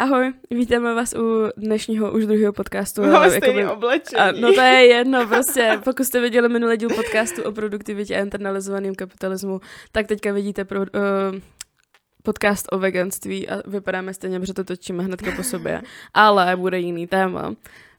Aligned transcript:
Ahoj, 0.00 0.32
vítáme 0.50 0.94
vás 0.94 1.14
u 1.14 1.48
dnešního 1.56 2.12
už 2.12 2.26
druhého 2.26 2.52
podcastu. 2.52 3.02
Máme 3.06 3.34
jakoby, 3.34 3.66
oblečení. 3.66 4.20
A, 4.20 4.32
no 4.32 4.52
to 4.52 4.60
je 4.60 4.86
jedno, 4.86 5.26
prostě 5.26 5.80
pokud 5.84 6.04
jste 6.04 6.20
viděli 6.20 6.48
minulý 6.48 6.76
díl 6.76 6.88
podcastu 6.88 7.42
o 7.42 7.52
produktivitě 7.52 8.16
a 8.16 8.20
internalizovaném 8.20 8.94
kapitalismu, 8.94 9.60
tak 9.92 10.06
teďka 10.06 10.32
vidíte 10.32 10.64
pro, 10.64 10.80
uh, 10.80 10.86
podcast 12.22 12.66
o 12.72 12.78
veganství 12.78 13.48
a 13.48 13.62
vypadáme 13.66 14.14
stejně, 14.14 14.40
protože 14.40 14.54
to 14.54 14.64
točíme 14.64 15.02
hnedka 15.02 15.32
po 15.36 15.42
sobě, 15.42 15.82
ale 16.14 16.56
bude 16.56 16.78
jiný 16.78 17.06
téma 17.06 17.54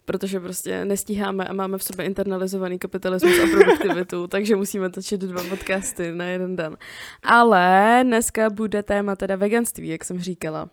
protože 0.06 0.40
prostě 0.40 0.86
nestíháme 0.86 1.46
a 1.46 1.54
máme 1.54 1.78
v 1.78 1.84
sobě 1.84 2.06
internalizovaný 2.06 2.80
kapitalismus 2.80 3.40
a 3.40 3.48
produktivitu, 3.52 4.28
takže 4.32 4.56
musíme 4.56 4.90
točit 4.90 5.22
dva 5.22 5.44
podcasty 5.44 6.12
na 6.12 6.26
jeden 6.26 6.56
den. 6.56 6.78
Ale 7.24 8.00
dneska 8.04 8.50
bude 8.50 8.84
téma 8.84 9.16
teda 9.16 9.36
veganství, 9.36 9.88
jak 9.88 10.06
jsem 10.06 10.20
říkala. 10.20 10.70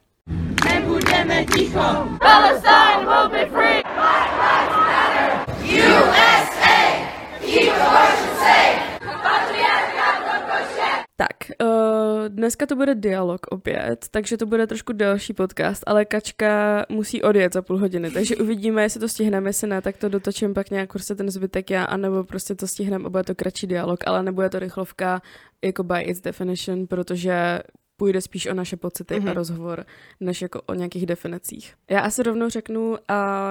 Nebudeme 0.64 1.44
ticho. 1.44 2.18
Palestine 2.20 3.06
will 3.06 3.28
be 3.28 3.46
free. 3.46 3.82
Black 3.82 4.30
lives 4.42 4.76
matter. 4.88 5.28
USA. 5.62 6.78
Keep 7.40 7.72
abortion 7.72 8.36
safe. 8.36 8.88
Tak, 11.20 11.50
uh, 11.62 12.28
dneska 12.28 12.66
to 12.66 12.76
bude 12.76 12.94
dialog 12.94 13.40
opět, 13.50 14.06
takže 14.10 14.36
to 14.36 14.46
bude 14.46 14.66
trošku 14.66 14.92
delší 14.92 15.32
podcast, 15.32 15.82
ale 15.86 16.04
Kačka 16.04 16.84
musí 16.88 17.22
odjet 17.22 17.52
za 17.52 17.62
půl 17.62 17.78
hodiny, 17.78 18.10
takže 18.10 18.36
uvidíme, 18.36 18.82
jestli 18.82 19.00
to 19.00 19.08
stihneme, 19.08 19.48
jestli 19.48 19.68
ne, 19.68 19.82
tak 19.82 19.96
to 19.96 20.08
dotočím 20.08 20.54
pak 20.54 20.70
nějak 20.70 20.92
prostě 20.92 21.14
ten 21.14 21.30
zbytek 21.30 21.70
já, 21.70 21.84
anebo 21.84 22.24
prostě 22.24 22.54
to 22.54 22.66
stihneme 22.66 23.06
a 23.06 23.08
bude 23.08 23.22
to 23.24 23.34
kratší 23.34 23.66
dialog, 23.66 24.00
ale 24.06 24.22
nebude 24.22 24.48
to 24.50 24.58
rychlovka 24.58 25.22
jako 25.64 25.82
by 25.82 26.00
its 26.00 26.20
definition, 26.20 26.86
protože 26.86 27.60
půjde 27.98 28.20
spíš 28.20 28.46
o 28.46 28.54
naše 28.54 28.76
pocity 28.76 29.14
mm-hmm. 29.14 29.22
a 29.22 29.24
mhm. 29.24 29.34
rozhovor, 29.34 29.84
než 30.20 30.42
jako 30.42 30.62
o 30.62 30.74
nějakých 30.74 31.06
definicích. 31.06 31.74
Já 31.90 32.00
asi 32.00 32.22
rovnou 32.22 32.48
řeknu 32.48 32.90
uh, 32.90 32.96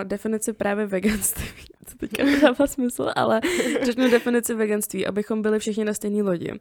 definici 0.03 0.53
právě 0.53 0.85
veganství, 0.85 1.45
co 1.87 1.97
teďka 1.97 2.23
nedává 2.25 2.67
smysl, 2.67 3.11
ale 3.15 3.41
řeknu 3.83 4.09
definici 4.09 4.53
veganství, 4.53 5.07
abychom 5.07 5.41
byli 5.41 5.59
všichni 5.59 5.85
na 5.85 5.93
stejné 5.93 6.23
lodi. 6.23 6.51
Uh, 6.51 6.57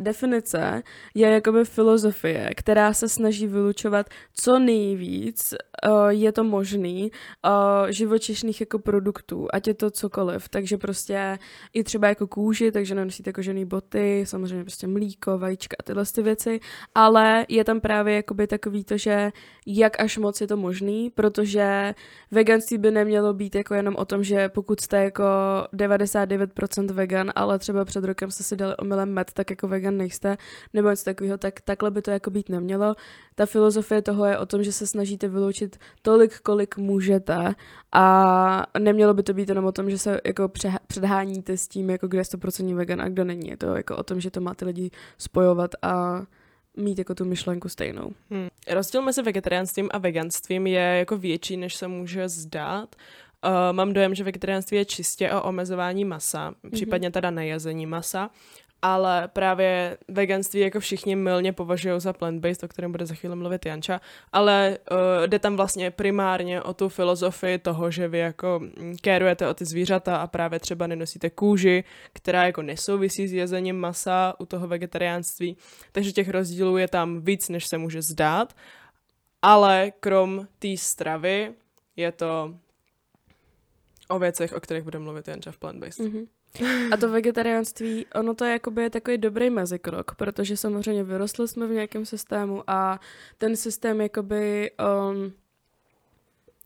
definice 0.00 0.82
je 1.14 1.28
jakoby 1.28 1.64
filozofie, 1.64 2.50
která 2.56 2.92
se 2.92 3.08
snaží 3.08 3.46
vylučovat 3.46 4.06
co 4.34 4.58
nejvíc 4.58 5.54
uh, 5.88 6.08
je 6.08 6.32
to 6.32 6.44
možný 6.44 7.10
uh, 7.44 7.90
živočišných 7.90 8.60
jako 8.60 8.78
produktů, 8.78 9.48
ať 9.52 9.68
je 9.68 9.74
to 9.74 9.90
cokoliv, 9.90 10.48
takže 10.48 10.76
prostě 10.76 11.38
i 11.72 11.84
třeba 11.84 12.08
jako 12.08 12.26
kůži, 12.26 12.72
takže 12.72 12.94
nenosíte 12.94 13.32
kožený 13.32 13.64
boty, 13.64 14.24
samozřejmě 14.26 14.64
prostě 14.64 14.86
mlíko, 14.86 15.38
vajíčka 15.38 15.76
a 15.80 15.82
tyhle 15.82 16.04
ty 16.14 16.22
věci, 16.22 16.60
ale 16.94 17.46
je 17.48 17.64
tam 17.64 17.80
právě 17.80 18.14
jakoby 18.14 18.46
takový 18.46 18.84
to, 18.84 18.96
že 18.96 19.32
jak 19.66 20.00
až 20.00 20.18
moc 20.18 20.40
je 20.40 20.46
to 20.46 20.56
možný, 20.56 21.10
protože 21.10 21.94
veganství 22.30 22.78
by 22.78 22.90
nemělo 22.90 23.34
být 23.34 23.54
jako 23.54 23.74
jenom 23.74 23.96
o 23.96 24.04
tom, 24.04 24.17
že 24.22 24.48
pokud 24.48 24.80
jste 24.80 25.04
jako 25.04 25.24
99% 25.72 26.92
vegan, 26.92 27.32
ale 27.34 27.58
třeba 27.58 27.84
před 27.84 28.04
rokem 28.04 28.30
jste 28.30 28.44
si 28.44 28.56
dali 28.56 28.76
omylem 28.76 29.12
med, 29.12 29.32
tak 29.32 29.50
jako 29.50 29.68
vegan 29.68 29.96
nejste, 29.96 30.36
nebo 30.74 30.90
něco 30.90 31.04
takového, 31.04 31.38
tak 31.38 31.60
takhle 31.60 31.90
by 31.90 32.02
to 32.02 32.10
jako 32.10 32.30
být 32.30 32.48
nemělo. 32.48 32.94
Ta 33.34 33.46
filozofie 33.46 34.02
toho 34.02 34.24
je 34.24 34.38
o 34.38 34.46
tom, 34.46 34.62
že 34.62 34.72
se 34.72 34.86
snažíte 34.86 35.28
vyloučit 35.28 35.76
tolik, 36.02 36.40
kolik 36.40 36.76
můžete 36.76 37.54
a 37.92 38.66
nemělo 38.78 39.14
by 39.14 39.22
to 39.22 39.34
být 39.34 39.48
jenom 39.48 39.64
o 39.64 39.72
tom, 39.72 39.90
že 39.90 39.98
se 39.98 40.20
jako 40.26 40.50
předháníte 40.86 41.56
s 41.56 41.68
tím, 41.68 41.90
jako 41.90 42.08
kde 42.08 42.18
je 42.18 42.22
100% 42.22 42.74
vegan 42.74 43.00
a 43.00 43.08
kdo 43.08 43.24
není. 43.24 43.48
Je 43.48 43.56
to 43.56 43.76
jako 43.76 43.96
o 43.96 44.02
tom, 44.02 44.20
že 44.20 44.30
to 44.30 44.40
máte 44.40 44.64
lidi 44.64 44.90
spojovat 45.18 45.70
a 45.82 46.22
mít 46.78 46.98
jako 46.98 47.14
tu 47.14 47.24
myšlenku 47.24 47.68
stejnou. 47.68 48.12
Hmm. 48.30 48.48
Rozdíl 48.70 49.02
mezi 49.02 49.22
vegetariánstvím 49.22 49.88
a 49.92 49.98
veganstvím 49.98 50.66
je 50.66 50.80
jako 50.80 51.18
větší, 51.18 51.56
než 51.56 51.74
se 51.74 51.88
může 51.88 52.28
zdát. 52.28 52.96
Uh, 53.44 53.50
mám 53.72 53.92
dojem, 53.92 54.14
že 54.14 54.24
vegetariánství 54.24 54.76
je 54.76 54.84
čistě 54.84 55.32
o 55.32 55.42
omezování 55.42 56.04
masa, 56.04 56.50
mm-hmm. 56.50 56.70
případně 56.70 57.10
teda 57.10 57.30
nejezení 57.30 57.86
masa 57.86 58.30
ale 58.82 59.28
právě 59.28 59.98
veganství 60.08 60.60
jako 60.60 60.80
všichni 60.80 61.16
milně 61.16 61.52
považují 61.52 62.00
za 62.00 62.12
plant-based, 62.12 62.64
o 62.64 62.68
kterém 62.68 62.90
bude 62.90 63.06
za 63.06 63.14
chvíli 63.14 63.36
mluvit 63.36 63.66
Janča, 63.66 64.00
ale 64.32 64.78
uh, 64.90 65.26
jde 65.26 65.38
tam 65.38 65.56
vlastně 65.56 65.90
primárně 65.90 66.62
o 66.62 66.74
tu 66.74 66.88
filozofii 66.88 67.58
toho, 67.58 67.90
že 67.90 68.08
vy 68.08 68.18
jako 68.18 68.60
mm, 68.60 68.96
kérujete 69.00 69.48
o 69.48 69.54
ty 69.54 69.64
zvířata 69.64 70.16
a 70.16 70.26
právě 70.26 70.60
třeba 70.60 70.86
nenosíte 70.86 71.30
kůži, 71.30 71.84
která 72.12 72.46
jako 72.46 72.62
nesouvisí 72.62 73.28
s 73.28 73.32
jezením 73.32 73.76
masa 73.80 74.34
u 74.38 74.46
toho 74.46 74.66
vegetariánství, 74.66 75.56
takže 75.92 76.12
těch 76.12 76.28
rozdílů 76.28 76.76
je 76.76 76.88
tam 76.88 77.20
víc, 77.20 77.48
než 77.48 77.66
se 77.66 77.78
může 77.78 78.02
zdát, 78.02 78.56
ale 79.42 79.92
krom 80.00 80.46
té 80.58 80.76
stravy 80.76 81.52
je 81.96 82.12
to 82.12 82.54
o 84.08 84.18
věcech, 84.18 84.52
o 84.52 84.60
kterých 84.60 84.82
bude 84.82 84.98
mluvit 84.98 85.28
Janča 85.28 85.52
v 85.52 85.58
plant-based. 85.58 86.06
Mm-hmm. 86.06 86.26
A 86.92 86.96
to 86.96 87.10
vegetariánství, 87.10 88.06
ono 88.14 88.34
to 88.34 88.44
je 88.44 88.52
jakoby 88.52 88.90
takový 88.90 89.18
dobrý 89.18 89.50
mezikrok, 89.50 90.14
protože 90.14 90.56
samozřejmě 90.56 91.04
vyrostli 91.04 91.48
jsme 91.48 91.66
v 91.66 91.70
nějakém 91.70 92.06
systému 92.06 92.62
a 92.66 93.00
ten 93.38 93.56
systém 93.56 94.00
jakoby 94.00 94.70
um, 95.10 95.32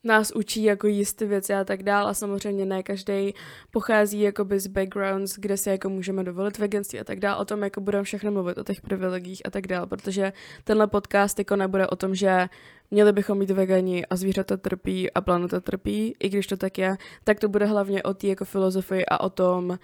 nás 0.05 0.33
učí 0.35 0.63
jako 0.65 0.87
jíst 0.87 1.13
ty 1.13 1.27
věci 1.27 1.55
a 1.55 1.65
tak 1.65 1.83
dál 1.83 2.07
a 2.07 2.15
samozřejmě 2.15 2.65
ne 2.65 2.83
každý 2.83 3.35
pochází 3.71 4.21
jakoby 4.21 4.61
z 4.61 4.67
backgrounds, 4.67 5.39
kde 5.39 5.57
si 5.57 5.71
jako 5.71 5.89
můžeme 5.89 6.25
dovolit 6.25 6.59
veganství 6.59 7.01
a 7.01 7.05
tak 7.05 7.21
dál. 7.21 7.41
O 7.41 7.45
tom 7.45 7.63
jako 7.63 7.81
budeme 7.81 8.05
všechno 8.05 8.31
mluvit, 8.31 8.59
o 8.59 8.65
těch 8.65 8.81
privilegiích 8.81 9.43
a 9.45 9.51
tak 9.51 9.67
dál, 9.67 9.87
protože 9.87 10.33
tenhle 10.65 10.87
podcast 10.87 11.39
jako 11.39 11.57
nebude 11.57 11.87
o 11.87 11.97
tom, 11.97 12.15
že 12.15 12.49
měli 12.91 13.13
bychom 13.13 13.39
být 13.39 13.51
vegani 13.51 14.07
a 14.07 14.17
zvířata 14.17 14.57
trpí 14.57 15.13
a 15.13 15.21
planeta 15.21 15.61
trpí, 15.61 16.15
i 16.21 16.29
když 16.29 16.47
to 16.47 16.57
tak 16.57 16.79
je, 16.79 16.97
tak 17.25 17.41
to 17.41 17.49
bude 17.49 17.67
hlavně 17.67 18.03
o 18.03 18.15
té 18.15 18.27
jako 18.27 18.45
filozofii 18.45 19.07
a 19.07 19.21
o 19.21 19.31
tom, 19.31 19.79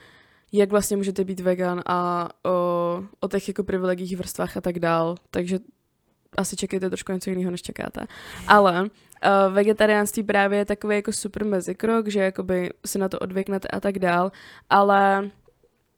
jak 0.52 0.70
vlastně 0.70 0.96
můžete 0.96 1.24
být 1.24 1.40
vegan 1.40 1.82
a 1.86 2.28
o, 2.44 3.02
o 3.20 3.28
těch 3.28 3.48
jako 3.48 3.64
privilegích 3.64 4.16
vrstvách 4.16 4.56
a 4.56 4.60
tak 4.60 4.78
dál. 4.78 5.14
Takže 5.30 5.58
asi 6.36 6.56
čekejte 6.56 6.90
trošku 6.90 7.12
něco 7.12 7.30
jiného, 7.30 7.50
než 7.50 7.62
čekáte. 7.62 8.06
Ale 8.46 8.90
uh, 9.24 9.54
vegetariánství 9.54 10.22
právě 10.22 10.58
je 10.58 10.64
takový 10.64 10.96
jako 10.96 11.12
super 11.12 11.44
mezikrok, 11.44 12.08
že 12.08 12.20
jakoby 12.20 12.70
si 12.86 12.98
na 12.98 13.08
to 13.08 13.18
odvyknete 13.18 13.68
a 13.68 13.80
tak 13.80 13.98
dál, 13.98 14.32
ale 14.70 15.30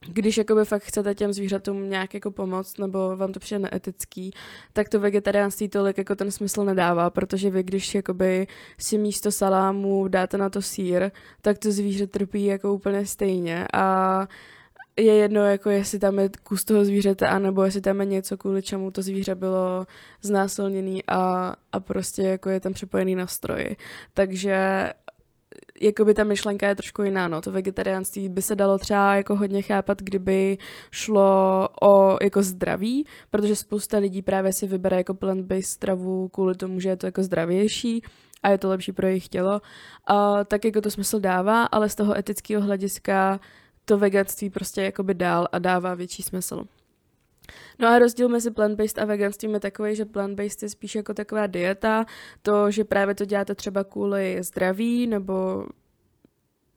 když 0.07 0.37
jakoby 0.37 0.65
fakt 0.65 0.83
chcete 0.83 1.15
těm 1.15 1.33
zvířatům 1.33 1.91
nějak 1.91 2.15
jako 2.15 2.31
pomoct, 2.31 2.79
nebo 2.79 3.17
vám 3.17 3.33
to 3.33 3.41
přijde 3.41 3.59
neetický, 3.59 4.31
tak 4.73 4.89
to 4.89 5.01
vegetariánství 5.01 5.69
tolik 5.69 5.99
jako 5.99 6.15
ten 6.15 6.31
smysl 6.31 6.65
nedává, 6.65 7.11
protože 7.11 7.51
vy, 7.51 7.63
když 7.63 7.95
jakoby 7.95 8.47
si 8.79 8.99
místo 8.99 9.33
salámu 9.33 10.09
dáte 10.09 10.39
na 10.39 10.51
to 10.51 10.63
sír, 10.63 11.11
tak 11.43 11.59
to 11.59 11.73
zvíře 11.73 12.07
trpí 12.07 12.45
jako 12.45 12.75
úplně 12.75 13.07
stejně. 13.07 13.67
A 13.73 14.29
je 14.97 15.15
jedno, 15.15 15.45
jako 15.45 15.71
jestli 15.71 15.99
tam 15.99 16.19
je 16.19 16.31
kus 16.43 16.65
toho 16.65 16.85
zvířete, 16.85 17.27
anebo 17.29 17.65
jestli 17.65 17.81
tam 17.81 18.01
je 18.01 18.07
něco, 18.07 18.37
kvůli 18.37 18.63
čemu 18.63 18.91
to 18.91 19.03
zvíře 19.03 19.35
bylo 19.35 19.87
znásilněný 20.23 21.03
a, 21.07 21.55
a 21.73 21.81
prostě 21.81 22.23
jako 22.23 22.51
je 22.51 22.61
tam 22.61 22.73
připojený 22.73 23.15
na 23.15 23.27
stroji. 23.27 23.77
Takže 24.15 24.91
jakoby 25.81 26.15
ta 26.15 26.25
myšlenka 26.25 26.69
je 26.69 26.75
trošku 26.75 27.03
jiná, 27.03 27.29
no. 27.29 27.41
To 27.41 27.53
vegetariánství 27.53 28.29
by 28.29 28.43
se 28.43 28.57
dalo 28.57 28.79
třeba 28.79 29.17
jako 29.17 29.37
hodně 29.37 29.63
chápat, 29.63 30.03
kdyby 30.03 30.59
šlo 30.91 31.69
o 31.83 32.19
jako 32.23 32.43
zdraví, 32.43 33.07
protože 33.31 33.57
spousta 33.57 33.99
lidí 33.99 34.23
právě 34.23 34.53
si 34.53 34.67
vybere 34.67 34.97
jako 34.97 35.15
plant-based 35.15 35.63
stravu 35.63 36.29
kvůli 36.29 36.55
tomu, 36.55 36.81
že 36.81 36.89
je 36.89 36.97
to 36.97 37.07
jako 37.07 37.23
zdravější 37.23 38.03
a 38.43 38.51
je 38.51 38.59
to 38.59 38.69
lepší 38.69 38.93
pro 38.93 39.07
jejich 39.07 39.29
tělo. 39.29 39.61
A 40.07 40.45
tak 40.45 40.65
jako 40.65 40.81
to 40.81 40.91
smysl 40.91 41.21
dává, 41.21 41.65
ale 41.65 41.89
z 41.89 41.95
toho 41.95 42.19
etického 42.19 42.63
hlediska 42.63 43.41
to 43.85 43.99
veganství 43.99 44.51
prostě 44.51 44.83
jakoby 44.83 45.15
dál 45.15 45.49
a 45.53 45.59
dává 45.59 45.95
větší 45.95 46.23
smysl. 46.23 46.65
No 47.79 47.89
a 47.89 47.99
rozdíl 47.99 48.29
mezi 48.29 48.51
plant-based 48.51 49.03
a 49.03 49.05
veganstvím 49.05 49.55
je 49.55 49.61
takový, 49.61 49.97
že 49.97 50.05
plant-based 50.05 50.63
je 50.63 50.69
spíš 50.69 50.95
jako 50.95 51.15
taková 51.15 51.47
dieta, 51.47 52.07
to, 52.43 52.71
že 52.71 52.85
právě 52.85 53.15
to 53.15 53.25
děláte 53.25 53.55
třeba 53.55 53.85
kvůli 53.85 54.43
zdraví 54.43 55.07
nebo 55.07 55.67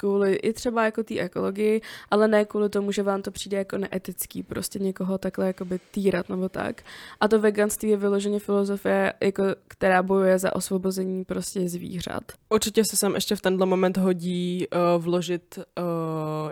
kvůli 0.04 0.34
i 0.34 0.54
třeba 0.54 0.86
jako 0.86 1.04
té 1.04 1.20
ekologii, 1.20 1.82
ale 2.12 2.28
ne 2.28 2.46
kvůli 2.46 2.70
tomu, 2.70 2.92
že 2.92 3.04
vám 3.04 3.22
to 3.22 3.32
přijde 3.32 3.58
jako 3.58 3.78
neetický, 3.78 4.44
prostě 4.44 4.80
někoho 4.80 5.18
takhle 5.18 5.48
jako 5.48 5.66
by 5.66 5.80
týrat 5.92 6.30
nebo 6.30 6.50
tak. 6.50 6.82
A 7.20 7.28
to 7.28 7.40
veganství 7.40 7.90
je 7.90 7.98
vyloženě 7.98 8.40
filozofie, 8.40 9.14
jako, 9.24 9.44
která 9.68 10.04
bojuje 10.04 10.40
za 10.40 10.56
osvobození 10.56 11.26
prostě 11.26 11.70
zvířat. 11.70 12.24
Určitě 12.50 12.86
se 12.86 12.98
sem 12.98 13.16
ještě 13.16 13.36
v 13.36 13.42
tenhle 13.42 13.66
moment 13.66 13.98
hodí 13.98 14.68
uh, 14.68 15.04
vložit 15.04 15.58
uh, 15.58 15.64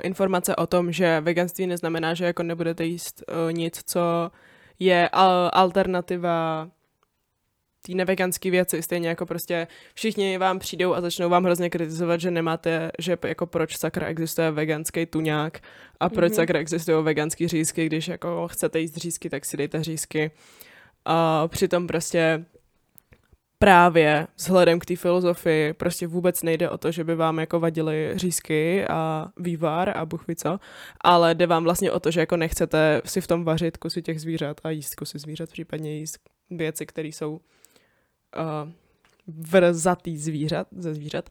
informace 0.02 0.56
o 0.56 0.68
tom, 0.68 0.92
že 0.92 1.22
veganství 1.22 1.68
neznamená, 1.68 2.14
že 2.14 2.26
jako 2.26 2.44
nebudete 2.44 2.86
jíst 2.86 3.24
uh, 3.28 3.52
nic, 3.52 3.82
co 3.86 4.32
je 4.80 5.10
al- 5.14 5.50
alternativa 5.54 6.68
té 7.82 7.94
neveganské 7.94 8.52
věci, 8.52 8.82
stejně 8.82 9.10
jako 9.10 9.26
prostě 9.26 9.68
všichni 9.94 10.38
vám 10.38 10.60
přijdou 10.60 10.94
a 10.94 11.02
začnou 11.02 11.30
vám 11.30 11.44
hrozně 11.44 11.70
kritizovat, 11.70 12.22
že 12.22 12.32
nemáte, 12.32 12.92
že 13.00 13.18
jako 13.24 13.46
proč 13.46 13.78
sakra 13.78 14.08
existuje 14.08 14.52
veganský 14.52 15.06
tuňák 15.06 15.60
a 16.00 16.10
proč 16.10 16.32
mm-hmm. 16.32 16.36
sakra 16.36 16.60
existují 16.60 17.04
veganský 17.04 17.48
řízky, 17.48 17.86
když 17.86 18.08
jako 18.08 18.48
chcete 18.48 18.80
jíst 18.80 18.98
řízky, 18.98 19.30
tak 19.30 19.46
si 19.46 19.58
dejte 19.58 19.84
řízky. 19.84 20.32
A 21.06 21.48
přitom 21.48 21.88
prostě 21.88 22.46
právě 23.60 24.28
vzhledem 24.38 24.80
k 24.80 24.86
té 24.86 24.96
filozofii 24.96 25.74
prostě 25.74 26.08
vůbec 26.08 26.44
nejde 26.44 26.70
o 26.70 26.78
to, 26.78 26.92
že 26.92 27.04
by 27.04 27.16
vám 27.16 27.40
jako 27.40 27.60
vadily 27.60 28.12
řízky 28.16 28.86
a 28.88 29.28
vývar 29.38 29.98
a 29.98 30.06
buch 30.06 30.26
co, 30.36 30.60
ale 31.02 31.36
jde 31.36 31.48
vám 31.48 31.64
vlastně 31.64 31.92
o 31.92 32.00
to, 32.00 32.12
že 32.12 32.20
jako 32.20 32.38
nechcete 32.38 33.02
si 33.06 33.22
v 33.22 33.28
tom 33.28 33.44
vařit 33.44 33.78
kusy 33.78 34.02
těch 34.02 34.22
zvířat 34.22 34.62
a 34.64 34.70
jíst 34.70 34.96
kusy 34.96 35.20
zvířat, 35.20 35.50
případně 35.52 35.98
jíst 35.98 36.20
věci, 36.50 36.86
které 36.86 37.08
jsou 37.08 37.40
uh, 38.38 38.72
vrzatý 39.28 40.18
zvířat, 40.18 40.68
ze 40.78 40.94
zvířat. 40.94 41.30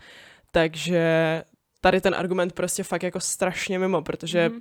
Takže 0.52 1.42
tady 1.80 2.00
ten 2.00 2.14
argument 2.14 2.52
prostě 2.52 2.82
fakt 2.82 3.02
jako 3.02 3.20
strašně 3.20 3.78
mimo, 3.78 4.02
protože 4.02 4.48
mm. 4.48 4.60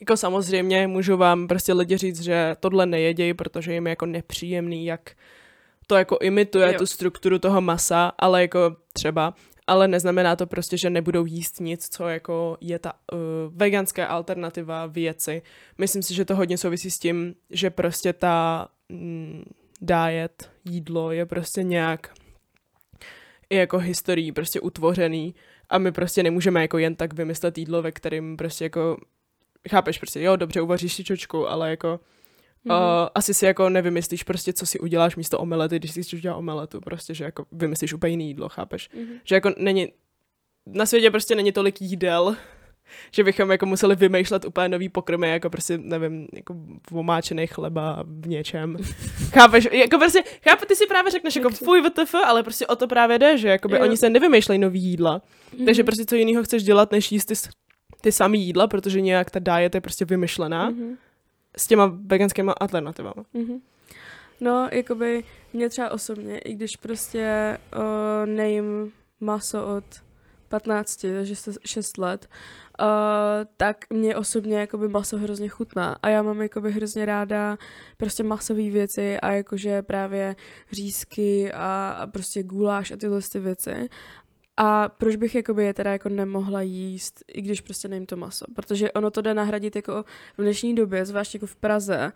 jako 0.00 0.16
samozřejmě 0.16 0.86
můžu 0.86 1.16
vám 1.16 1.48
prostě 1.48 1.72
lidi 1.72 1.96
říct, 1.96 2.20
že 2.20 2.56
tohle 2.60 2.86
nejedějí, 2.86 3.34
protože 3.34 3.74
jim 3.74 3.86
je 3.86 3.90
jako 3.90 4.06
nepříjemný, 4.06 4.86
jak 4.86 5.16
to 5.86 5.96
jako 5.96 6.18
imituje 6.20 6.72
jo. 6.72 6.78
tu 6.78 6.86
strukturu 6.86 7.38
toho 7.38 7.60
masa, 7.60 8.12
ale 8.18 8.42
jako 8.42 8.76
třeba, 8.92 9.34
ale 9.66 9.88
neznamená 9.88 10.36
to 10.36 10.46
prostě, 10.46 10.76
že 10.76 10.90
nebudou 10.90 11.24
jíst 11.24 11.60
nic, 11.60 11.88
co 11.88 12.08
jako 12.08 12.56
je 12.60 12.78
ta 12.78 12.92
uh, 12.92 13.18
veganská 13.56 14.06
alternativa 14.06 14.86
věci. 14.86 15.42
Myslím 15.78 16.02
si, 16.02 16.14
že 16.14 16.24
to 16.24 16.36
hodně 16.36 16.58
souvisí 16.58 16.90
s 16.90 16.98
tím, 16.98 17.34
že 17.50 17.70
prostě 17.70 18.12
ta 18.12 18.68
mm, 18.88 19.44
diet, 19.80 20.50
jídlo 20.64 21.12
je 21.12 21.26
prostě 21.26 21.62
nějak 21.62 22.14
i 23.50 23.56
jako 23.56 23.78
historií 23.78 24.32
prostě 24.32 24.60
utvořený 24.60 25.34
a 25.68 25.78
my 25.78 25.92
prostě 25.92 26.22
nemůžeme 26.22 26.62
jako 26.62 26.78
jen 26.78 26.96
tak 26.96 27.12
vymyslet 27.12 27.58
jídlo, 27.58 27.82
ve 27.82 27.92
kterým 27.92 28.36
prostě 28.36 28.64
jako 28.64 28.96
chápeš 29.70 29.98
prostě, 29.98 30.22
jo, 30.22 30.36
dobře, 30.36 30.60
uvaříš 30.60 30.94
si 30.94 31.04
čočku, 31.04 31.48
ale 31.48 31.70
jako 31.70 32.00
Mm-hmm. 32.66 33.02
Uh, 33.02 33.08
asi 33.14 33.34
si 33.34 33.46
jako 33.46 33.68
nevymyslíš 33.68 34.22
prostě, 34.22 34.52
co 34.52 34.66
si 34.66 34.78
uděláš 34.80 35.16
místo 35.16 35.38
omelety, 35.38 35.78
když 35.78 35.90
si 35.90 36.02
chceš 36.02 36.14
udělat 36.18 36.36
omeletu, 36.36 36.80
prostě, 36.80 37.14
že 37.14 37.24
jako 37.24 37.46
vymyslíš 37.52 37.92
úplně 37.92 38.10
jiný 38.10 38.28
jídlo, 38.28 38.48
chápeš? 38.48 38.90
Mm-hmm. 38.90 39.20
Že 39.24 39.34
jako 39.34 39.50
není, 39.58 39.92
na 40.66 40.86
světě 40.86 41.10
prostě 41.10 41.34
není 41.34 41.52
tolik 41.52 41.82
jídel, 41.82 42.36
že 43.12 43.24
bychom 43.24 43.50
jako 43.50 43.66
museli 43.66 43.96
vymýšlet 43.96 44.44
úplně 44.44 44.68
nový 44.68 44.88
pokrmy, 44.88 45.30
jako 45.30 45.50
prostě, 45.50 45.78
nevím, 45.78 46.28
jako 46.32 46.56
omáčený 46.92 47.46
chleba 47.46 48.04
v 48.06 48.28
něčem. 48.28 48.76
Chápeš? 49.34 49.68
Jako 49.72 49.98
prostě, 49.98 50.22
chápu, 50.44 50.64
ty 50.66 50.76
si 50.76 50.86
právě 50.86 51.10
řekneš 51.10 51.36
jako 51.36 51.50
fuj 51.50 51.82
VTF, 51.82 52.14
ale 52.14 52.42
prostě 52.42 52.66
o 52.66 52.76
to 52.76 52.86
právě 52.88 53.18
jde, 53.18 53.38
že 53.38 53.48
jakoby 53.48 53.80
oni 53.80 53.96
se 53.96 54.10
nevymýšlejí 54.10 54.58
nový 54.58 54.80
jídla. 54.82 55.18
Mm-hmm. 55.18 55.64
Takže 55.64 55.84
prostě 55.84 56.04
co 56.04 56.14
jiného 56.14 56.42
chceš 56.42 56.62
dělat, 56.62 56.92
než 56.92 57.12
jíst 57.12 57.24
ty, 57.24 57.34
ty 58.00 58.12
samý 58.12 58.46
jídla, 58.46 58.66
protože 58.66 59.00
nějak 59.00 59.30
ta 59.30 59.38
diet 59.38 59.74
je 59.74 59.80
prostě 59.80 60.04
vymyšlená. 60.04 60.70
Mm-hmm 60.70 60.96
s 61.56 61.66
těma 61.66 61.92
veganskými 62.06 62.52
alternativami. 62.60 63.22
Mm-hmm. 63.34 63.60
No, 64.40 64.68
jakoby 64.72 65.24
mě 65.52 65.68
třeba 65.68 65.90
osobně, 65.90 66.38
i 66.38 66.54
když 66.54 66.76
prostě 66.76 67.58
uh, 67.76 67.82
nejím 68.26 68.92
maso 69.20 69.76
od 69.76 69.84
15, 70.54 70.96
takže 71.00 71.34
6 71.66 71.98
let, 71.98 72.28
uh, 72.80 72.86
tak 73.56 73.76
mě 73.90 74.16
osobně 74.16 74.58
jakoby 74.58 74.88
maso 74.88 75.18
hrozně 75.18 75.48
chutná 75.48 75.96
a 76.02 76.08
já 76.08 76.22
mám 76.22 76.42
jakoby 76.42 76.72
hrozně 76.72 77.06
ráda 77.06 77.58
prostě 77.96 78.22
masové 78.22 78.70
věci 78.70 79.20
a 79.20 79.32
jakože 79.32 79.82
právě 79.82 80.36
řízky 80.72 81.52
a, 81.52 81.96
a 81.98 82.06
prostě 82.06 82.42
guláš 82.42 82.90
a 82.90 82.96
tyhle 82.96 83.20
ty 83.32 83.40
věci 83.40 83.88
a 84.56 84.88
proč 84.88 85.16
bych 85.16 85.34
jakoby 85.34 85.64
je 85.64 85.74
teda 85.74 85.92
jako 85.92 86.08
nemohla 86.08 86.62
jíst, 86.62 87.24
i 87.34 87.42
když 87.42 87.60
prostě 87.60 87.88
nejím 87.88 88.06
to 88.06 88.16
maso? 88.16 88.44
Protože 88.54 88.92
ono 88.92 89.10
to 89.10 89.20
jde 89.20 89.34
nahradit 89.34 89.76
jako 89.76 90.04
v 90.38 90.42
dnešní 90.42 90.74
době, 90.74 91.06
zvlášť 91.06 91.34
jako 91.34 91.46
v 91.46 91.56
Praze, 91.56 92.12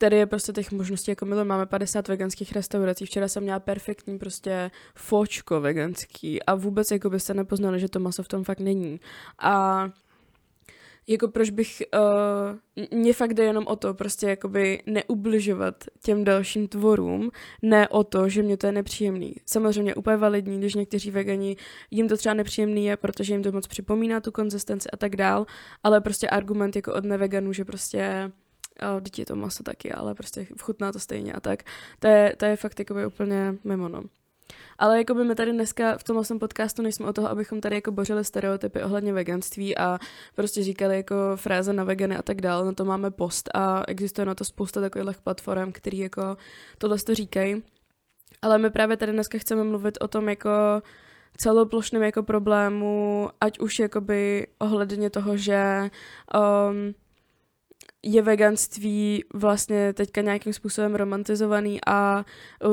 Tady 0.00 0.16
je 0.16 0.26
prostě 0.26 0.52
těch 0.52 0.72
možností, 0.72 1.10
jako 1.10 1.26
my 1.26 1.34
to 1.34 1.44
máme 1.44 1.66
50 1.66 2.08
veganských 2.08 2.52
restaurací. 2.52 3.06
Včera 3.06 3.28
jsem 3.28 3.42
měla 3.42 3.60
perfektní 3.60 4.18
prostě 4.18 4.70
fočko 4.94 5.60
veganský 5.60 6.42
a 6.42 6.54
vůbec 6.54 6.90
jako 6.90 7.10
byste 7.10 7.34
nepoznali, 7.34 7.80
že 7.80 7.88
to 7.88 8.00
maso 8.00 8.22
v 8.22 8.28
tom 8.28 8.44
fakt 8.44 8.60
není. 8.60 9.00
A 9.38 9.84
jako 11.06 11.28
proč 11.28 11.50
bych, 11.50 11.82
uh, 12.80 12.98
mě 12.98 13.12
fakt 13.12 13.34
jde 13.34 13.44
jenom 13.44 13.66
o 13.66 13.76
to, 13.76 13.94
prostě 13.94 14.26
jakoby 14.26 14.82
neubližovat 14.86 15.84
těm 16.02 16.24
dalším 16.24 16.68
tvorům, 16.68 17.30
ne 17.62 17.88
o 17.88 18.04
to, 18.04 18.28
že 18.28 18.42
mě 18.42 18.56
to 18.56 18.66
je 18.66 18.72
nepříjemný. 18.72 19.34
Samozřejmě 19.46 19.94
úplně 19.94 20.16
validní, 20.16 20.58
když 20.58 20.74
někteří 20.74 21.10
vegani, 21.10 21.56
jim 21.90 22.08
to 22.08 22.16
třeba 22.16 22.34
nepříjemný 22.34 22.86
je, 22.86 22.96
protože 22.96 23.34
jim 23.34 23.42
to 23.42 23.52
moc 23.52 23.66
připomíná 23.66 24.20
tu 24.20 24.32
konzistenci 24.32 24.90
a 24.90 24.96
tak 24.96 25.16
dál, 25.16 25.46
ale 25.82 26.00
prostě 26.00 26.28
argument 26.28 26.76
jako 26.76 26.94
od 26.94 27.04
neveganů, 27.04 27.52
že 27.52 27.64
prostě 27.64 28.32
oh, 28.82 29.02
je 29.18 29.26
to 29.26 29.36
maso 29.36 29.62
taky, 29.62 29.92
ale 29.92 30.14
prostě 30.14 30.46
chutná 30.60 30.92
to 30.92 30.98
stejně 30.98 31.32
a 31.32 31.40
tak, 31.40 31.62
to 31.98 32.08
je, 32.08 32.36
to 32.36 32.44
je 32.44 32.56
fakt 32.56 32.78
jakoby 32.78 33.06
úplně 33.06 33.54
mimo, 33.64 33.88
no. 33.88 34.02
Ale 34.78 34.98
jako 34.98 35.14
by 35.14 35.24
my 35.24 35.34
tady 35.34 35.52
dneska 35.52 35.98
v 35.98 36.04
tomhle 36.04 36.24
podcastu 36.38 36.82
nejsme 36.82 37.06
o 37.06 37.12
toho, 37.12 37.30
abychom 37.30 37.60
tady 37.60 37.74
jako 37.74 37.92
bořili 37.92 38.24
stereotypy 38.24 38.82
ohledně 38.82 39.12
veganství 39.12 39.78
a 39.78 39.98
prostě 40.34 40.62
říkali 40.62 40.96
jako 40.96 41.14
fráze 41.36 41.72
na 41.72 41.84
vegany 41.84 42.16
a 42.16 42.22
tak 42.22 42.40
dále. 42.40 42.66
Na 42.66 42.72
to 42.72 42.84
máme 42.84 43.10
post 43.10 43.50
a 43.54 43.84
existuje 43.88 44.26
na 44.26 44.34
to 44.34 44.44
spousta 44.44 44.80
takových 44.80 45.20
platform, 45.20 45.72
který 45.72 45.98
jako 45.98 46.36
tohle 46.78 46.98
to 46.98 47.14
říkají. 47.14 47.62
Ale 48.42 48.58
my 48.58 48.70
právě 48.70 48.96
tady 48.96 49.12
dneska 49.12 49.38
chceme 49.38 49.64
mluvit 49.64 49.98
o 50.00 50.08
tom 50.08 50.28
jako 50.28 50.50
celoplošném 51.36 52.02
jako 52.02 52.22
problému, 52.22 53.28
ať 53.40 53.58
už 53.58 53.78
jakoby 53.78 54.46
ohledně 54.58 55.10
toho, 55.10 55.36
že 55.36 55.90
um, 56.70 56.94
je 58.02 58.22
veganství 58.22 59.24
vlastně 59.34 59.92
teďka 59.92 60.20
nějakým 60.20 60.52
způsobem 60.52 60.94
romantizovaný 60.94 61.80
a 61.86 62.24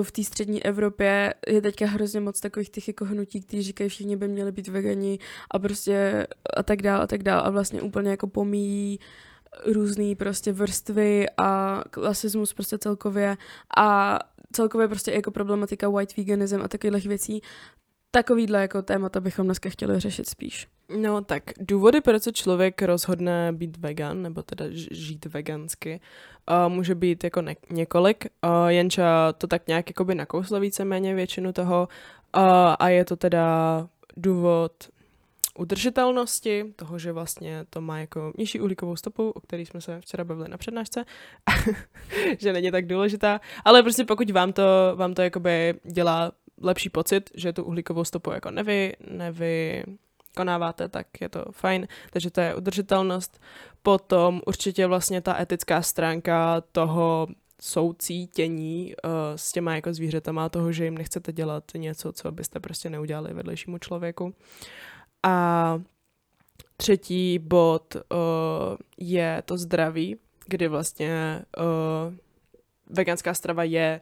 v 0.04 0.12
té 0.12 0.24
střední 0.24 0.66
Evropě 0.66 1.34
je 1.48 1.62
teďka 1.62 1.86
hrozně 1.86 2.20
moc 2.20 2.40
takových 2.40 2.70
těch 2.70 2.88
jako 2.88 3.06
hnutí, 3.06 3.42
kteří 3.42 3.64
říkají, 3.64 3.90
všichni 3.90 4.16
by 4.16 4.28
měli 4.28 4.52
být 4.52 4.68
vegani 4.68 5.20
a 5.52 5.60
prostě 5.60 6.28
a 6.58 6.64
tak 6.64 6.82
dál 6.82 7.02
a 7.02 7.08
tak 7.08 7.24
dál. 7.24 7.42
A 7.46 7.50
vlastně 7.50 7.82
úplně 7.82 8.10
jako 8.10 8.28
pomíjí 8.28 9.00
různý 9.66 10.16
prostě 10.16 10.52
vrstvy 10.52 11.26
a 11.38 11.84
klasismus 11.90 12.54
prostě 12.54 12.78
celkově. 12.78 13.38
A 13.78 14.20
celkově 14.52 14.88
prostě 14.88 15.12
jako 15.12 15.32
problematika 15.32 15.90
white 15.90 16.18
veganism 16.18 16.62
a 16.62 16.68
takových 16.68 17.08
věcí 17.08 17.42
takovýhle 18.12 18.62
jako 18.62 18.82
témata 18.82 19.20
bychom 19.20 19.46
dneska 19.46 19.70
chtěli 19.70 20.00
řešit 20.00 20.30
spíš. 20.30 20.68
No 21.02 21.22
tak 21.22 21.44
důvody, 21.60 22.02
proč 22.02 22.24
se 22.24 22.32
člověk 22.32 22.82
rozhodne 22.82 23.54
být 23.54 23.78
vegan, 23.78 24.22
nebo 24.22 24.44
teda 24.44 24.66
žít 24.92 25.26
vegansky, 25.26 26.00
uh, 26.52 26.74
může 26.74 26.96
být 26.96 27.24
jako 27.24 27.42
ne- 27.42 27.56
několik, 27.70 28.26
uh, 28.26 28.68
jenže 28.68 29.04
to 29.38 29.48
tak 29.48 29.68
nějak 29.68 29.90
jakoby 29.90 30.16
nakouslo 30.16 30.60
víceméně 30.60 31.16
většinu 31.16 31.54
toho. 31.54 31.88
Uh, 32.38 32.44
a 32.80 32.90
je 32.90 33.06
to 33.06 33.16
teda 33.16 33.88
důvod 34.18 34.72
udržitelnosti, 35.58 36.74
toho, 36.76 37.00
že 37.00 37.12
vlastně 37.12 37.66
to 37.70 37.82
má 37.82 38.00
jako 38.00 38.34
nižší 38.38 38.60
uhlíkovou 38.60 38.96
stopu, 38.96 39.30
o 39.30 39.40
který 39.40 39.66
jsme 39.66 39.82
se 39.82 40.02
včera 40.02 40.24
bavili 40.24 40.50
na 40.50 40.58
přednášce, 40.58 41.06
že 42.40 42.54
není 42.54 42.72
tak 42.72 42.88
důležitá, 42.88 43.42
ale 43.66 43.84
prostě 43.84 44.04
pokud 44.04 44.32
vám 44.32 44.54
to, 44.54 44.64
vám 44.96 45.14
to 45.14 45.22
jakoby 45.22 45.74
dělá 45.84 46.32
lepší 46.62 46.90
pocit, 46.90 47.30
že 47.34 47.54
tu 47.54 47.64
uhlíkovou 47.64 48.04
stopu 48.04 48.32
jako 48.32 48.52
nevy, 48.52 48.94
nevy 49.10 49.84
konáváte, 50.36 50.90
tak 50.90 51.08
je 51.22 51.30
to 51.30 51.46
fajn. 51.52 51.88
Takže 52.12 52.32
to 52.32 52.42
je 52.42 52.56
udržitelnost. 52.56 53.42
Potom 53.84 54.42
určitě 54.46 54.88
vlastně 54.88 55.22
ta 55.22 55.42
etická 55.42 55.82
stránka 55.82 56.62
toho 56.72 57.28
soucítění 57.62 58.94
uh, 59.04 59.12
s 59.36 59.52
těma 59.52 59.76
jako 59.76 59.94
zvířatama, 59.94 60.50
toho, 60.50 60.72
že 60.72 60.86
jim 60.86 60.98
nechcete 60.98 61.34
dělat 61.34 61.64
něco, 61.78 62.14
co 62.14 62.32
byste 62.32 62.60
prostě 62.60 62.90
neudělali 62.90 63.34
vedlejšímu 63.34 63.78
člověku. 63.78 64.34
A 65.24 65.80
třetí 66.78 67.40
bod 67.40 67.96
uh, 67.96 68.02
je 68.98 69.44
to 69.46 69.58
zdraví, 69.58 70.18
kdy 70.48 70.68
vlastně 70.68 71.42
uh, 71.58 72.14
veganská 72.90 73.34
strava 73.34 73.64
je 73.64 74.02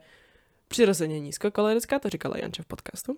přirozeně 0.68 1.20
nízkokalorická, 1.20 2.00
to 2.00 2.10
říkala 2.10 2.38
Janče 2.38 2.64
v 2.64 2.66
podcastu. 2.66 3.16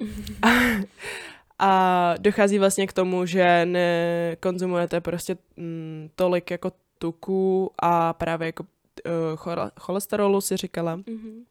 a 1.59 2.13
dochází 2.19 2.59
vlastně 2.59 2.87
k 2.87 2.93
tomu, 2.93 3.25
že 3.25 3.65
nekonzumujete 3.65 5.01
prostě 5.01 5.37
mm, 5.57 6.09
tolik 6.15 6.51
jako 6.51 6.71
tuku 6.97 7.71
a 7.79 8.13
právě 8.13 8.45
jako 8.45 8.63
uh, 8.63 9.69
cholesterolu 9.79 10.41
si 10.41 10.57
říkala, 10.57 10.97
mm-hmm. 10.97 11.43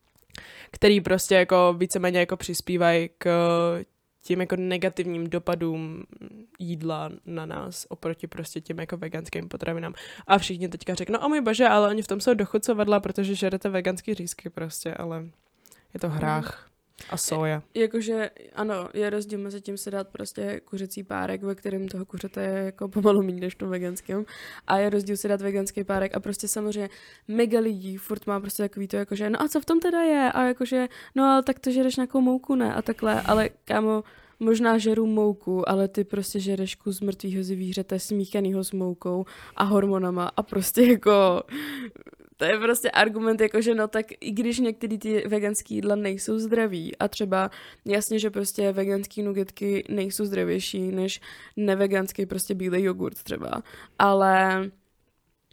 který 0.70 1.00
prostě 1.00 1.34
jako 1.34 1.74
víceméně 1.78 2.18
jako 2.18 2.36
přispívají 2.36 3.10
k 3.18 3.26
tím 4.26 4.40
jako 4.40 4.56
negativním 4.56 5.30
dopadům 5.30 6.04
jídla 6.58 7.10
na 7.26 7.46
nás 7.46 7.86
oproti 7.88 8.26
prostě 8.26 8.60
těm 8.60 8.78
jako 8.78 8.96
veganským 8.96 9.48
potravinám. 9.48 9.94
A 10.26 10.38
všichni 10.38 10.68
teďka 10.68 10.94
řeknou, 10.94 11.18
o 11.18 11.28
můj 11.28 11.40
bože, 11.40 11.68
ale 11.68 11.88
oni 11.88 12.02
v 12.02 12.06
tom 12.06 12.20
jsou 12.20 12.34
dochucovadla, 12.34 13.00
protože 13.00 13.34
žerete 13.34 13.68
veganský 13.68 14.14
řízky 14.14 14.50
prostě, 14.50 14.94
ale 14.94 15.24
je 15.96 16.00
to 16.00 16.08
hrách. 16.08 16.62
A 17.10 17.16
soja. 17.16 17.62
Jakože, 17.74 18.30
ano, 18.54 18.88
je 18.94 19.10
rozdíl 19.10 19.38
mezi 19.38 19.60
tím 19.60 19.76
se 19.76 19.90
dát 19.90 20.08
prostě 20.08 20.60
kuřecí 20.64 21.02
párek, 21.02 21.42
ve 21.42 21.54
kterém 21.54 21.88
toho 21.88 22.04
kuřete 22.04 22.42
je 22.42 22.64
jako 22.64 22.88
pomalu 22.88 23.22
méně 23.22 23.40
než 23.40 23.54
v 23.54 23.58
tom 23.58 23.68
veganském. 23.68 24.24
A 24.66 24.78
je 24.78 24.90
rozdíl 24.90 25.16
si 25.16 25.28
dát 25.28 25.40
veganský 25.40 25.84
párek 25.84 26.16
a 26.16 26.20
prostě 26.20 26.48
samozřejmě 26.48 26.88
mega 27.28 27.60
lidí 27.60 27.96
furt 27.96 28.26
má 28.26 28.40
prostě 28.40 28.62
takový 28.62 28.88
to, 28.88 28.96
jakože, 28.96 29.30
no 29.30 29.42
a 29.42 29.48
co 29.48 29.60
v 29.60 29.64
tom 29.64 29.80
teda 29.80 30.02
je? 30.02 30.32
A 30.32 30.42
jakože, 30.42 30.88
no 31.14 31.24
ale 31.24 31.42
tak 31.42 31.58
to 31.58 31.70
žereš 31.70 31.96
nějakou 31.96 32.20
mouku, 32.20 32.54
ne? 32.54 32.74
A 32.74 32.82
takhle, 32.82 33.22
ale 33.22 33.48
kámo, 33.64 34.04
možná 34.40 34.78
žeru 34.78 35.06
mouku, 35.06 35.68
ale 35.68 35.88
ty 35.88 36.04
prostě 36.04 36.40
žereš 36.40 36.74
kus 36.74 37.00
mrtvýho 37.00 37.44
zvířete 37.44 37.98
smíchanýho 37.98 38.64
s 38.64 38.72
moukou 38.72 39.24
a 39.56 39.64
hormonama 39.64 40.30
a 40.36 40.42
prostě 40.42 40.82
jako 40.82 41.42
to 42.36 42.44
je 42.44 42.58
prostě 42.58 42.90
argument, 42.90 43.40
jako 43.40 43.60
že 43.60 43.74
no 43.74 43.88
tak 43.88 44.06
i 44.20 44.30
když 44.30 44.58
některé 44.58 44.98
ty 44.98 45.28
veganské 45.28 45.74
jídla 45.74 45.96
nejsou 45.96 46.38
zdraví 46.38 46.96
a 46.96 47.08
třeba 47.08 47.50
jasně, 47.84 48.18
že 48.18 48.30
prostě 48.30 48.72
veganské 48.72 49.22
nugetky 49.22 49.84
nejsou 49.88 50.24
zdravější 50.24 50.92
než 50.92 51.20
neveganský 51.56 52.26
prostě 52.26 52.54
bílý 52.54 52.82
jogurt 52.82 53.22
třeba, 53.22 53.62
ale 53.98 54.64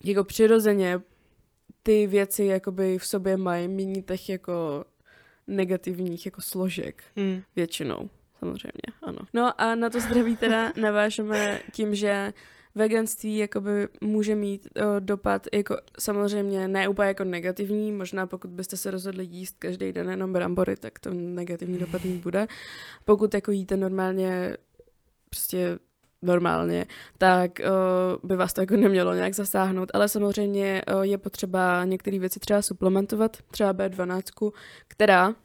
jako 0.04 0.24
přirozeně 0.24 1.02
ty 1.84 2.08
věci 2.08 2.46
jakoby 2.46 3.00
v 3.00 3.06
sobě 3.06 3.38
mají 3.38 3.68
méně 3.68 4.02
těch 4.02 4.30
jako 4.30 4.86
negativních 5.48 6.26
jako 6.26 6.42
složek 6.42 7.04
hmm. 7.16 7.42
většinou 7.56 8.10
samozřejmě, 8.44 8.88
ano. 9.02 9.20
No 9.34 9.62
a 9.62 9.76
na 9.76 9.90
to 9.90 10.00
zdraví 10.00 10.38
teda 10.38 10.74
navážeme 10.82 11.60
tím, 11.72 11.96
že 11.96 12.34
veganství 12.76 13.38
jakoby 13.38 13.88
může 14.02 14.36
mít 14.36 14.68
uh, 14.76 15.00
dopad 15.00 15.48
jako 15.54 15.78
samozřejmě 16.00 16.68
ne 16.68 16.88
úplně 16.88 17.08
jako 17.08 17.24
negativní, 17.24 17.92
možná 17.92 18.28
pokud 18.28 18.52
byste 18.52 18.78
se 18.78 18.92
rozhodli 18.92 19.26
jíst 19.26 19.56
každý 19.60 19.92
den 19.92 20.10
jenom 20.10 20.34
brambory, 20.34 20.76
tak 20.76 21.00
to 21.00 21.14
negativní 21.14 21.78
dopad 21.78 22.04
mít 22.04 22.24
bude. 22.24 22.48
Pokud 23.06 23.34
jako 23.34 23.52
jíte 23.52 23.78
normálně 23.78 24.58
prostě 25.30 25.80
normálně, 26.22 26.86
tak 27.18 27.52
uh, 27.60 28.30
by 28.30 28.36
vás 28.36 28.54
to 28.54 28.62
jako 28.62 28.76
nemělo 28.76 29.14
nějak 29.14 29.34
zasáhnout, 29.34 29.90
ale 29.94 30.10
samozřejmě 30.10 30.82
uh, 30.96 31.02
je 31.02 31.18
potřeba 31.18 31.86
některé 31.86 32.20
věci 32.20 32.40
třeba 32.40 32.62
suplementovat, 32.62 33.38
třeba 33.52 33.74
B12, 33.74 34.52
která 34.88 35.36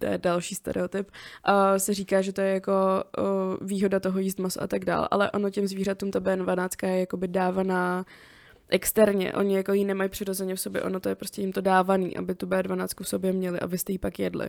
to 0.00 0.06
je 0.06 0.18
další 0.18 0.54
stereotyp, 0.54 1.10
uh, 1.48 1.54
se 1.76 1.94
říká, 1.94 2.22
že 2.22 2.32
to 2.32 2.40
je 2.40 2.52
jako 2.54 2.72
uh, 3.18 3.68
výhoda 3.68 4.00
toho 4.00 4.18
jíst 4.18 4.38
maso 4.38 4.62
a 4.62 4.66
tak 4.66 4.84
dál, 4.84 5.08
ale 5.10 5.30
ono 5.30 5.50
těm 5.50 5.66
zvířatům 5.66 6.10
ta 6.10 6.20
B12 6.20 6.88
je 6.88 7.00
jakoby 7.00 7.28
dávaná 7.28 8.04
externě, 8.68 9.32
oni 9.32 9.56
jako 9.56 9.72
ji 9.72 9.84
nemají 9.84 10.10
přirozeně 10.10 10.54
v 10.54 10.60
sobě, 10.60 10.82
ono 10.82 11.00
to 11.00 11.08
je 11.08 11.14
prostě 11.14 11.40
jim 11.40 11.52
to 11.52 11.60
dávaný, 11.60 12.16
aby 12.16 12.34
tu 12.34 12.46
B12 12.46 13.04
v 13.04 13.08
sobě 13.08 13.32
měli 13.32 13.60
a 13.60 13.66
vy 13.66 13.78
jste 13.78 13.92
ji 13.92 13.98
pak 13.98 14.18
jedli. 14.18 14.48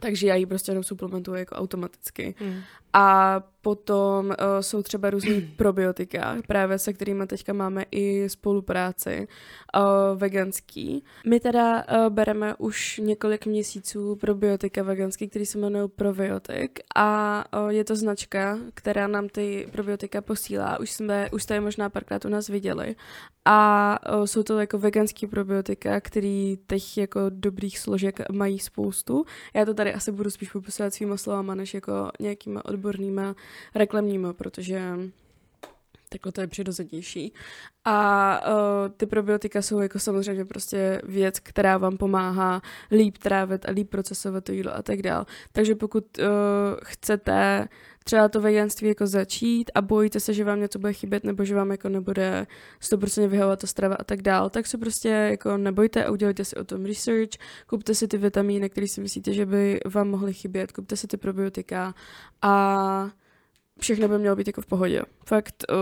Takže 0.00 0.26
já 0.26 0.34
ji 0.34 0.46
prostě 0.46 0.70
jenom 0.70 0.84
suplementuji 0.84 1.38
jako 1.38 1.54
automaticky. 1.54 2.34
Mm. 2.40 2.60
A 2.92 3.40
potom 3.66 4.26
uh, 4.26 4.34
jsou 4.60 4.82
třeba 4.82 5.10
různý 5.10 5.40
probiotika, 5.56 6.36
právě 6.46 6.78
se 6.78 6.92
kterými 6.92 7.26
teďka 7.26 7.52
máme 7.52 7.84
i 7.90 8.28
spolupráci 8.28 9.28
uh, 9.76 9.82
veganský. 10.18 11.04
My 11.26 11.40
teda 11.40 11.84
uh, 11.84 12.14
bereme 12.14 12.54
už 12.58 13.00
několik 13.02 13.46
měsíců 13.46 14.16
probiotika 14.16 14.82
veganský, 14.82 15.28
který 15.28 15.46
se 15.46 15.58
jmenují 15.58 15.88
Probiotik 15.88 16.80
a 16.94 17.44
uh, 17.58 17.68
je 17.68 17.84
to 17.84 17.96
značka, 17.96 18.58
která 18.74 19.06
nám 19.06 19.28
ty 19.28 19.68
probiotika 19.72 20.20
posílá. 20.20 20.80
Už 20.80 20.90
jsme, 20.90 21.30
už 21.32 21.42
jste 21.42 21.54
je 21.54 21.60
možná 21.60 21.90
párkrát 21.90 22.24
u 22.24 22.28
nás 22.28 22.48
viděli. 22.48 22.96
A 23.44 23.98
uh, 24.14 24.24
jsou 24.24 24.42
to 24.42 24.58
jako 24.58 24.78
veganský 24.78 25.26
probiotika, 25.26 26.00
který 26.00 26.58
teď 26.66 26.98
jako 26.98 27.20
dobrých 27.28 27.78
složek 27.78 28.30
mají 28.32 28.58
spoustu. 28.58 29.24
Já 29.54 29.64
to 29.64 29.74
tady 29.74 29.94
asi 29.94 30.12
budu 30.12 30.30
spíš 30.30 30.50
popisovat 30.50 30.94
svýma 30.94 31.16
slovama, 31.16 31.54
než 31.54 31.74
jako 31.74 32.10
nějakýma 32.20 32.64
odbornýma 32.64 33.34
reklamníma, 33.74 34.32
protože 34.32 34.80
takhle 36.08 36.32
to 36.32 36.40
je 36.40 36.46
přirozenější. 36.46 37.32
A 37.84 38.40
uh, 38.48 38.88
ty 38.96 39.06
probiotika 39.06 39.62
jsou 39.62 39.80
jako 39.80 39.98
samozřejmě 39.98 40.44
prostě 40.44 41.00
věc, 41.04 41.40
která 41.40 41.78
vám 41.78 41.96
pomáhá 41.96 42.62
líp 42.90 43.18
trávit 43.18 43.68
a 43.68 43.70
líp 43.70 43.90
procesovat 43.90 44.44
to 44.44 44.52
jídlo 44.52 44.74
a 44.74 44.82
tak 44.82 45.02
dál. 45.02 45.26
Takže 45.52 45.74
pokud 45.74 46.18
uh, 46.18 46.24
chcete 46.84 47.68
třeba 48.04 48.28
to 48.28 48.40
veganství 48.40 48.88
jako 48.88 49.06
začít 49.06 49.70
a 49.74 49.82
bojíte 49.82 50.20
se, 50.20 50.34
že 50.34 50.44
vám 50.44 50.60
něco 50.60 50.78
bude 50.78 50.92
chybět 50.92 51.24
nebo 51.24 51.44
že 51.44 51.54
vám 51.54 51.70
jako 51.70 51.88
nebude 51.88 52.46
100% 52.82 53.28
vyhovovat 53.28 53.60
to 53.60 53.66
strava 53.66 53.94
a 53.94 54.04
tak 54.04 54.22
dál, 54.22 54.50
tak 54.50 54.66
se 54.66 54.78
prostě 54.78 55.08
jako 55.08 55.56
nebojte 55.56 56.04
a 56.04 56.10
udělejte 56.10 56.44
si 56.44 56.56
o 56.56 56.64
tom 56.64 56.84
research, 56.84 57.30
kupte 57.66 57.94
si 57.94 58.08
ty 58.08 58.18
vitamíny, 58.18 58.70
které 58.70 58.86
si 58.88 59.00
myslíte, 59.00 59.32
že 59.32 59.46
by 59.46 59.80
vám 59.84 60.08
mohly 60.08 60.32
chybět, 60.32 60.72
kupte 60.72 60.96
si 60.96 61.06
ty 61.06 61.16
probiotika 61.16 61.94
a 62.42 63.10
všechno 63.80 64.08
by 64.08 64.18
mělo 64.18 64.36
být 64.36 64.46
jako 64.46 64.62
v 64.62 64.66
pohodě. 64.66 65.02
Fakt, 65.26 65.64
uh, 65.70 65.76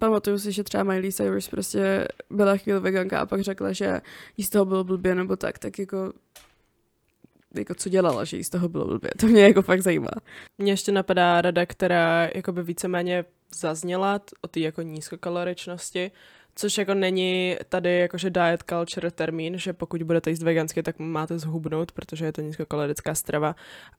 pamatuju 0.00 0.38
si, 0.38 0.52
že 0.52 0.64
třeba 0.64 0.84
Miley 0.84 1.12
Cyrus 1.12 1.48
prostě 1.48 2.08
byla 2.30 2.56
chvíli 2.56 2.80
veganka 2.80 3.20
a 3.20 3.26
pak 3.26 3.40
řekla, 3.40 3.72
že 3.72 4.00
jí 4.36 4.44
z 4.44 4.50
toho 4.50 4.64
bylo 4.64 4.84
blbě 4.84 5.14
nebo 5.14 5.36
tak, 5.36 5.58
tak 5.58 5.78
jako 5.78 6.12
jako 7.54 7.74
co 7.74 7.88
dělala, 7.88 8.24
že 8.24 8.36
jí 8.36 8.44
z 8.44 8.50
toho 8.50 8.68
bylo 8.68 8.86
blbě. 8.86 9.10
To 9.20 9.26
mě 9.26 9.42
jako 9.42 9.62
fakt 9.62 9.82
zajímá. 9.82 10.10
Mně 10.58 10.72
ještě 10.72 10.92
napadá 10.92 11.40
rada, 11.40 11.66
která 11.66 12.28
jako 12.34 12.52
by 12.52 12.62
víceméně 12.62 13.24
zazněla 13.54 14.20
o 14.40 14.48
té 14.48 14.60
jako 14.60 14.82
nízkokaloričnosti, 14.82 16.10
což 16.54 16.78
jako 16.78 16.94
není 16.94 17.56
tady 17.68 17.98
jakože 17.98 18.30
diet 18.30 18.64
culture 18.68 19.10
termín, 19.10 19.58
že 19.58 19.72
pokud 19.72 20.02
budete 20.02 20.30
jíst 20.30 20.42
vegansky, 20.42 20.82
tak 20.82 20.98
máte 20.98 21.38
zhubnout, 21.38 21.92
protože 21.92 22.24
je 22.24 22.32
to 22.32 22.40
nízkokalorická 22.40 23.14
strava, 23.14 23.56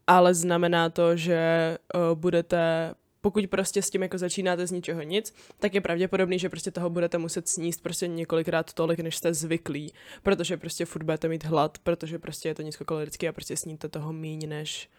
ale 0.08 0.34
znamená 0.34 0.90
to, 0.90 1.16
že 1.16 1.78
uh, 1.96 2.20
budete 2.20 2.94
pokud 3.22 3.48
prostě 3.48 3.82
s 3.82 3.90
tím 3.90 4.02
jako 4.02 4.18
začínáte 4.18 4.68
z 4.68 4.72
ničeho 4.72 5.02
nic, 5.02 5.34
tak 5.60 5.74
je 5.74 5.82
pravděpodobný, 5.82 6.40
že 6.40 6.50
prostě 6.50 6.72
toho 6.72 6.90
budete 6.90 7.18
muset 7.18 7.50
sníst 7.50 7.84
prostě 7.84 8.08
několikrát 8.08 8.74
tolik, 8.74 9.00
než 9.00 9.16
jste 9.16 9.34
zvyklí, 9.34 9.94
protože 10.24 10.58
prostě 10.58 10.86
furt 10.86 11.04
budete 11.04 11.28
mít 11.28 11.44
hlad, 11.44 11.78
protože 11.78 12.20
prostě 12.20 12.50
je 12.50 12.56
to 12.56 12.62
nízkokalorické 12.62 13.28
a 13.28 13.32
prostě 13.32 13.58
sníte 13.58 13.90
toho 13.90 14.14
míň, 14.14 14.50
než 14.50 14.90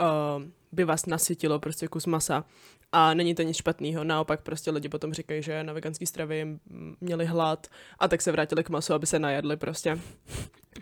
uh, 0.00 0.42
by 0.72 0.84
vás 0.84 1.06
nasytilo 1.06 1.58
prostě 1.58 1.88
kus 1.88 2.06
masa. 2.06 2.44
A 2.92 3.14
není 3.14 3.34
to 3.34 3.42
nic 3.42 3.56
špatného, 3.56 4.04
naopak 4.04 4.42
prostě 4.42 4.70
lidi 4.70 4.88
potom 4.88 5.12
říkají, 5.12 5.42
že 5.42 5.64
na 5.64 5.72
veganské 5.72 6.06
stravě 6.06 6.46
měli 7.00 7.26
hlad 7.26 7.66
a 7.98 8.08
tak 8.08 8.22
se 8.22 8.32
vrátili 8.32 8.64
k 8.64 8.70
masu, 8.70 8.94
aby 8.94 9.06
se 9.06 9.18
najedli 9.18 9.56
prostě. 9.56 9.98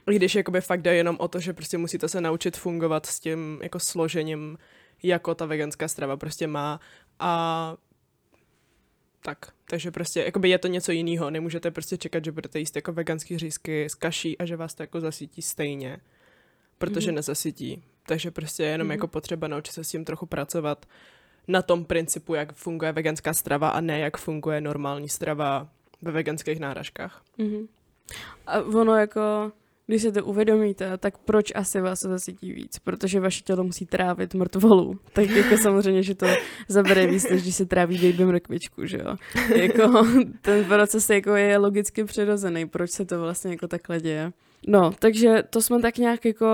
Když 0.06 0.34
jakoby 0.34 0.61
fakt 0.61 0.82
jde 0.82 0.94
jenom 0.94 1.16
o 1.20 1.28
to, 1.28 1.40
že 1.40 1.52
prostě 1.52 1.78
musíte 1.78 2.08
se 2.08 2.20
naučit 2.20 2.56
fungovat 2.56 3.06
s 3.06 3.20
tím 3.20 3.58
jako 3.62 3.78
složením 3.78 4.58
jako 5.02 5.35
ta 5.35 5.47
veganská 5.47 5.88
strava 5.88 6.16
prostě 6.16 6.47
má 6.47 6.80
a 7.18 7.76
tak, 9.25 9.52
takže 9.68 9.90
prostě 9.90 10.23
jakoby 10.25 10.50
je 10.50 10.59
to 10.59 10.68
něco 10.68 10.92
jiného, 10.92 11.30
nemůžete 11.30 11.71
prostě 11.71 11.97
čekat, 11.97 12.25
že 12.25 12.32
budete 12.32 12.59
jíst 12.59 12.76
jako 12.76 12.92
veganský 12.92 13.38
řízky 13.38 13.85
s 13.85 13.94
kaší 13.94 14.38
a 14.38 14.44
že 14.44 14.56
vás 14.56 14.75
to 14.75 14.82
jako 14.82 15.00
zasytí 15.00 15.42
stejně, 15.42 15.99
protože 16.78 17.11
mm-hmm. 17.11 17.14
nezasytí. 17.14 17.82
Takže 18.06 18.30
prostě 18.30 18.62
je 18.62 18.68
jenom 18.68 18.88
mm-hmm. 18.88 18.90
jako 18.90 19.09
potřeba 19.09 19.49
naučit 19.49 19.73
se 19.73 19.85
s 19.85 19.88
tím 19.88 20.04
trochu 20.04 20.26
pracovat 20.26 20.87
na 21.49 21.62
tom 21.62 21.85
principu, 21.85 22.35
jak 22.35 22.52
funguje 22.52 22.92
veganská 22.92 23.35
strava 23.35 23.68
a 23.68 23.80
ne 23.80 23.99
jak 23.99 24.16
funguje 24.16 24.61
normální 24.61 25.09
strava 25.09 25.68
ve 26.02 26.12
veganských 26.12 26.61
náražkách. 26.61 27.23
Mm-hmm. 27.38 27.68
A 28.47 28.61
ono 28.61 28.97
jako 28.97 29.52
když 29.92 30.02
si 30.02 30.12
to 30.12 30.25
uvědomíte, 30.25 30.99
tak 30.99 31.18
proč 31.18 31.52
asi 31.54 31.80
vás 31.80 32.00
to 32.00 32.08
zasytí 32.08 32.52
víc? 32.52 32.78
Protože 32.78 33.20
vaše 33.20 33.42
tělo 33.42 33.64
musí 33.64 33.87
trávit 33.87 34.34
mrtvolu. 34.34 34.94
Tak 35.12 35.30
jako 35.30 35.56
samozřejmě, 35.56 36.02
že 36.02 36.14
to 36.14 36.26
zabere 36.68 37.06
víc, 37.06 37.30
než 37.30 37.42
když 37.42 37.54
se 37.54 37.66
tráví 37.66 38.11
baby 38.11 38.25
mrkvičku, 38.25 38.87
že 38.87 38.99
jo? 38.99 39.16
Jako, 39.54 40.06
ten 40.40 40.64
proces 40.64 41.11
jako 41.11 41.37
je 41.37 41.58
logicky 41.58 42.04
přirozený, 42.04 42.68
proč 42.68 42.90
se 42.90 43.04
to 43.04 43.20
vlastně 43.20 43.50
jako 43.50 43.68
takhle 43.68 44.00
děje. 44.00 44.32
No, 44.68 44.90
takže 44.99 45.42
to 45.50 45.62
jsme 45.62 45.80
tak 45.80 45.99
nějak 45.99 46.25
jako 46.25 46.46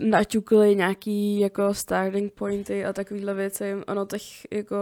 naťukli 0.00 0.76
nějaký 0.76 1.40
jako 1.40 1.74
starting 1.74 2.32
pointy 2.32 2.84
a 2.84 2.92
takovýhle 2.92 3.34
věci. 3.34 3.74
Ono 3.86 4.06
těch 4.06 4.22
jako 4.52 4.76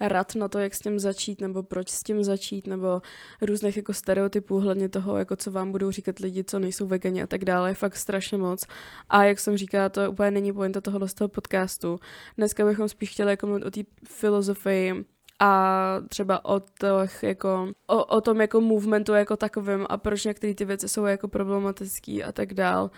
rad 0.00 0.34
na 0.34 0.48
to, 0.48 0.58
jak 0.58 0.74
s 0.74 0.78
tím 0.78 0.98
začít, 0.98 1.40
nebo 1.40 1.62
proč 1.62 1.88
s 1.88 2.02
tím 2.02 2.24
začít, 2.24 2.66
nebo 2.66 3.02
různých 3.42 3.76
jako 3.76 3.92
stereotypů, 3.92 4.60
hlavně 4.60 4.88
toho, 4.88 5.16
jako 5.16 5.36
co 5.36 5.50
vám 5.50 5.72
budou 5.72 5.90
říkat 5.90 6.18
lidi, 6.18 6.44
co 6.44 6.58
nejsou 6.58 6.86
vegani 6.86 7.22
a 7.22 7.26
tak 7.26 7.44
dále, 7.44 7.70
je 7.70 7.74
fakt 7.74 7.96
strašně 7.96 8.38
moc. 8.38 8.66
A 9.08 9.24
jak 9.24 9.38
jsem 9.38 9.56
říkala, 9.56 9.88
to 9.88 10.10
úplně 10.10 10.30
není 10.30 10.52
pointa 10.52 10.80
tohohle 10.80 11.08
z 11.08 11.14
toho 11.14 11.28
podcastu. 11.28 12.00
Dneska 12.36 12.64
bychom 12.64 12.88
spíš 12.88 13.10
chtěli 13.10 13.30
jako 13.30 13.46
mluvit 13.46 13.64
o 13.64 13.70
té 13.70 13.80
filozofii 14.08 15.04
a 15.40 16.00
třeba 16.08 16.44
o, 16.44 16.60
těch, 16.60 17.22
jako, 17.22 17.72
o, 17.86 18.04
o 18.04 18.20
tom 18.20 18.40
jako 18.40 18.60
movementu 18.60 19.12
jako 19.12 19.36
takovým 19.36 19.86
a 19.88 19.96
proč 19.96 20.24
některé 20.24 20.54
ty 20.54 20.64
věci 20.64 20.88
jsou 20.88 21.04
jako 21.04 21.28
problematické 21.28 22.22
a 22.22 22.32
tak 22.32 22.54
dál. 22.54 22.90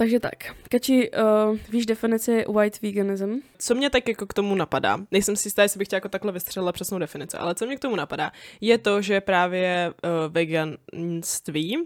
Takže 0.00 0.20
tak, 0.20 0.56
Kači, 0.68 1.10
uh, 1.10 1.58
víš 1.70 1.86
definici 1.86 2.44
white 2.48 2.82
veganism? 2.82 3.34
Co 3.58 3.74
mě 3.74 3.90
tak 3.90 4.08
jako 4.08 4.26
k 4.26 4.34
tomu 4.34 4.54
napadá, 4.54 4.98
nejsem 5.10 5.36
si 5.36 5.46
jistá, 5.46 5.62
jestli 5.62 5.78
bych 5.78 5.88
chtěla 5.88 5.96
jako 5.96 6.08
takhle 6.08 6.32
vystřelila 6.32 6.72
přesnou 6.72 6.98
definici, 6.98 7.36
ale 7.36 7.54
co 7.54 7.66
mě 7.66 7.76
k 7.76 7.80
tomu 7.80 7.96
napadá, 7.96 8.32
je 8.60 8.78
to, 8.78 9.02
že 9.02 9.20
právě 9.20 9.92
uh, 10.04 10.32
veganství 10.32 11.76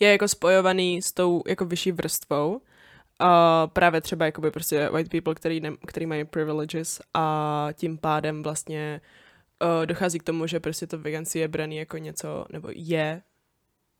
je 0.00 0.12
jako 0.12 0.28
spojovaný 0.28 1.02
s 1.02 1.12
tou 1.12 1.42
jako 1.46 1.64
vyšší 1.64 1.92
vrstvou, 1.92 2.60
a 3.18 3.66
právě 3.66 4.00
třeba 4.00 4.26
jakoby 4.26 4.50
prostě 4.50 4.88
white 4.88 5.10
people, 5.10 5.34
který, 5.34 5.60
ne, 5.60 5.70
který 5.86 6.06
mají 6.06 6.24
privileges 6.24 7.00
a 7.14 7.68
tím 7.72 7.98
pádem 7.98 8.42
vlastně 8.42 9.00
uh, 9.62 9.86
dochází 9.86 10.18
k 10.18 10.22
tomu, 10.22 10.46
že 10.46 10.60
prostě 10.60 10.86
to 10.86 10.98
veganství 10.98 11.40
je 11.40 11.48
braný 11.48 11.76
jako 11.76 11.98
něco, 11.98 12.44
nebo 12.52 12.68
je 12.74 13.22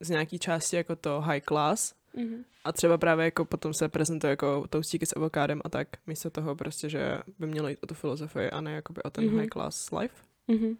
z 0.00 0.10
nějaký 0.10 0.38
části 0.38 0.76
jako 0.76 0.96
to 0.96 1.20
high 1.20 1.40
class 1.40 2.01
mm-hmm. 2.16 2.45
a 2.64 2.73
třeba 2.73 2.99
právě 2.99 3.25
jako 3.25 3.45
potom 3.45 3.75
se 3.75 3.88
prezentuje 3.88 4.31
jako 4.31 4.64
toustíky 4.71 5.07
s 5.07 5.16
avokádem 5.16 5.61
a 5.64 5.69
tak, 5.69 5.88
místo 6.07 6.31
toho 6.31 6.57
prostě, 6.57 6.88
že 6.88 7.19
by 7.38 7.47
mělo 7.47 7.69
jít 7.69 7.78
o 7.83 7.87
tu 7.87 7.95
filozofii 7.95 8.50
a 8.50 8.61
ne 8.61 8.73
jakoby 8.73 9.02
o 9.02 9.11
ten 9.11 9.25
mm-hmm. 9.25 9.38
high 9.38 9.49
class 9.49 9.90
life. 9.90 10.14
Mm-hmm. 10.49 10.76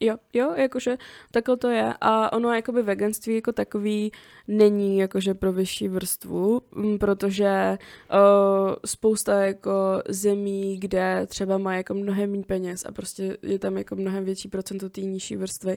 Jo, 0.00 0.16
jo, 0.32 0.52
jakože 0.56 0.96
takhle 1.30 1.56
to 1.56 1.68
je 1.68 1.94
a 2.00 2.32
ono 2.32 2.52
jakoby 2.52 2.82
veganství 2.82 3.34
jako 3.34 3.52
takový 3.52 4.12
není 4.48 4.98
jakože 4.98 5.34
pro 5.34 5.52
vyšší 5.52 5.88
vrstvu, 5.88 6.62
mm, 6.74 6.98
protože 6.98 7.78
uh, 8.12 8.74
spousta 8.84 9.40
jako 9.40 10.02
zemí, 10.08 10.78
kde 10.78 11.26
třeba 11.26 11.58
má 11.58 11.76
jako 11.76 11.94
mnohem 11.94 12.30
méně 12.30 12.44
peněz 12.44 12.84
a 12.84 12.92
prostě 12.92 13.36
je 13.42 13.58
tam 13.58 13.78
jako 13.78 13.96
mnohem 13.96 14.24
větší 14.24 14.48
procento 14.48 14.90
té 14.90 15.00
nižší 15.00 15.36
vrstvy, 15.36 15.76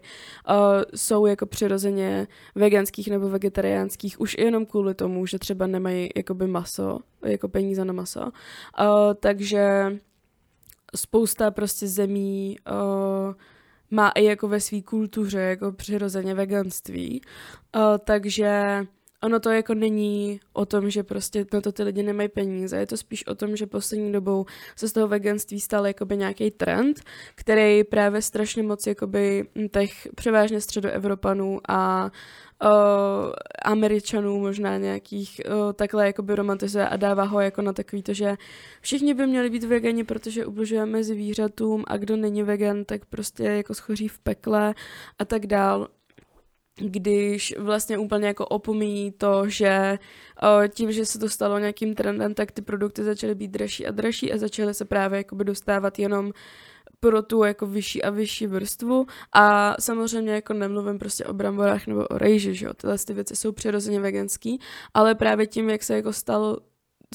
uh, 0.49 0.55
jsou 0.95 1.25
jako 1.25 1.45
přirozeně 1.45 2.27
veganských 2.55 3.07
nebo 3.07 3.29
vegetariánských 3.29 4.21
už 4.21 4.35
jenom 4.37 4.65
kvůli 4.65 4.93
tomu, 4.93 5.25
že 5.25 5.39
třeba 5.39 5.67
nemají 5.67 6.09
jakoby 6.15 6.47
maso, 6.47 6.99
jako 7.25 7.47
peníze 7.47 7.85
na 7.85 7.93
maso. 7.93 8.21
Uh, 8.21 8.27
takže 9.19 9.95
spousta 10.95 11.51
prostě 11.51 11.87
zemí 11.87 12.57
uh, 12.71 13.33
má 13.91 14.09
i 14.09 14.23
jako 14.23 14.47
ve 14.47 14.59
své 14.59 14.81
kultuře 14.81 15.39
jako 15.39 15.71
přirozeně 15.71 16.35
veganství. 16.35 17.21
Uh, 17.75 17.81
takže 17.97 18.85
ono 19.23 19.39
to 19.39 19.49
jako 19.49 19.73
není 19.73 20.39
o 20.53 20.65
tom, 20.65 20.89
že 20.89 21.03
prostě 21.03 21.45
na 21.53 21.61
to 21.61 21.71
ty 21.71 21.83
lidi 21.83 22.03
nemají 22.03 22.29
peníze, 22.29 22.77
je 22.77 22.85
to 22.85 22.97
spíš 22.97 23.27
o 23.27 23.35
tom, 23.35 23.55
že 23.55 23.67
poslední 23.67 24.11
dobou 24.11 24.45
se 24.75 24.87
z 24.87 24.91
toho 24.91 25.07
veganství 25.07 25.59
stal 25.59 25.87
jakoby 25.87 26.17
nějaký 26.17 26.51
trend, 26.51 27.01
který 27.35 27.83
právě 27.83 28.21
strašně 28.21 28.63
moc 28.63 28.87
jakoby 28.87 29.47
těch 29.73 30.07
převážně 30.15 30.61
středoevropanů 30.61 31.59
a 31.69 32.11
uh, 32.63 32.69
Američanů 33.65 34.39
možná 34.39 34.77
nějakých 34.77 35.41
uh, 35.45 35.73
takhle 35.73 36.05
jakoby 36.05 36.35
romantizuje 36.35 36.89
a 36.89 36.97
dává 36.97 37.23
ho 37.23 37.39
jako 37.39 37.61
na 37.61 37.73
takový 37.73 38.03
to, 38.03 38.13
že 38.13 38.35
všichni 38.81 39.13
by 39.13 39.27
měli 39.27 39.49
být 39.49 39.63
vegani, 39.63 40.03
protože 40.03 40.45
ubližujeme 40.45 41.03
zvířatům 41.03 41.83
a 41.87 41.97
kdo 41.97 42.15
není 42.15 42.43
vegan, 42.43 42.85
tak 42.85 43.05
prostě 43.05 43.43
jako 43.43 43.73
schoří 43.73 44.07
v 44.07 44.19
pekle 44.19 44.75
a 45.19 45.25
tak 45.25 45.47
dál 45.47 45.87
když 46.79 47.55
vlastně 47.57 47.97
úplně 47.97 48.27
jako 48.27 48.45
opomíjí 48.45 49.11
to, 49.11 49.49
že 49.49 49.99
uh, 50.43 50.67
tím, 50.67 50.91
že 50.91 51.05
se 51.05 51.19
to 51.19 51.29
stalo 51.29 51.59
nějakým 51.59 51.95
trendem, 51.95 52.33
tak 52.33 52.51
ty 52.51 52.61
produkty 52.61 53.03
začaly 53.03 53.35
být 53.35 53.51
dražší 53.51 53.87
a 53.87 53.91
dražší 53.91 54.33
a 54.33 54.37
začaly 54.37 54.73
se 54.73 54.85
právě 54.85 55.17
jakoby 55.17 55.43
dostávat 55.43 55.99
jenom 55.99 56.31
pro 56.99 57.21
tu 57.21 57.43
jako 57.43 57.65
vyšší 57.65 58.03
a 58.03 58.09
vyšší 58.09 58.47
vrstvu. 58.47 59.05
A 59.33 59.75
samozřejmě 59.79 60.33
jako 60.33 60.53
nemluvím 60.53 60.99
prostě 60.99 61.25
o 61.25 61.33
bramborách 61.33 61.87
nebo 61.87 62.07
o 62.07 62.17
rejži, 62.17 62.55
že 62.55 62.65
jo, 62.65 62.73
tyhle 62.73 62.97
ty 62.97 63.13
věci 63.13 63.35
jsou 63.35 63.51
přirozeně 63.51 63.99
veganský, 63.99 64.59
ale 64.93 65.15
právě 65.15 65.47
tím, 65.47 65.69
jak 65.69 65.83
se 65.83 65.95
jako 65.95 66.13
stalo 66.13 66.57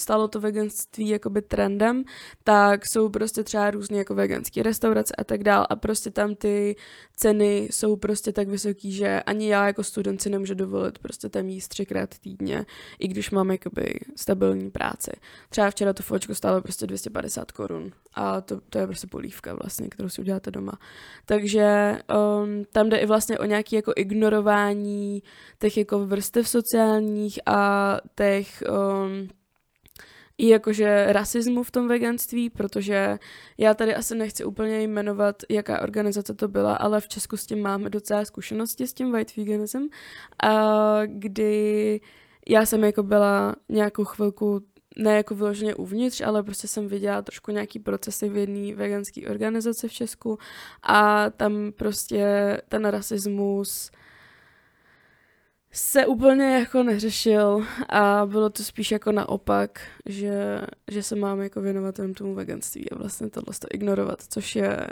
stalo 0.01 0.29
to 0.29 0.41
veganství 0.41 1.09
jakoby 1.09 1.43
trendem, 1.43 2.05
tak 2.45 2.87
jsou 2.87 3.09
prostě 3.09 3.45
třeba 3.45 3.71
různé 3.71 3.99
jako 3.99 4.15
veganské 4.15 4.63
restaurace 4.63 5.15
a 5.19 5.25
tak 5.25 5.45
dál 5.45 5.67
a 5.71 5.77
prostě 5.77 6.11
tam 6.11 6.35
ty 6.35 6.77
ceny 7.17 7.69
jsou 7.71 7.97
prostě 7.97 8.33
tak 8.33 8.49
vysoký, 8.49 8.93
že 8.93 9.23
ani 9.23 9.49
já 9.49 9.67
jako 9.67 9.85
student 9.85 10.23
si 10.23 10.31
nemůžu 10.31 10.55
dovolit 10.55 10.99
prostě 10.99 11.29
tam 11.29 11.49
jíst 11.49 11.69
třikrát 11.69 12.19
týdně, 12.19 12.67
i 12.99 13.09
když 13.09 13.31
mám 13.31 13.51
jakoby 13.51 13.95
stabilní 14.17 14.71
práci. 14.71 15.11
Třeba 15.49 15.71
včera 15.71 15.93
to 15.93 16.03
fočko 16.03 16.35
stálo 16.35 16.63
prostě 16.63 16.87
250 16.87 17.53
korun 17.53 17.93
a 18.15 18.41
to, 18.41 18.61
to 18.61 18.79
je 18.79 18.87
prostě 18.87 19.07
polívka 19.07 19.55
vlastně, 19.55 19.89
kterou 19.89 20.09
si 20.09 20.21
uděláte 20.21 20.51
doma. 20.51 20.73
Takže 21.27 21.99
um, 22.43 22.65
tam 22.73 22.89
jde 22.89 22.97
i 22.97 23.07
vlastně 23.07 23.39
o 23.39 23.45
nějaké 23.45 23.77
jako 23.77 23.93
ignorování 23.97 25.23
těch 25.59 25.77
jako 25.77 26.07
vrstev 26.07 26.49
sociálních 26.49 27.39
a 27.47 27.97
těch 28.15 28.63
um, 28.69 29.29
i 30.43 30.49
jakože 30.49 31.13
rasismu 31.13 31.63
v 31.63 31.71
tom 31.71 31.89
veganství, 31.89 32.51
protože 32.51 33.19
já 33.59 33.75
tady 33.75 33.95
asi 33.95 34.15
nechci 34.15 34.45
úplně 34.45 34.81
jmenovat, 34.81 35.43
jaká 35.49 35.83
organizace 35.83 36.35
to 36.35 36.49
byla, 36.49 36.75
ale 36.75 37.01
v 37.01 37.09
Česku 37.09 37.37
s 37.37 37.47
tím 37.47 37.63
máme 37.63 37.91
docela 37.91 38.25
zkušenosti 38.25 38.87
s 38.87 38.95
tím 38.95 39.13
white 39.13 39.37
veganism, 39.37 39.83
a 40.43 41.01
kdy 41.07 42.01
já 42.49 42.67
jsem 42.67 42.85
jako 42.85 43.03
byla 43.03 43.57
nějakou 43.69 44.05
chvilku 44.05 44.61
ne 44.97 45.17
jako 45.17 45.35
vyloženě 45.35 45.75
uvnitř, 45.75 46.21
ale 46.21 46.43
prostě 46.43 46.69
jsem 46.69 46.89
viděla 46.89 47.23
trošku 47.23 47.51
nějaký 47.51 47.79
procesy 47.79 48.29
v 48.29 48.37
jedné 48.37 48.75
veganské 48.75 49.29
organizaci 49.29 49.89
v 49.89 49.93
Česku 49.93 50.39
a 50.83 51.31
tam 51.31 51.73
prostě 51.77 52.27
ten 52.69 52.85
rasismus 52.85 53.91
se 55.73 56.07
úplně 56.07 56.45
jako 56.45 56.83
neřešil 56.83 57.67
a 57.89 58.27
bylo 58.27 58.51
to 58.51 58.65
spíš 58.65 58.91
jako 58.91 59.13
naopak, 59.13 59.81
že, 60.07 60.61
že 60.91 61.03
se 61.03 61.17
máme 61.17 61.43
jako 61.43 61.61
věnovat 61.61 61.99
jen 61.99 62.15
tomu 62.15 62.35
veganství 62.35 62.91
a 62.91 62.99
vlastně 62.99 63.31
tohle 63.31 63.55
to 63.61 63.67
ignorovat, 63.71 64.23
což 64.29 64.57
je 64.57 64.87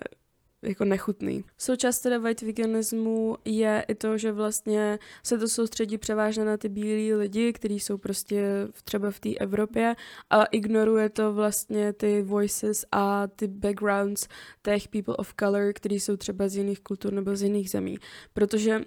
jako 0.63 0.85
nechutný. 0.85 1.45
Součást 1.59 2.01
teda 2.01 2.19
white 2.19 2.43
veganismu 2.43 3.37
je 3.45 3.85
i 3.89 3.95
to, 3.95 4.19
že 4.19 4.33
vlastně 4.33 4.99
se 5.23 5.39
to 5.39 5.49
soustředí 5.49 5.99
převážně 5.99 6.45
na 6.45 6.57
ty 6.57 6.69
bílí 6.69 7.15
lidi, 7.15 7.53
kteří 7.53 7.81
jsou 7.81 7.99
prostě 7.99 8.69
třeba 8.85 9.11
v 9.11 9.21
té 9.21 9.35
Evropě 9.35 9.97
a 10.31 10.45
ignoruje 10.45 11.09
to 11.09 11.33
vlastně 11.33 11.93
ty 11.93 12.23
voices 12.23 12.85
a 12.93 13.27
ty 13.27 13.47
backgrounds 13.47 14.29
těch 14.63 14.89
people 14.89 15.17
of 15.17 15.35
color, 15.41 15.73
kteří 15.73 16.01
jsou 16.01 16.17
třeba 16.17 16.49
z 16.49 16.57
jiných 16.57 16.81
kultur 16.81 17.13
nebo 17.13 17.37
z 17.37 17.43
jiných 17.43 17.71
zemí. 17.71 17.99
Protože 18.33 18.81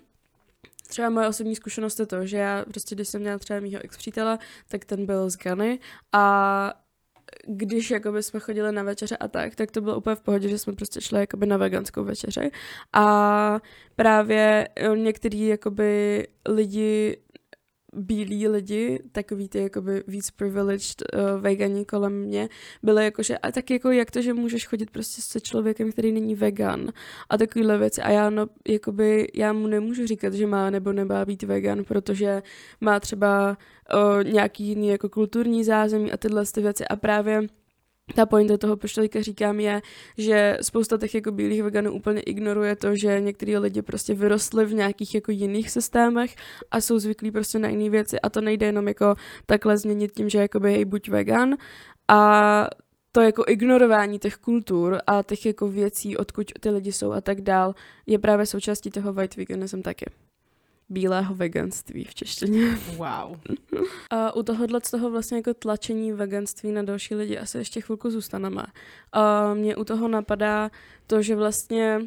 třeba 0.94 1.10
moje 1.10 1.28
osobní 1.28 1.56
zkušenost 1.56 2.00
je 2.00 2.06
to, 2.06 2.26
že 2.26 2.38
já 2.38 2.66
prostě, 2.66 2.96
když 2.96 3.08
jsem 3.08 3.22
měla 3.22 3.40
třeba 3.40 3.60
mýho 3.60 3.82
ex 3.84 3.98
přítele, 3.98 4.38
tak 4.68 4.86
ten 4.86 5.06
byl 5.06 5.30
z 5.30 5.38
Gany 5.38 5.80
a 6.12 6.74
když 7.48 7.92
jakoby 7.92 8.24
jsme 8.24 8.40
chodili 8.40 8.72
na 8.72 8.84
večeře 8.84 9.18
a 9.18 9.28
tak, 9.28 9.56
tak 9.56 9.72
to 9.72 9.82
bylo 9.82 9.98
úplně 9.98 10.16
v 10.16 10.22
pohodě, 10.22 10.50
že 10.50 10.58
jsme 10.58 10.74
prostě 10.74 11.02
šli 11.02 11.20
jakoby 11.20 11.46
na 11.46 11.58
veganskou 11.58 12.04
večeři. 12.04 12.52
A 12.94 13.60
právě 13.96 14.70
některý 14.96 15.48
jakoby 15.48 16.28
lidi 16.48 17.18
bílí 17.96 18.48
lidi, 18.48 19.00
takový 19.12 19.50
ty 19.50 19.60
jakoby 19.60 20.04
víc 20.08 20.32
privileged 20.32 21.04
uh, 21.14 21.42
vegani 21.42 21.86
kolem 21.86 22.14
mě, 22.14 22.50
byly 22.84 23.04
jakože, 23.04 23.38
a 23.38 23.52
tak 23.52 23.72
jako 23.72 23.92
jak 23.92 24.12
to, 24.12 24.22
že 24.22 24.34
můžeš 24.34 24.68
chodit 24.68 24.92
prostě 24.92 25.22
se 25.22 25.42
člověkem, 25.42 25.92
který 25.92 26.12
není 26.12 26.36
vegan 26.36 26.92
a 27.30 27.38
takovýhle 27.38 27.78
věci. 27.78 28.02
A 28.02 28.10
já 28.10 28.30
no, 28.30 28.48
jakoby, 28.68 29.28
já 29.34 29.54
mu 29.54 29.68
nemůžu 29.68 30.08
říkat, 30.08 30.34
že 30.34 30.48
má 30.48 30.70
nebo 30.70 30.94
nemá 30.94 31.26
být 31.26 31.44
vegan, 31.44 31.84
protože 31.84 32.44
má 32.82 33.00
třeba 33.00 33.58
uh, 33.94 34.24
nějaký 34.24 34.64
jiný 34.64 34.88
jako 34.88 35.10
kulturní 35.10 35.64
zázemí 35.64 36.12
a 36.12 36.18
tyhle 36.18 36.46
ty 36.46 36.62
věci. 36.62 36.88
A 36.88 36.96
právě 36.96 37.48
ta 38.16 38.26
pointa 38.26 38.58
toho, 38.58 38.78
proč 38.78 38.94
teďka 38.94 39.22
říkám, 39.22 39.60
je, 39.60 39.82
že 40.18 40.58
spousta 40.62 40.98
těch 40.98 41.16
jako 41.16 41.32
bílých 41.32 41.64
veganů 41.64 41.92
úplně 41.92 42.22
ignoruje 42.22 42.76
to, 42.76 42.96
že 42.96 43.22
některý 43.22 43.58
lidi 43.58 43.82
prostě 43.82 44.14
vyrostli 44.14 44.66
v 44.66 44.74
nějakých 44.74 45.16
jako 45.16 45.32
jiných 45.32 45.72
systémech 45.72 46.36
a 46.72 46.82
jsou 46.82 47.00
zvyklí 47.00 47.32
prostě 47.32 47.60
na 47.60 47.70
jiné 47.70 47.90
věci. 47.90 48.20
A 48.20 48.30
to 48.30 48.42
nejde 48.42 48.66
jenom 48.66 48.88
jako 48.88 49.16
takhle 49.46 49.78
změnit 49.78 50.12
tím, 50.12 50.30
že 50.30 50.38
jakoby 50.40 50.72
hej, 50.74 50.86
buď 50.86 51.10
vegan 51.10 51.56
a 52.08 52.68
to 53.12 53.22
jako 53.22 53.44
ignorování 53.48 54.20
těch 54.20 54.36
kultur 54.36 55.00
a 55.08 55.24
těch 55.24 55.46
jako 55.46 55.68
věcí, 55.68 56.18
odkud 56.18 56.52
ty 56.60 56.70
lidi 56.70 56.92
jsou 56.92 57.12
a 57.12 57.22
tak 57.22 57.42
dál, 57.42 57.76
je 58.08 58.20
právě 58.20 58.46
součástí 58.46 58.90
toho 58.90 59.14
white 59.14 59.36
veganism 59.36 59.82
taky 59.82 60.06
bílého 60.90 61.36
veganství 61.36 62.04
v 62.04 62.16
češtině. 62.16 62.78
Wow. 62.96 63.40
A 64.10 64.36
u 64.36 64.44
tohohle 64.44 64.82
z 64.84 64.92
toho 64.92 65.12
vlastně 65.12 65.38
jako 65.38 65.54
tlačení 65.54 66.12
veganství 66.12 66.72
na 66.72 66.84
další 66.84 67.16
lidi 67.16 67.38
asi 67.38 67.58
ještě 67.58 67.82
chvilku 67.82 68.10
zůstaneme. 68.10 68.66
A 69.12 69.54
mě 69.54 69.76
u 69.76 69.84
toho 69.84 70.08
napadá 70.08 70.72
to, 71.08 71.22
že 71.22 71.36
vlastně 71.36 72.02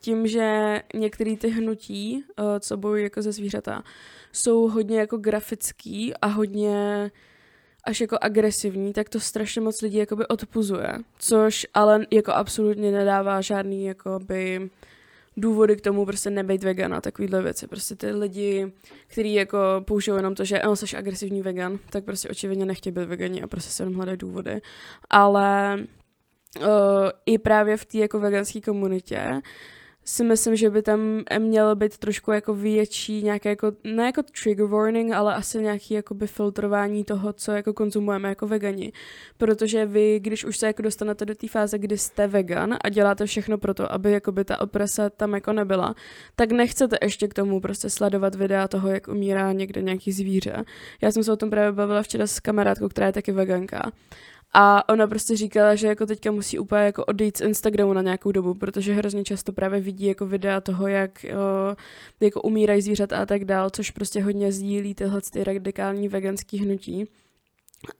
tím, 0.00 0.26
že 0.26 0.82
některé 0.94 1.36
ty 1.36 1.48
hnutí, 1.48 2.24
co 2.60 2.76
bojují 2.76 3.02
jako 3.02 3.22
ze 3.22 3.32
zvířata, 3.32 3.82
jsou 4.32 4.68
hodně 4.68 4.98
jako 4.98 5.16
grafický 5.16 6.14
a 6.14 6.26
hodně 6.26 7.10
až 7.84 8.00
jako 8.00 8.18
agresivní, 8.20 8.92
tak 8.92 9.08
to 9.08 9.20
strašně 9.20 9.60
moc 9.60 9.82
lidí 9.82 9.96
jakoby 9.96 10.26
odpuzuje, 10.26 10.98
což 11.18 11.66
ale 11.74 12.06
jako 12.10 12.32
absolutně 12.32 12.92
nedává 12.92 13.40
žádný 13.40 13.84
jakoby 13.84 14.70
důvody 15.40 15.76
k 15.76 15.80
tomu 15.80 16.06
prostě 16.06 16.30
nebejt 16.30 16.64
vegan 16.64 16.94
a 16.94 17.00
takovýhle 17.00 17.42
věci. 17.42 17.66
Prostě 17.66 17.96
ty 17.96 18.10
lidi, 18.10 18.72
kteří 19.06 19.34
jako 19.34 19.58
použijou 19.86 20.16
jenom 20.16 20.34
to, 20.34 20.44
že 20.44 20.62
on 20.62 20.76
jsi 20.76 20.96
agresivní 20.96 21.42
vegan, 21.42 21.78
tak 21.90 22.04
prostě 22.04 22.28
očividně 22.28 22.66
nechtějí 22.66 22.92
být 22.92 23.04
vegani 23.04 23.42
a 23.42 23.46
prostě 23.46 23.70
se 23.70 23.82
jenom 23.82 23.94
hledají 23.94 24.18
důvody. 24.18 24.60
Ale 25.10 25.78
uh, 26.58 26.64
i 27.26 27.38
právě 27.38 27.76
v 27.76 27.84
té 27.84 27.98
jako 27.98 28.20
veganské 28.20 28.60
komunitě 28.60 29.40
si 30.10 30.24
myslím, 30.24 30.56
že 30.56 30.70
by 30.70 30.82
tam 30.82 31.00
mělo 31.38 31.74
být 31.76 31.98
trošku 31.98 32.32
jako 32.32 32.54
větší 32.54 33.22
nějaké 33.22 33.48
jako, 33.48 33.72
ne 33.84 34.06
jako 34.06 34.22
trigger 34.42 34.66
warning, 34.66 35.12
ale 35.12 35.34
asi 35.34 35.58
nějaký 35.58 35.94
jakoby 35.94 36.26
filtrování 36.26 37.04
toho, 37.04 37.32
co 37.32 37.52
jako 37.52 37.72
konzumujeme 37.72 38.28
jako 38.28 38.46
vegani. 38.46 38.92
Protože 39.38 39.86
vy, 39.86 40.20
když 40.20 40.44
už 40.44 40.58
se 40.58 40.66
jako 40.66 40.82
dostanete 40.82 41.24
do 41.24 41.34
té 41.34 41.48
fáze, 41.48 41.78
kdy 41.78 41.98
jste 41.98 42.26
vegan 42.26 42.76
a 42.84 42.88
děláte 42.88 43.26
všechno 43.26 43.58
pro 43.58 43.74
to, 43.74 43.92
aby 43.92 44.12
jakoby 44.12 44.44
ta 44.44 44.60
opresa 44.60 45.10
tam 45.10 45.34
jako 45.34 45.52
nebyla, 45.52 45.94
tak 46.36 46.52
nechcete 46.52 46.98
ještě 47.02 47.28
k 47.28 47.34
tomu 47.34 47.60
prostě 47.60 47.90
sledovat 47.90 48.34
videa 48.34 48.68
toho, 48.68 48.88
jak 48.88 49.08
umírá 49.08 49.52
někde 49.52 49.82
nějaký 49.82 50.12
zvíře. 50.12 50.64
Já 51.02 51.12
jsem 51.12 51.24
se 51.24 51.32
o 51.32 51.36
tom 51.36 51.50
právě 51.50 51.72
bavila 51.72 52.02
včera 52.02 52.26
s 52.26 52.40
kamarádkou, 52.40 52.88
která 52.88 53.06
je 53.06 53.12
taky 53.12 53.32
veganka. 53.32 53.92
A 54.52 54.88
ona 54.88 55.06
prostě 55.06 55.36
říkala, 55.36 55.74
že 55.74 55.86
jako 55.86 56.06
teďka 56.06 56.30
musí 56.30 56.58
úplně 56.58 56.82
jako 56.82 57.04
odejít 57.04 57.36
z 57.36 57.40
Instagramu 57.40 57.92
na 57.92 58.02
nějakou 58.02 58.32
dobu, 58.32 58.54
protože 58.54 58.94
hrozně 58.94 59.24
často 59.24 59.52
právě 59.52 59.80
vidí 59.80 60.06
jako 60.06 60.26
videa 60.26 60.60
toho, 60.60 60.86
jak 60.86 61.24
o, 61.24 61.76
jako 62.20 62.42
umírají 62.42 62.82
zvířata 62.82 63.18
a 63.18 63.26
tak 63.26 63.44
dál, 63.44 63.70
což 63.70 63.90
prostě 63.90 64.22
hodně 64.22 64.52
sdílí 64.52 64.94
tyhle 64.94 65.20
ty 65.20 65.44
radikální 65.44 66.08
veganský 66.08 66.58
hnutí. 66.58 67.04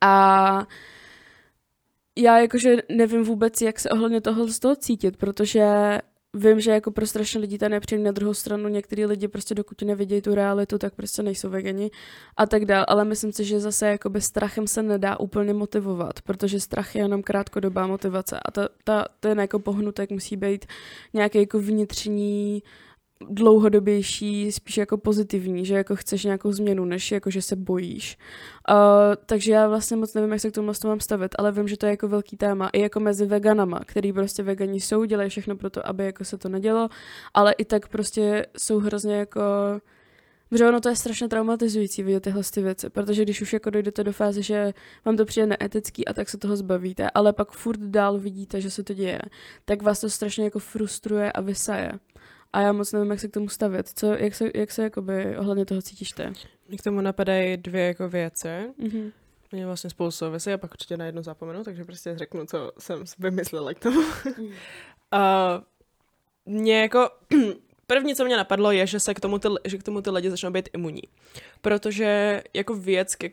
A 0.01 0.67
já 2.17 2.39
jakože 2.39 2.77
nevím 2.89 3.25
vůbec, 3.25 3.61
jak 3.61 3.81
se 3.81 3.91
ohledně 3.91 4.21
toho 4.21 4.49
z 4.49 4.59
toho 4.59 4.77
cítit, 4.77 5.17
protože 5.17 5.99
vím, 6.35 6.61
že 6.61 6.71
jako 6.71 6.91
pro 6.91 7.07
strašně 7.07 7.41
lidí 7.41 7.59
to 7.59 7.69
nepříjemné 7.69 8.09
na 8.09 8.13
druhou 8.13 8.35
stranu, 8.35 8.69
některý 8.69 9.07
lidi 9.07 9.29
prostě 9.29 9.55
dokud 9.55 9.83
nevidějí 9.83 10.23
tu 10.23 10.35
realitu, 10.35 10.79
tak 10.79 10.95
prostě 10.95 11.23
nejsou 11.23 11.51
vegani 11.51 11.91
a 12.37 12.47
tak 12.47 12.65
dál, 12.65 12.85
ale 12.89 13.05
myslím 13.05 13.33
si, 13.33 13.45
že 13.45 13.61
zase 13.61 13.89
jakoby 13.89 14.21
strachem 14.21 14.67
se 14.67 14.83
nedá 14.83 15.21
úplně 15.21 15.55
motivovat, 15.55 16.23
protože 16.23 16.61
strach 16.61 16.95
je 16.95 17.03
jenom 17.03 17.23
krátkodobá 17.23 17.87
motivace 17.87 18.41
a 18.45 18.51
ta, 18.51 18.69
ta, 18.85 19.05
ten 19.21 19.41
jako 19.41 19.59
pohnutek 19.59 20.11
musí 20.11 20.37
být 20.37 20.67
nějaký 21.13 21.39
jako 21.39 21.59
vnitřní 21.59 22.63
dlouhodobější, 23.29 24.53
spíš 24.53 24.77
jako 24.77 24.99
pozitivní, 24.99 25.67
že 25.67 25.75
jako 25.75 25.97
chceš 25.97 26.25
nějakou 26.25 26.53
změnu, 26.53 26.85
než 26.85 27.13
jako, 27.13 27.31
že 27.31 27.43
se 27.43 27.57
bojíš. 27.57 28.19
Uh, 28.71 28.77
takže 29.27 29.53
já 29.53 29.69
vlastně 29.69 29.97
moc 29.97 30.15
nevím, 30.15 30.33
jak 30.33 30.41
se 30.41 30.51
k 30.51 30.55
tomu 30.55 30.73
mám 30.85 31.01
stavit, 31.01 31.35
ale 31.39 31.53
vím, 31.53 31.69
že 31.69 31.77
to 31.77 31.87
je 31.87 31.91
jako 31.91 32.09
velký 32.09 32.37
téma, 32.37 32.69
i 32.73 32.81
jako 32.81 33.01
mezi 33.01 33.27
veganama, 33.27 33.81
který 33.87 34.13
prostě 34.13 34.43
vegani 34.43 34.81
jsou, 34.81 35.05
dělají 35.05 35.31
všechno 35.31 35.57
pro 35.57 35.71
to, 35.71 35.89
aby 35.89 36.05
jako 36.05 36.25
se 36.25 36.39
to 36.39 36.49
nedělo, 36.49 36.89
ale 37.35 37.53
i 37.53 37.65
tak 37.65 37.89
prostě 37.89 38.47
jsou 38.57 38.79
hrozně 38.79 39.15
jako 39.15 39.41
Protože 40.51 40.69
ono 40.69 40.81
to 40.81 40.89
je 40.89 40.97
strašně 40.97 41.29
traumatizující 41.29 42.03
vidět 42.03 42.21
tyhle 42.21 42.43
ty 42.55 42.63
věci, 42.63 42.91
protože 42.91 43.23
když 43.23 43.43
už 43.43 43.53
jako 43.53 43.71
dojdete 43.71 44.05
do 44.05 44.13
fáze, 44.13 44.43
že 44.43 44.73
vám 45.05 45.17
to 45.17 45.25
přijde 45.25 45.47
neetický 45.47 46.09
a 46.09 46.13
tak 46.13 46.29
se 46.29 46.39
toho 46.39 46.57
zbavíte, 46.57 47.11
ale 47.15 47.33
pak 47.33 47.51
furt 47.51 47.81
dál 47.81 48.19
vidíte, 48.19 48.61
že 48.61 48.71
se 48.71 48.83
to 48.83 48.95
děje, 48.95 49.21
tak 49.65 49.83
vás 49.83 50.01
to 50.01 50.11
strašně 50.11 50.45
jako 50.45 50.59
frustruje 50.59 51.33
a 51.33 51.41
vysaje. 51.41 51.93
A 52.53 52.61
já 52.61 52.73
moc 52.73 52.93
nevím, 52.93 53.11
jak 53.11 53.21
se 53.21 53.29
k 53.29 53.33
tomu 53.33 53.49
stavět. 53.49 53.89
Co, 53.95 54.07
jak 54.07 54.35
se, 54.35 54.51
jak 54.55 54.71
se 54.71 54.83
jakoby 54.83 55.37
ohledně 55.39 55.65
toho 55.65 55.83
cítíš 55.83 56.13
ty? 56.13 56.23
Mě 56.69 56.79
k 56.79 56.83
tomu 56.83 57.01
napadají 57.01 57.57
dvě 57.57 57.87
jako 57.87 58.09
věci. 58.09 58.49
Mm-hmm. 58.49 59.13
Mě 59.53 59.67
vlastně 59.67 59.91
spolu 59.91 60.11
souvisí 60.11 60.53
a 60.53 60.59
pak 60.59 60.71
určitě 60.71 60.97
na 60.97 61.05
jednu 61.05 61.23
zapomenu, 61.23 61.65
takže 61.65 61.85
prostě 61.85 62.19
řeknu, 62.19 62.47
co 62.47 62.73
jsem 62.79 63.05
vymyslela 63.19 63.75
k 63.75 63.79
tomu. 63.79 64.01
Mm. 64.39 64.47
uh, 64.47 64.53
mě 66.47 66.81
jako... 66.81 67.09
První, 67.87 68.15
co 68.15 68.25
mě 68.25 68.37
napadlo, 68.37 68.73
je, 68.73 68.87
že 68.87 69.01
se 69.01 69.15
k 69.15 69.21
tomu 69.21 69.39
ty, 69.39 69.49
že 69.65 69.79
k 69.79 69.83
tomu 69.83 70.03
ty 70.03 70.11
lidi 70.11 70.31
začnou 70.31 70.51
být 70.51 70.69
imunní. 70.75 71.03
Protože 71.61 72.43
jako 72.55 72.75
věc, 72.75 73.15
ke, 73.15 73.29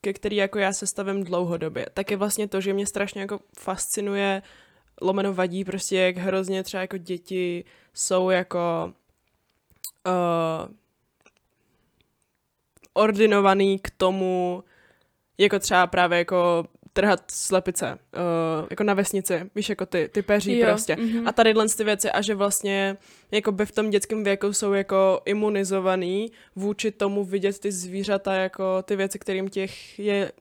ke 0.00 0.12
který 0.12 0.36
jako 0.36 0.58
já 0.58 0.72
se 0.72 0.86
stavím 0.86 1.24
dlouhodobě, 1.24 1.86
tak 1.94 2.10
je 2.10 2.16
vlastně 2.16 2.48
to, 2.48 2.60
že 2.60 2.72
mě 2.72 2.86
strašně 2.86 3.20
jako 3.20 3.40
fascinuje 3.58 4.42
lomeno 5.02 5.34
vadí 5.34 5.64
prostě, 5.64 5.96
jak 5.96 6.16
hrozně 6.16 6.62
třeba 6.62 6.80
jako 6.80 6.96
děti 6.96 7.64
jsou 7.98 8.30
jako 8.30 8.92
uh, 10.06 10.74
ordinovaný 12.92 13.78
k 13.78 13.90
tomu, 13.90 14.64
jako 15.38 15.58
třeba 15.58 15.86
právě 15.86 16.18
jako 16.18 16.64
trhat 16.92 17.30
slepice, 17.30 17.98
uh, 18.16 18.66
jako 18.70 18.84
na 18.84 18.94
vesnici, 18.94 19.50
víš, 19.54 19.68
jako 19.68 19.86
ty, 19.86 20.08
ty 20.12 20.22
peří 20.22 20.58
jo, 20.58 20.66
prostě. 20.66 20.94
Mm-hmm. 20.94 21.28
A 21.28 21.32
tady 21.32 21.54
ty 21.76 21.84
věci 21.84 22.10
a 22.10 22.22
že 22.22 22.34
vlastně 22.34 22.96
jako 23.30 23.52
by 23.52 23.66
v 23.66 23.72
tom 23.72 23.90
dětském 23.90 24.24
věku 24.24 24.52
jsou 24.52 24.72
jako 24.72 25.20
imunizovaný 25.24 26.32
vůči 26.56 26.90
tomu 26.90 27.24
vidět 27.24 27.58
ty 27.58 27.72
zvířata 27.72 28.34
jako 28.34 28.82
ty 28.82 28.96
věci, 28.96 29.18
kterým 29.18 29.48
těch 29.48 29.98
je 29.98 30.32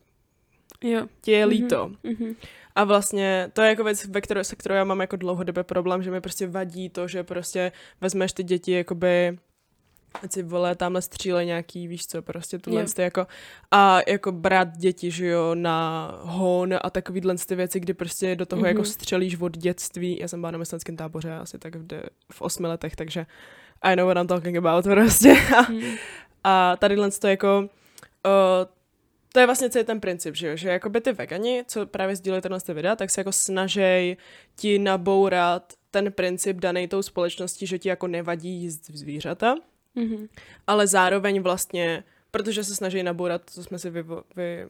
jo. 0.83 1.07
ti 1.21 1.31
je 1.31 1.45
líto. 1.45 1.91
Mm-hmm. 2.03 2.35
A 2.77 2.83
vlastně 2.83 3.49
to 3.53 3.61
je 3.61 3.69
jako 3.69 3.83
věc, 3.83 4.05
ve 4.05 4.21
kterou, 4.21 4.43
se 4.43 4.55
kterou 4.55 4.75
já 4.75 4.83
mám 4.83 5.01
jako 5.01 5.15
dlouhodobě 5.15 5.63
problém, 5.63 6.03
že 6.03 6.11
mi 6.11 6.21
prostě 6.21 6.47
vadí 6.47 6.89
to, 6.89 7.07
že 7.07 7.23
prostě 7.23 7.71
vezmeš 8.01 8.33
ty 8.33 8.43
děti 8.43 8.71
jakoby 8.71 9.37
ať 10.23 10.31
si 10.31 10.43
vole, 10.43 10.75
tamhle 10.75 11.01
stříle 11.01 11.45
nějaký, 11.45 11.87
víš 11.87 12.07
co, 12.07 12.21
prostě 12.21 12.59
tuhle 12.59 12.81
yeah. 12.81 12.99
jako 12.99 13.27
a 13.71 13.99
jako 14.07 14.31
brát 14.31 14.77
děti, 14.77 15.11
že 15.11 15.27
jo, 15.27 15.55
na 15.55 16.11
hon 16.21 16.73
a 16.81 16.89
takovýhle 16.89 17.35
ty 17.47 17.55
věci, 17.55 17.79
kdy 17.79 17.93
prostě 17.93 18.35
do 18.35 18.45
toho 18.45 18.61
mm-hmm. 18.61 18.67
jako 18.67 18.81
mhm. 18.81 18.85
střelíš 18.85 19.39
od 19.39 19.57
dětství. 19.57 20.17
Já 20.19 20.27
jsem 20.27 20.41
byla 20.41 20.51
na 20.51 20.57
myslenském 20.57 20.95
táboře 20.95 21.33
asi 21.33 21.59
tak 21.59 21.75
v, 21.75 21.87
de, 21.87 22.03
v 22.31 22.41
osmi 22.41 22.67
letech, 22.67 22.95
takže 22.95 23.25
I 23.81 23.95
know 23.95 24.07
what 24.07 24.17
I'm 24.17 24.27
talking 24.27 24.57
about 24.57 24.85
prostě. 24.93 25.35
Mm. 25.69 25.81
a 26.43 26.75
tadyhle 26.79 27.11
to 27.11 27.27
jako 27.27 27.59
uh, 28.25 28.76
to 29.37 29.41
je 29.41 29.45
vlastně 29.45 29.69
celý 29.69 29.85
ten 29.85 29.99
princip, 29.99 30.35
že 30.35 30.47
jo? 30.47 30.55
že 30.55 30.69
jako 30.69 30.89
by 30.89 31.01
ty 31.01 31.11
vegani, 31.11 31.63
co 31.67 31.85
právě 31.85 32.15
sdílejí 32.15 32.41
tenhle 32.41 32.61
ty 32.61 32.73
videa, 32.73 32.95
tak 32.95 33.09
se 33.09 33.21
jako 33.21 33.31
snaží 33.31 34.17
ti 34.55 34.79
nabourat 34.79 35.73
ten 35.91 36.11
princip 36.11 36.57
daný 36.57 36.87
tou 36.87 37.01
společností, 37.01 37.67
že 37.67 37.79
ti 37.79 37.89
jako 37.89 38.07
nevadí 38.07 38.49
jíst 38.49 38.85
zvířata, 38.85 39.55
mm-hmm. 39.95 40.29
ale 40.67 40.87
zároveň 40.87 41.41
vlastně, 41.41 42.03
protože 42.31 42.63
se 42.63 42.75
snaží 42.75 43.03
nabourat, 43.03 43.41
co 43.45 43.63
jsme 43.63 43.79
si 43.79 43.89
vy, 43.89 44.03
vy, 44.35 44.67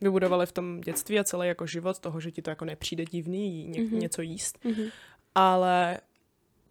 vybudovali 0.00 0.46
v 0.46 0.52
tom 0.52 0.80
dětství 0.80 1.18
a 1.18 1.24
celý 1.24 1.48
jako 1.48 1.66
život 1.66 1.98
toho, 1.98 2.20
že 2.20 2.30
ti 2.30 2.42
to 2.42 2.50
jako 2.50 2.64
nepřijde 2.64 3.04
divný 3.04 3.66
ně, 3.66 3.80
mm-hmm. 3.80 3.98
něco 3.98 4.22
jíst, 4.22 4.58
mm-hmm. 4.64 4.90
ale 5.34 5.98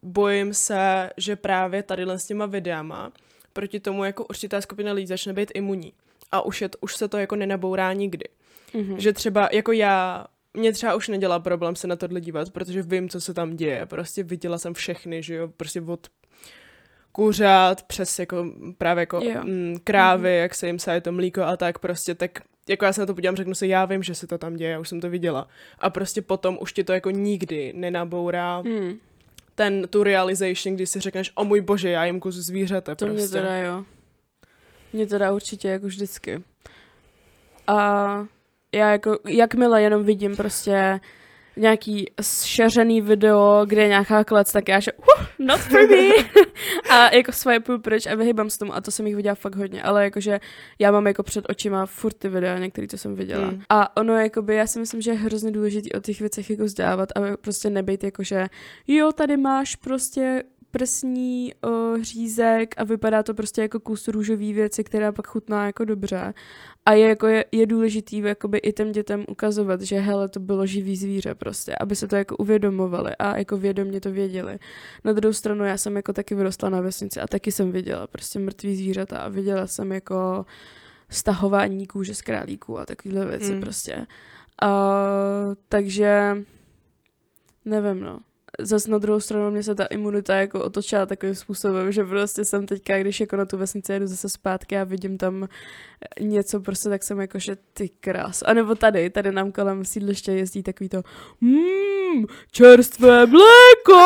bojím 0.03 0.53
se, 0.53 1.09
že 1.17 1.35
právě 1.35 1.83
tady 1.83 2.03
s 2.09 2.25
těma 2.25 2.45
videama 2.45 3.11
proti 3.53 3.79
tomu 3.79 4.03
jako 4.03 4.25
určitá 4.25 4.61
skupina 4.61 4.93
lidí 4.93 5.07
začne 5.07 5.33
být 5.33 5.51
imunní 5.53 5.93
a 6.31 6.41
už, 6.41 6.61
je 6.61 6.69
to, 6.69 6.77
už 6.81 6.95
se 6.95 7.07
to 7.07 7.17
jako 7.17 7.35
nenabourá 7.35 7.93
nikdy. 7.93 8.25
Mm-hmm. 8.73 8.95
Že 8.95 9.13
třeba 9.13 9.49
jako 9.51 9.71
já, 9.71 10.25
mě 10.53 10.73
třeba 10.73 10.95
už 10.95 11.07
nedělá 11.07 11.39
problém 11.39 11.75
se 11.75 11.87
na 11.87 11.95
tohle 11.95 12.21
dívat, 12.21 12.49
protože 12.51 12.81
vím, 12.81 13.09
co 13.09 13.21
se 13.21 13.33
tam 13.33 13.55
děje. 13.55 13.85
Prostě 13.85 14.23
viděla 14.23 14.57
jsem 14.57 14.73
všechny, 14.73 15.23
že 15.23 15.35
jo, 15.35 15.47
prostě 15.47 15.81
od 15.81 16.07
kuřat 17.11 17.83
přes 17.83 18.19
jako 18.19 18.45
právě 18.77 19.01
jako 19.01 19.19
yeah. 19.23 19.43
mm, 19.43 19.77
krávy, 19.83 20.29
mm-hmm. 20.29 20.41
jak 20.41 20.55
se 20.55 20.67
jim 20.67 20.79
saje 20.79 21.01
to 21.01 21.11
mlíko 21.11 21.41
a 21.41 21.57
tak 21.57 21.79
prostě, 21.79 22.15
tak 22.15 22.39
jako 22.69 22.85
já 22.85 22.93
se 22.93 23.01
na 23.01 23.05
to 23.05 23.13
podívám, 23.13 23.35
řeknu 23.35 23.55
si, 23.55 23.67
já 23.67 23.85
vím, 23.85 24.03
že 24.03 24.15
se 24.15 24.27
to 24.27 24.37
tam 24.37 24.55
děje, 24.55 24.71
já 24.71 24.79
už 24.79 24.89
jsem 24.89 25.01
to 25.01 25.09
viděla. 25.09 25.47
A 25.79 25.89
prostě 25.89 26.21
potom 26.21 26.57
už 26.61 26.73
ti 26.73 26.83
to 26.83 26.93
jako 26.93 27.11
nikdy 27.11 27.73
nenabourá 27.75 28.61
mm. 28.61 28.93
ten, 29.55 29.87
tu 29.87 30.03
realization, 30.03 30.75
kdy 30.75 30.87
si 30.87 30.99
řekneš, 30.99 31.31
o 31.35 31.45
můj 31.45 31.61
bože, 31.61 31.89
já 31.89 32.05
jim 32.05 32.19
kus 32.19 32.35
zvířete 32.35 32.95
to 32.95 33.05
prostě. 33.05 33.21
mě 33.21 33.27
teda 33.27 33.57
jo. 33.57 33.85
Mě 34.93 35.07
teda 35.07 35.31
určitě 35.31 35.67
jako 35.67 35.85
vždycky. 35.85 36.43
A 37.67 38.25
já 38.71 38.91
jako, 38.91 39.19
jakmile 39.27 39.81
jenom 39.81 40.03
vidím 40.03 40.35
prostě 40.35 40.99
nějaký 41.57 42.11
šeřený 42.43 43.01
video, 43.01 43.65
kde 43.65 43.81
je 43.81 43.87
nějaká 43.87 44.23
klec, 44.23 44.51
tak 44.51 44.67
já 44.67 44.79
že 44.79 44.91
uh, 44.93 45.23
not 45.39 45.59
for 45.59 45.89
me. 45.89 46.09
a 46.89 47.15
jako 47.15 47.31
swipe 47.31 47.77
pryč 47.77 48.05
a 48.05 48.15
vyhybám 48.15 48.49
se 48.49 48.59
tomu 48.59 48.75
a 48.75 48.81
to 48.81 48.91
jsem 48.91 49.07
jich 49.07 49.15
viděla 49.15 49.35
fakt 49.35 49.55
hodně, 49.55 49.83
ale 49.83 50.03
jakože 50.03 50.39
já 50.79 50.91
mám 50.91 51.07
jako 51.07 51.23
před 51.23 51.45
očima 51.49 51.85
furt 51.85 52.13
ty 52.13 52.29
videa, 52.29 52.57
některý, 52.57 52.87
co 52.87 52.97
jsem 52.97 53.15
viděla. 53.15 53.51
Mm. 53.51 53.61
A 53.69 53.97
ono 53.97 54.17
jakoby, 54.17 54.55
já 54.55 54.67
si 54.67 54.79
myslím, 54.79 55.01
že 55.01 55.11
je 55.11 55.17
hrozně 55.17 55.51
důležité 55.51 55.97
o 55.97 56.01
těch 56.01 56.19
věcech 56.19 56.49
jako 56.49 56.67
zdávat 56.67 57.09
a 57.15 57.37
prostě 57.41 57.69
nebejt 57.69 58.03
jakože 58.03 58.47
jo, 58.87 59.11
tady 59.11 59.37
máš 59.37 59.75
prostě 59.75 60.43
prsní 60.71 61.53
uh, 61.63 62.01
řízek 62.01 62.75
a 62.77 62.83
vypadá 62.83 63.23
to 63.23 63.33
prostě 63.33 63.61
jako 63.61 63.79
kus 63.79 64.07
růžový 64.07 64.53
věci, 64.53 64.83
která 64.83 65.11
pak 65.11 65.27
chutná 65.27 65.65
jako 65.65 65.85
dobře. 65.85 66.33
A 66.85 66.93
je, 66.93 67.07
jako 67.09 67.27
je, 67.27 67.45
je 67.51 67.65
důležitý 67.65 68.17
jakoby 68.17 68.57
i 68.57 68.73
těm 68.73 68.91
dětem 68.91 69.25
ukazovat, 69.29 69.81
že 69.81 69.99
hele, 69.99 70.29
to 70.29 70.39
bylo 70.39 70.65
živý 70.65 70.95
zvíře 70.95 71.35
prostě, 71.35 71.75
aby 71.75 71.95
se 71.95 72.07
to 72.07 72.15
jako 72.15 72.37
uvědomovali 72.37 73.15
a 73.15 73.37
jako 73.37 73.57
vědomě 73.57 74.01
to 74.01 74.11
věděli. 74.11 74.59
Na 75.03 75.13
druhou 75.13 75.33
stranu 75.33 75.65
já 75.65 75.77
jsem 75.77 75.95
jako 75.95 76.13
taky 76.13 76.35
vyrostla 76.35 76.69
na 76.69 76.81
vesnici 76.81 77.21
a 77.21 77.27
taky 77.27 77.51
jsem 77.51 77.71
viděla 77.71 78.07
prostě 78.07 78.39
mrtvý 78.39 78.75
zvířata 78.75 79.17
a 79.17 79.29
viděla 79.29 79.67
jsem 79.67 79.91
jako 79.91 80.45
stahování 81.09 81.87
kůže 81.87 82.15
z 82.15 82.21
králíků 82.21 82.79
a 82.79 82.85
takovéhle 82.85 83.25
věci 83.25 83.53
mm. 83.53 83.61
prostě. 83.61 83.95
Uh, 84.63 85.55
takže 85.69 86.37
nevím, 87.65 87.99
no 87.99 88.19
zas 88.59 88.87
na 88.87 88.97
druhou 88.97 89.19
stranu 89.19 89.51
mě 89.51 89.63
se 89.63 89.75
ta 89.75 89.85
imunita 89.85 90.35
jako 90.35 90.63
otočila 90.63 91.05
takovým 91.05 91.35
způsobem, 91.35 91.91
že 91.91 92.03
prostě 92.03 92.45
jsem 92.45 92.65
teďka, 92.65 92.99
když 92.99 93.19
jako 93.19 93.35
na 93.35 93.45
tu 93.45 93.57
vesnici 93.57 93.93
jedu 93.93 94.07
zase 94.07 94.29
zpátky 94.29 94.77
a 94.77 94.83
vidím 94.83 95.17
tam 95.17 95.47
něco 96.19 96.59
prostě, 96.59 96.89
tak 96.89 97.03
jsem 97.03 97.19
jako, 97.19 97.39
že 97.39 97.57
ty 97.73 97.89
krás. 97.89 98.43
A 98.45 98.53
nebo 98.53 98.75
tady, 98.75 99.09
tady 99.09 99.31
nám 99.31 99.51
kolem 99.51 99.85
sídliště 99.85 100.31
jezdí 100.31 100.63
takový 100.63 100.89
to 100.89 101.01
mmm, 101.41 102.25
čerstvé 102.51 103.25
mléko! 103.25 103.99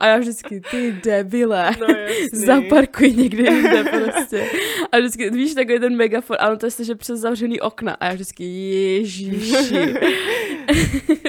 A 0.00 0.06
já 0.06 0.18
vždycky, 0.18 0.60
ty 0.70 0.92
debile, 1.04 1.70
No, 1.80 1.86
zaparkuj 2.32 3.12
někdy 3.12 3.42
jinde 3.42 3.84
prostě. 3.84 4.50
A 4.92 4.98
vždycky, 4.98 5.30
víš, 5.30 5.54
takový 5.54 5.80
ten 5.80 5.96
megafon, 5.96 6.36
ano, 6.40 6.56
to 6.56 6.66
je 6.66 6.84
že 6.84 6.94
přes 6.94 7.20
zavřený 7.20 7.60
okna. 7.60 7.94
A 7.94 8.06
já 8.06 8.12
vždycky, 8.12 8.44
ježíši. 8.44 9.94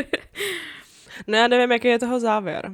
no 1.29 1.37
já 1.37 1.47
nevím, 1.47 1.71
jaký 1.71 1.87
je 1.87 1.99
toho 1.99 2.19
závěr. 2.19 2.71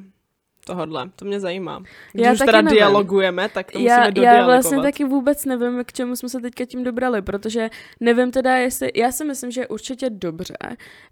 Tohodle, 0.67 1.09
to 1.15 1.25
mě 1.25 1.39
zajímá. 1.39 1.83
Když 2.13 2.25
Já 2.25 2.33
už 2.33 2.39
teda 2.39 2.61
nevím. 2.61 2.77
dialogujeme, 2.77 3.49
tak 3.49 3.71
to 3.71 3.79
já, 3.79 3.99
musíme 4.09 4.25
já 4.25 4.45
vlastně 4.45 4.81
taky 4.81 5.03
vůbec 5.05 5.45
nevím, 5.45 5.83
k 5.85 5.93
čemu 5.93 6.15
jsme 6.15 6.29
se 6.29 6.39
teďka 6.41 6.65
tím 6.65 6.83
dobrali, 6.83 7.21
protože 7.21 7.69
nevím 7.99 8.31
teda, 8.31 8.55
jestli, 8.55 8.91
já 8.95 9.11
si 9.11 9.25
myslím, 9.25 9.51
že 9.51 9.61
je 9.61 9.67
určitě 9.67 10.09
dobře 10.09 10.55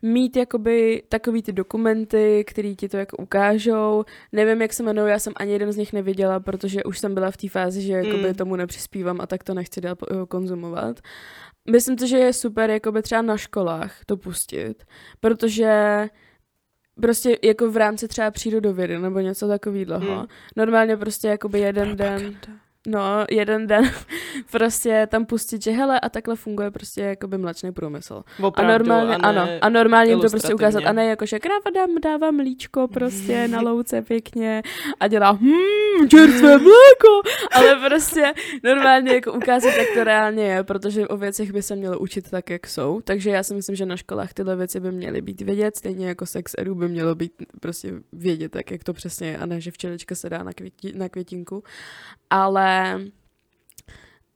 mít 0.02 0.36
jakoby 0.36 1.04
takový 1.10 1.44
ty 1.44 1.52
dokumenty, 1.54 2.44
který 2.48 2.76
ti 2.76 2.90
to 2.90 2.98
jako 2.98 3.18
ukážou. 3.18 4.04
Nevím, 4.32 4.62
jak 4.62 4.74
se 4.74 4.84
jmenují, 4.84 5.10
já 5.12 5.20
jsem 5.20 5.34
ani 5.38 5.52
jeden 5.52 5.72
z 5.72 5.78
nich 5.78 5.94
neviděla, 5.94 6.40
protože 6.40 6.84
už 6.84 7.00
jsem 7.00 7.14
byla 7.14 7.32
v 7.32 7.38
té 7.38 7.50
fázi, 7.50 7.82
že 7.82 7.94
jakoby 7.94 8.28
Mm. 8.28 8.34
tomu 8.34 8.56
nepřispívám 8.56 9.22
a 9.22 9.28
tak 9.28 9.44
to 9.44 9.54
nechci 9.54 9.82
dál 9.82 9.96
konzumovat. 10.30 11.00
Myslím 11.72 11.98
si, 11.98 12.08
že 12.08 12.18
je 12.18 12.34
super 12.34 12.70
jakoby 12.70 13.02
třeba 13.02 13.22
na 13.22 13.38
školách 13.38 13.96
to 14.06 14.18
pustit, 14.18 14.84
protože 15.20 16.08
prostě 17.02 17.38
jako 17.44 17.72
v 17.72 17.78
rámci 17.78 18.08
třeba 18.08 18.32
přírodovědy 18.32 19.00
nebo 19.00 19.20
něco 19.20 19.48
takového. 19.48 20.22
Mm. 20.22 20.28
Normálně 20.56 20.98
prostě 20.98 21.28
jakoby 21.28 21.60
jeden 21.60 21.96
den, 21.96 22.36
no, 22.88 23.26
jeden 23.32 23.68
den 23.68 23.92
prostě 24.52 25.08
tam 25.12 25.26
pustit, 25.26 25.64
že 25.64 25.72
hele, 25.72 26.00
a 26.00 26.10
takhle 26.10 26.36
funguje 26.36 26.72
prostě 26.72 27.02
jakoby 27.02 27.38
mlečný 27.38 27.72
průmysl. 27.72 28.24
Opravdu, 28.42 28.74
a 28.74 28.78
normálně, 28.78 29.16
a 29.16 29.28
ano, 29.28 29.48
a 29.62 29.70
normálně 29.70 30.12
jim 30.12 30.22
to 30.22 30.30
prostě 30.30 30.54
ukázat, 30.54 30.84
a 30.86 30.94
ne 30.94 31.06
jako, 31.06 31.26
že 31.26 31.40
kráva 31.40 31.72
dám, 31.76 31.90
dává 32.04 32.32
mlíčko 32.32 32.88
prostě 32.88 33.48
na 33.48 33.62
louce 33.70 34.02
pěkně 34.02 34.64
a 35.00 35.08
dělá 35.08 35.32
hmm, 35.32 36.10
čerstvé 36.10 36.58
mléko, 36.58 37.30
ale 37.52 37.90
prostě 37.90 38.34
normálně 38.64 39.14
jako 39.14 39.34
ukázat, 39.34 39.76
jak 39.78 39.88
to 39.94 40.04
reálně 40.04 40.44
je, 40.44 40.64
protože 40.64 41.08
o 41.08 41.18
věcech 41.18 41.52
by 41.52 41.62
se 41.62 41.76
mělo 41.76 42.00
učit 42.00 42.30
tak, 42.30 42.50
jak 42.50 42.68
jsou, 42.68 43.02
takže 43.04 43.30
já 43.30 43.44
si 43.44 43.54
myslím, 43.54 43.76
že 43.76 43.86
na 43.86 43.98
školách 43.98 44.34
tyhle 44.34 44.56
věci 44.56 44.80
by 44.80 44.92
měly 44.92 45.22
být 45.22 45.42
vědět, 45.42 45.76
stejně 45.76 46.08
jako 46.08 46.26
sex 46.26 46.56
edu 46.58 46.76
by 46.76 46.90
mělo 46.90 47.16
být 47.16 47.32
prostě 47.60 47.94
vědět 48.14 48.52
tak, 48.52 48.72
jak 48.72 48.84
to 48.84 48.94
přesně 48.94 49.28
je, 49.28 49.38
a 49.38 49.46
ne, 49.46 49.62
že 49.62 49.72
včelička 49.72 50.16
se 50.16 50.30
dá 50.30 50.44
na, 50.44 50.54
květi, 50.54 50.94
na 50.96 51.10
květinku, 51.10 51.64
ale 52.30 52.73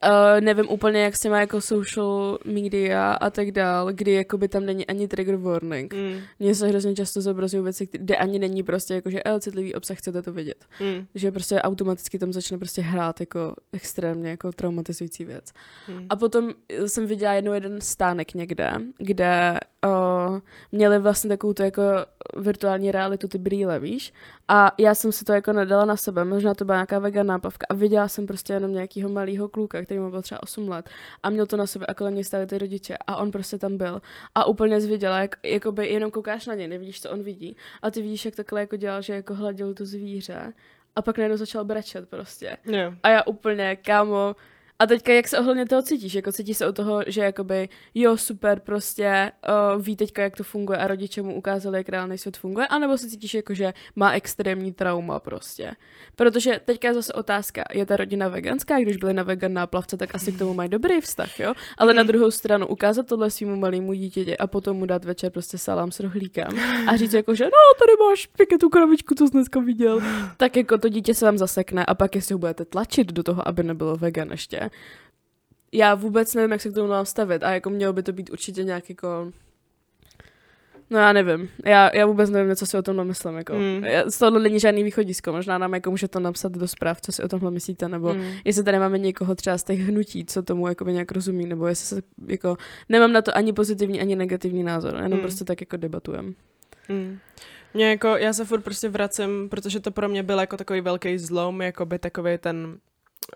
Uh, 0.04 0.41
nevím 0.41 0.69
úplně, 0.69 1.02
jak 1.02 1.15
s 1.17 1.19
těma 1.19 1.39
jako 1.39 1.62
social 1.62 2.38
media 2.45 3.13
a 3.13 3.30
tak 3.30 3.52
dál, 3.52 3.93
kdy 3.93 4.12
jakoby 4.12 4.47
tam 4.47 4.65
není 4.65 4.88
ani 4.88 5.08
trigger 5.08 5.36
warning. 5.36 5.93
Mm, 5.93 6.19
Mně 6.39 6.56
se 6.56 6.67
hrozně 6.67 6.95
často 6.95 7.21
zobrazují 7.21 7.63
věci, 7.63 7.88
kde 7.91 8.15
ani 8.17 8.39
není 8.39 8.63
prostě 8.63 8.93
jako, 8.93 9.10
že 9.10 9.21
"Eh, 9.26 9.39
citlivý 9.39 9.73
obsah 9.76 9.97
chcete 9.97 10.21
to 10.21 10.34
vidět. 10.34 10.65
mm, 10.82 11.08
Že 11.15 11.32
prostě 11.32 11.62
automaticky 11.62 12.19
tam 12.19 12.34
začne 12.34 12.58
prostě 12.58 12.82
hrát 12.82 13.19
jako 13.19 13.56
extrémně 13.73 14.30
jako 14.30 14.52
traumatizující 14.52 15.26
věc. 15.26 15.52
mm. 15.88 16.06
A 16.10 16.15
potom 16.15 16.52
jsem 16.88 17.08
viděla 17.08 17.34
jednou 17.34 17.54
jeden 17.54 17.82
stánek 17.82 18.34
někde, 18.34 18.71
kde 18.97 19.60
uh, 19.88 20.39
měli 20.71 21.00
vlastně 21.00 21.28
takovou 21.28 21.54
tu 21.54 21.63
jako 21.63 21.82
virtuální 22.38 22.91
realitu, 22.91 23.28
ty 23.28 23.38
brýle, 23.38 23.80
víš? 23.80 24.13
A 24.48 24.72
já 24.78 24.96
jsem 24.96 25.12
si 25.12 25.26
to 25.26 25.34
jako 25.34 25.54
nedala 25.54 25.86
na 25.86 25.98
sebe, 25.98 26.26
možná 26.26 26.54
to 26.54 26.66
byla 26.66 26.78
nějaká 26.78 27.00
vegan 27.00 27.28
nápavka 27.28 27.68
a 27.70 27.74
viděla 27.74 28.08
jsem 28.08 28.28
prostě 28.28 28.54
jenom 28.54 28.74
nějakého 28.74 29.10
malého 29.10 29.50
kluka, 29.50 29.82
který 29.82 30.00
mu 30.00 30.10
byl 30.10 30.22
třeba 30.22 30.44
8 30.44 30.70
let 30.70 30.90
a 31.24 31.30
měl 31.30 31.46
to 31.46 31.58
na 31.58 31.68
sebe 31.68 31.86
a 31.86 31.94
kolem 31.94 32.16
něj 32.16 32.24
stáli 32.24 32.48
ty 32.48 32.58
rodiče 32.58 32.98
a 33.08 33.16
on 33.16 33.32
prostě 33.32 33.58
tam 33.58 33.78
byl 33.78 34.02
a 34.36 34.46
úplně 34.46 34.82
zviděla, 34.82 35.20
jak, 35.20 35.36
jakoby 35.44 35.88
jenom 35.88 36.12
koukáš 36.12 36.46
na 36.46 36.56
něj, 36.56 36.68
nevidíš, 36.68 37.02
co 37.02 37.12
on 37.12 37.24
vidí 37.24 37.56
a 37.82 37.92
ty 37.92 38.02
vidíš, 38.02 38.26
jak 38.26 38.36
takhle 38.36 38.60
jako 38.60 38.76
dělal, 38.76 39.02
že 39.02 39.14
jako 39.14 39.36
hladil 39.36 39.74
to 39.74 39.86
zvíře 39.86 40.54
a 40.96 41.02
pak 41.02 41.18
najednou 41.18 41.38
začal 41.38 41.66
brečet 41.66 42.10
prostě. 42.10 42.58
Jo. 42.66 42.94
A 43.04 43.10
já 43.10 43.24
úplně, 43.24 43.76
kámo, 43.76 44.36
a 44.80 44.88
teďka 44.88 45.13
jak 45.13 45.28
se 45.28 45.40
ohledně 45.40 45.66
toho 45.66 45.82
cítíš? 45.82 46.13
Jako 46.13 46.32
cítíš 46.32 46.58
se 46.58 46.68
od 46.68 46.76
toho, 46.76 47.02
že 47.08 47.22
jakoby, 47.22 47.70
jo, 47.96 48.18
super, 48.18 48.60
prostě 48.60 49.32
uh, 49.76 49.82
ví 49.82 49.96
teďka, 49.96 50.22
jak 50.22 50.38
to 50.38 50.44
funguje 50.44 50.78
a 50.78 50.88
rodiče 50.88 51.22
mu 51.22 51.36
ukázali, 51.36 51.78
jak 51.78 51.90
reálný 51.90 52.18
svět 52.18 52.38
funguje, 52.38 52.68
anebo 52.68 52.98
se 52.98 53.10
cítíš 53.10 53.34
jako, 53.34 53.54
že 53.54 53.74
má 53.96 54.12
extrémní 54.12 54.74
trauma 54.74 55.20
prostě. 55.20 55.72
Protože 56.16 56.60
teďka 56.66 56.88
je 56.88 56.94
zase 56.94 57.13
otázka, 57.13 57.63
je 57.74 57.86
ta 57.86 57.96
rodina 57.96 58.28
veganská, 58.28 58.80
když 58.80 58.98
byli 58.98 59.13
na 59.13 59.24
vegan 59.24 59.54
náplavce, 59.54 59.98
tak 59.98 60.16
asi 60.16 60.32
k 60.32 60.38
tomu 60.40 60.54
mají 60.54 60.70
dobrý 60.70 61.02
vztah, 61.02 61.40
jo? 61.40 61.54
Ale 61.78 61.94
na 61.94 62.04
Mhm. 62.04 62.08
druhou 62.08 62.32
stranu 62.32 62.68
ukázat 62.68 63.08
tohle 63.08 63.32
svýmu 63.32 63.56
malému 63.56 63.94
dítěti 63.94 64.38
a 64.38 64.48
potom 64.48 64.78
mu 64.78 64.86
dát 64.86 65.06
večer 65.06 65.32
prostě 65.32 65.58
salám 65.58 65.92
s 65.92 66.00
rohlíkem 66.00 66.48
a 66.88 66.96
říct 66.96 67.13
jako, 67.13 67.36
že 67.36 67.44
no, 67.46 67.50
tady 67.80 67.92
máš 68.10 68.26
pěkně 68.28 68.58
tu 68.58 68.70
kravičku, 68.70 69.16
co 69.16 69.28
jsi 69.28 69.32
dneska 69.32 69.60
viděl, 69.60 70.02
tak 70.38 70.56
jako 70.58 70.78
to 70.78 70.90
dítě 70.90 71.13
se 71.13 71.26
vám 71.26 71.38
zasekne 71.38 71.86
a 71.86 71.96
pak 71.96 72.16
jestli 72.16 72.34
ho 72.34 72.40
budete 72.40 72.66
tlačit 72.66 73.08
do 73.13 73.24
toho, 73.24 73.48
aby 73.48 73.63
nebylo 73.63 73.96
vegan 73.96 74.32
ještě. 74.32 74.67
Já 75.72 75.96
vůbec 75.96 76.34
nevím, 76.34 76.52
jak 76.52 76.62
se 76.62 76.70
k 76.70 76.74
tomu 76.74 76.88
mám 76.88 77.06
stavit 77.06 77.44
a 77.44 77.52
jako 77.52 77.70
mělo 77.70 77.94
by 77.94 78.04
to 78.04 78.14
být 78.14 78.30
určitě 78.30 78.64
nějak 78.64 78.90
jako... 78.90 79.32
No 80.90 81.00
já 81.00 81.14
nevím. 81.14 81.50
Já, 81.66 81.96
já 81.96 82.06
vůbec 82.06 82.30
nevím, 82.30 82.56
co 82.56 82.66
si 82.66 82.78
o 82.78 82.82
tomhle 82.82 83.06
myslím. 83.06 83.36
Jako. 83.36 83.54
Mm. 83.54 83.84
Z 84.08 84.18
tohohle 84.18 84.40
není 84.40 84.60
žádný 84.60 84.84
východisko. 84.84 85.32
Možná 85.32 85.58
nám 85.58 85.74
jako 85.74 85.92
můžete 85.92 86.20
napsat 86.20 86.52
do 86.52 86.68
zpráv, 86.68 87.02
co 87.02 87.12
si 87.12 87.24
o 87.24 87.28
tomhle 87.28 87.52
myslíte, 87.52 87.90
nebo 87.90 88.14
mm. 88.14 88.32
Jestli 88.46 88.64
tady 88.64 88.80
máme 88.80 88.98
někoho 88.98 89.36
třeba 89.36 89.58
z 89.58 89.64
těch 89.64 89.80
hnutí, 89.80 90.26
co 90.26 90.44
tomu 90.44 90.68
jako 90.68 90.90
nějak 90.90 91.12
rozumí, 91.12 91.46
nebo 91.46 91.68
jestli 91.68 91.86
se 91.86 92.02
jako... 92.28 92.58
Nemám 92.90 93.12
na 93.12 93.22
to 93.22 93.38
ani 93.38 93.54
pozitivní, 93.54 94.02
ani 94.02 94.16
negativní 94.16 94.64
názor. 94.64 94.96
Jenom 94.96 95.20
mm. 95.20 95.20
prostě 95.20 95.46
tak 95.46 95.62
jako 95.62 95.78
debatujem. 95.78 96.36
Mm. 96.90 97.18
Mě 97.74 97.90
jako, 97.90 98.08
já 98.08 98.34
se 98.34 98.46
furt 98.46 98.62
prostě 98.62 98.90
vracím, 98.90 99.50
protože 99.50 99.80
to 99.80 99.92
pro 99.92 100.10
mě 100.10 100.24
byl 100.24 100.40
jako 100.40 100.58
takový 100.58 100.82
velký 100.82 101.18
zlom, 101.18 101.62
jako 101.62 101.86
by 101.86 102.00
takový 102.00 102.38
ten, 102.38 102.78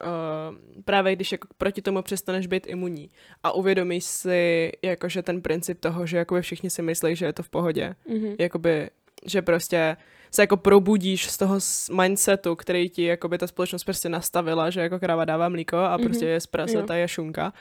uh, 0.01 0.81
právě 0.85 1.15
když 1.15 1.31
jako 1.31 1.47
proti 1.57 1.81
tomu 1.81 2.01
přestaneš 2.01 2.47
být 2.47 2.67
imunní 2.67 3.11
a 3.43 3.51
uvědomíš 3.51 4.03
si, 4.03 4.71
jakože 4.81 5.21
ten 5.23 5.41
princip 5.41 5.79
toho, 5.79 6.05
že 6.05 6.17
jakoby 6.17 6.41
všichni 6.41 6.69
si 6.69 6.81
myslí, 6.81 7.15
že 7.15 7.25
je 7.25 7.33
to 7.33 7.43
v 7.43 7.49
pohodě, 7.49 7.95
Mm-hmm. 8.09 8.35
jakoby, 8.39 8.89
že 9.25 9.41
prostě 9.41 9.97
se 10.31 10.41
jako 10.43 10.57
probudíš 10.57 11.29
z 11.29 11.37
toho 11.37 11.59
mindsetu, 11.93 12.55
který 12.55 12.89
ti 12.89 13.03
jakoby 13.03 13.37
ta 13.37 13.47
společnost 13.47 13.83
prostě 13.83 14.09
nastavila, 14.09 14.69
že 14.69 14.81
jako 14.81 14.99
kráva 14.99 15.25
dává 15.25 15.49
mlíko 15.49 15.77
a 15.77 15.97
Mhm. 15.97 16.05
prostě 16.05 16.25
je 16.25 16.39
z 16.41 16.47
prase, 16.47 16.77
Jo. 16.77 16.83
ta 16.83 16.95
je 16.95 17.07
šunka 17.07 17.53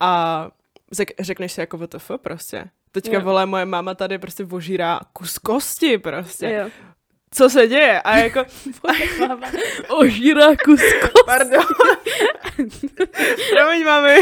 a 0.00 0.50
řek, 0.92 1.10
řekneš 1.20 1.52
si 1.52 1.60
jako 1.60 1.78
WTF 1.78 2.10
prostě. 2.16 2.64
Teďka 2.92 3.16
Jo. 3.16 3.20
vole, 3.22 3.46
moje 3.46 3.64
máma 3.64 3.94
tady 3.94 4.18
prostě 4.18 4.44
vožírá 4.44 5.00
kus 5.12 5.38
kosti 5.38 5.98
prostě. 5.98 6.50
Jo. 6.50 6.70
Co 7.30 7.50
se 7.50 7.66
děje? 7.66 8.02
A 8.02 8.18
jako, 8.18 8.44
Ožírá 9.88 10.56
kusko. 10.64 11.08
pardon. 11.26 11.64
Promiň, 13.50 13.84
mami. 13.84 14.16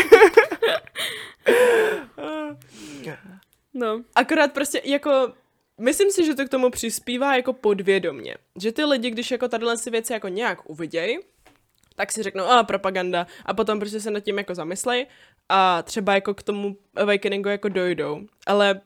No. 3.74 4.02
Akorát 4.14 4.52
prostě 4.52 4.80
jako 4.84 5.32
Myslím 5.80 6.10
si, 6.10 6.26
že 6.26 6.34
to 6.34 6.44
k 6.44 6.48
tomu 6.48 6.70
přispívá 6.70 7.36
jako 7.36 7.52
podvědomně. 7.52 8.34
Že 8.62 8.72
ty 8.72 8.84
lidi, 8.84 9.10
když 9.10 9.30
jako 9.30 9.48
tadyhle 9.48 9.76
si 9.76 9.90
věci 9.90 10.12
jako 10.12 10.28
nějak 10.28 10.70
uvidějí, 10.70 11.18
tak 11.96 12.12
si 12.12 12.22
řeknou, 12.22 12.44
a 12.44 12.64
propaganda, 12.64 13.26
a 13.46 13.54
potom 13.54 13.80
prostě 13.80 14.00
se 14.00 14.10
nad 14.10 14.20
tím 14.20 14.38
jako 14.38 14.54
zamyslej 14.54 15.06
a 15.48 15.82
třeba 15.82 16.14
jako 16.14 16.34
k 16.34 16.42
tomu 16.42 16.76
awakeningu 16.96 17.48
jako 17.48 17.68
dojdou. 17.68 18.20
Ale 18.46 18.80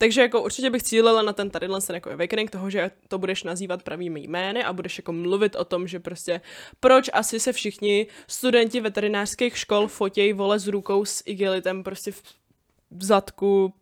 takže 0.00 0.20
jako 0.20 0.42
určitě 0.42 0.70
bych 0.70 0.82
cílila 0.82 1.22
na 1.22 1.32
ten 1.32 1.50
tadyhle 1.50 1.80
ten 1.80 1.94
jako 1.94 2.10
awakening 2.10 2.50
toho, 2.50 2.70
že 2.70 2.90
to 3.08 3.18
budeš 3.18 3.42
nazývat 3.42 3.82
pravými 3.82 4.20
jmény 4.20 4.64
a 4.64 4.72
budeš 4.72 4.98
jako 4.98 5.12
mluvit 5.12 5.56
o 5.56 5.64
tom, 5.64 5.86
že 5.86 6.00
prostě 6.00 6.40
proč 6.80 7.10
asi 7.12 7.40
se 7.40 7.52
všichni 7.52 8.06
studenti 8.26 8.80
veterinářských 8.80 9.58
škol 9.58 9.88
fotějí 9.88 10.32
vole 10.32 10.58
s 10.58 10.66
rukou 10.66 11.04
s 11.04 11.22
igelitem 11.26 11.82
prostě 11.82 12.12
v 12.12 13.04
zadku 13.04 13.74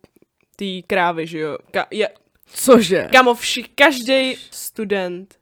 té 0.55 0.81
krávy, 0.87 1.27
že 1.27 1.39
jo. 1.39 1.57
Ka- 1.71 1.87
je, 1.91 2.09
Cože? 2.45 3.07
Kamo, 3.11 3.33
vši, 3.33 3.63
každý 3.63 4.35
student 4.51 5.35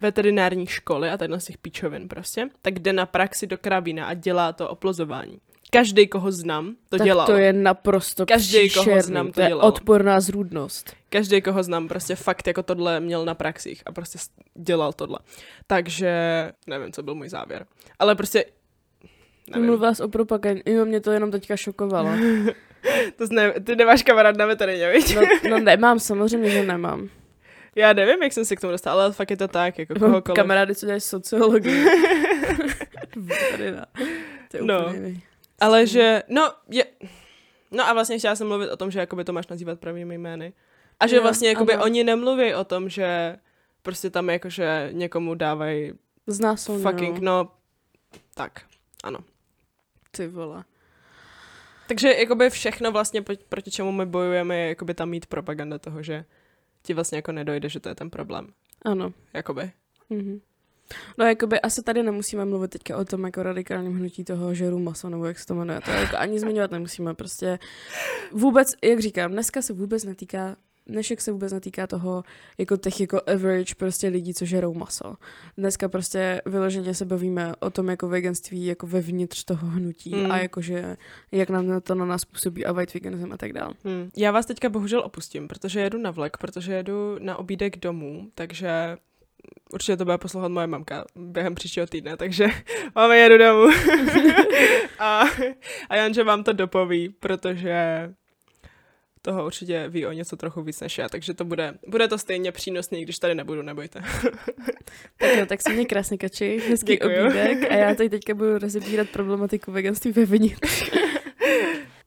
veterinární 0.00 0.66
školy 0.66 1.10
a 1.10 1.16
tady 1.16 1.40
z 1.40 1.44
těch 1.44 1.58
píčovin 1.58 2.08
prostě, 2.08 2.48
tak 2.62 2.78
jde 2.78 2.92
na 2.92 3.06
praxi 3.06 3.46
do 3.46 3.58
kravína 3.58 4.06
a 4.06 4.14
dělá 4.14 4.52
to 4.52 4.68
oplozování. 4.68 5.40
Každý, 5.70 6.06
koho 6.06 6.32
znám, 6.32 6.74
to 6.88 6.96
tak 6.98 7.04
dělal. 7.06 7.26
to 7.26 7.32
je 7.36 7.52
naprosto 7.52 8.26
Každý, 8.26 8.70
koho 8.70 8.82
příšerný. 8.84 9.02
znám, 9.02 9.26
to 9.26 9.32
to 9.32 9.40
je 9.40 9.46
dělal. 9.48 9.66
odporná 9.68 10.20
zrůdnost. 10.20 10.96
Každý, 11.08 11.42
koho 11.42 11.62
znám, 11.62 11.88
prostě 11.88 12.14
fakt 12.16 12.46
jako 12.46 12.62
tohle 12.62 13.00
měl 13.00 13.24
na 13.24 13.34
praxích 13.34 13.82
a 13.86 13.92
prostě 13.92 14.18
dělal 14.54 14.92
tohle. 14.92 15.18
Takže 15.66 16.12
nevím, 16.66 16.92
co 16.92 17.02
byl 17.02 17.14
můj 17.14 17.28
závěr. 17.28 17.66
Ale 17.98 18.14
prostě 18.14 18.44
nevím. 19.50 19.66
Mluvila 19.66 19.94
jsi 19.94 20.02
o 20.02 20.08
propagandě, 20.08 20.62
jo, 20.66 20.84
mě 20.84 21.00
to 21.00 21.10
jenom 21.12 21.30
teďka 21.30 21.56
šokovalo. 21.56 22.10
To 23.16 23.26
zne, 23.26 23.52
ty 23.52 23.76
nemáš 23.76 24.02
kamarád 24.02 24.36
na 24.36 24.46
veterině, 24.46 24.90
viď? 24.90 25.16
No, 25.16 25.22
no 25.50 25.58
nemám, 25.58 25.98
samozřejmě, 26.00 26.50
že 26.50 26.62
nemám. 26.66 27.08
Já 27.74 27.92
nevím, 27.92 28.22
jak 28.22 28.32
jsem 28.32 28.44
se 28.44 28.56
k 28.56 28.60
tomu 28.60 28.70
dostala, 28.70 29.04
ale 29.04 29.12
fakt 29.12 29.30
je 29.30 29.36
to 29.36 29.48
tak, 29.48 29.78
jako 29.78 29.94
kohokoliv. 29.94 30.36
Kamarády, 30.36 30.74
co 30.74 30.86
dělají 30.86 31.00
sociologii. 31.00 31.84
Tady 33.50 33.72
na. 33.72 33.86
To 34.50 34.56
je 34.56 34.62
No. 34.62 34.86
úplně. 34.86 35.20
Ale 35.60 35.86
že, 35.86 36.22
no, 36.28 36.52
je, 36.70 36.84
no 37.70 37.84
a 37.88 37.92
vlastně 37.92 38.18
chtěla 38.18 38.36
jsem 38.36 38.48
mluvit 38.48 38.70
o 38.70 38.76
tom, 38.76 38.90
že 38.90 39.00
jakoby 39.00 39.24
to 39.24 39.32
máš 39.32 39.46
nazývat 39.46 39.80
pravými 39.80 40.18
jmény. 40.18 40.52
A 41.00 41.06
že 41.06 41.16
Jo, 41.16 41.22
vlastně 41.22 41.48
jakoby 41.48 41.74
ano. 41.74 41.84
oni 41.84 42.04
nemluví 42.04 42.54
o 42.54 42.64
tom, 42.64 42.88
že 42.88 43.36
prostě 43.82 44.10
tam 44.10 44.30
jakože 44.30 44.88
někomu 44.92 45.34
dávají 45.34 45.92
Znásilňují. 46.26 46.82
fucking, 46.82 47.18
no, 47.18 47.52
tak, 48.34 48.60
ano. 49.04 49.18
Ty 50.10 50.26
vole. 50.28 50.64
Takže 51.88 52.12
jakoby 52.14 52.50
všechno 52.50 52.92
vlastně, 52.92 53.22
proti, 53.22 53.44
proti 53.48 53.70
čemu 53.70 53.92
my 53.92 54.06
bojujeme, 54.06 54.56
je 54.56 54.68
jakoby 54.68 54.94
tam 54.94 55.08
mít 55.08 55.26
propaganda 55.26 55.78
toho, 55.78 56.02
že 56.02 56.24
ti 56.82 56.94
vlastně 56.94 57.18
jako 57.18 57.32
nedojde, 57.32 57.68
že 57.68 57.80
to 57.80 57.88
je 57.88 57.94
ten 57.94 58.10
problém. 58.10 58.52
Ano. 58.84 59.12
Jakoby. 59.32 59.70
Mhm. 60.10 60.40
No, 61.18 61.24
jakoby 61.26 61.60
asi 61.60 61.82
tady 61.82 62.02
nemusíme 62.02 62.44
mluvit 62.44 62.70
teďka 62.70 62.96
o 62.96 63.04
tom 63.04 63.24
jako 63.24 63.42
radikálním 63.42 63.94
hnutí 63.96 64.24
toho 64.24 64.54
žeru 64.54 64.78
maso, 64.78 65.10
nebo 65.10 65.24
jak 65.24 65.38
se 65.38 65.46
to 65.46 65.54
jmenuje. 65.54 65.80
To 65.84 65.90
jako 65.90 66.16
ani 66.16 66.40
zmiňovat 66.40 66.70
nemusíme, 66.70 67.14
prostě 67.14 67.58
vůbec, 68.32 68.74
jak 68.84 69.00
říkám, 69.00 69.32
dneska 69.32 69.62
se 69.62 69.72
vůbec 69.72 70.04
netýká 70.04 70.56
dnešek 70.88 71.20
se 71.20 71.32
vůbec 71.32 71.52
netýká 71.52 71.86
toho, 71.86 72.22
jako 72.58 72.76
těch 72.76 73.00
jako 73.00 73.20
average 73.26 73.74
prostě 73.74 74.08
lidí, 74.08 74.34
co 74.34 74.44
žerou 74.44 74.74
maso. 74.74 75.14
Dneska 75.58 75.88
prostě 75.88 76.42
vyloženě 76.46 76.94
se 76.94 77.04
bavíme 77.04 77.54
o 77.60 77.70
tom 77.70 77.88
jako 77.88 78.08
veganství 78.08 78.66
jako 78.66 78.86
vevnitř 78.86 79.44
toho 79.44 79.66
hnutí 79.68 80.14
Mm. 80.14 80.30
a 80.32 80.38
jakože 80.38 80.96
jak 81.32 81.50
nám 81.50 81.80
to 81.80 81.94
na 81.94 82.04
nás 82.06 82.24
působí 82.24 82.66
a 82.66 82.72
white 82.72 82.94
veganism 82.94 83.32
a 83.32 83.36
tak 83.36 83.52
dále. 83.52 83.74
Hmm. 83.84 84.10
Já 84.16 84.30
vás 84.32 84.46
teďka 84.46 84.68
bohužel 84.68 85.00
opustím, 85.00 85.48
protože 85.48 85.80
jedu 85.80 85.98
na 85.98 86.10
vlek, 86.10 86.36
protože 86.36 86.72
jedu 86.72 87.16
na 87.18 87.36
obídek 87.36 87.76
domů, 87.76 88.30
takže 88.34 88.96
určitě 89.72 89.96
to 89.96 90.04
bude 90.04 90.18
poslouchat 90.18 90.48
moje 90.48 90.66
mamka 90.66 91.04
během 91.14 91.54
příštího 91.54 91.86
týdne, 91.86 92.16
takže 92.16 92.48
máme 92.94 93.16
jedu 93.16 93.38
domů. 93.38 93.68
a, 94.98 95.24
a 95.88 95.96
Janže 95.96 96.24
vám 96.24 96.44
to 96.44 96.52
dopoví, 96.52 97.08
protože 97.08 98.08
toho 99.26 99.46
určitě 99.46 99.88
ví 99.88 100.06
o 100.06 100.12
něco 100.12 100.36
trochu 100.36 100.62
víc 100.62 100.80
než 100.80 100.98
já, 100.98 101.08
takže 101.08 101.34
to 101.34 101.44
bude, 101.44 101.74
bude 101.88 102.08
to 102.08 102.18
stejně 102.18 102.52
přínosný, 102.52 103.02
když 103.02 103.18
tady 103.18 103.34
nebudu, 103.34 103.62
nebojte. 103.62 104.02
Tak 105.18 105.38
jo, 105.38 105.46
tak 105.46 105.62
se 105.62 105.72
mě 105.72 105.84
krásně 105.84 106.18
kači, 106.18 106.60
hezký 106.68 106.92
Děkuju. 106.92 107.24
obídek 107.24 107.70
a 107.70 107.74
já 107.74 107.94
tady 107.94 108.08
teďka 108.10 108.34
budu 108.34 108.58
rozebírat 108.58 109.08
problematiku 109.08 109.72
veganství 109.72 110.12
vevnitř. 110.12 110.90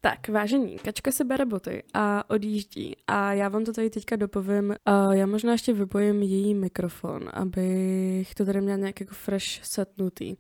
Tak, 0.02 0.30
vážení, 0.30 0.78
Kačka 0.78 1.12
se 1.12 1.24
bere 1.24 1.46
boty 1.46 1.84
a 1.94 2.30
odjíždí 2.30 2.96
a 3.08 3.34
já 3.34 3.50
vám 3.50 3.66
to 3.66 3.74
tady 3.74 3.90
teďka 3.90 4.16
dopovím. 4.16 4.76
A 4.86 5.14
já 5.14 5.26
možná 5.26 5.52
ještě 5.52 5.74
vypojím 5.74 6.22
její 6.22 6.56
mikrofon, 6.56 7.30
abych 7.34 8.36
to 8.36 8.46
tady 8.46 8.62
měla 8.62 8.78
nějak 8.78 9.00
jako 9.00 9.16
fresh 9.16 9.64
setnutý. 9.64 10.36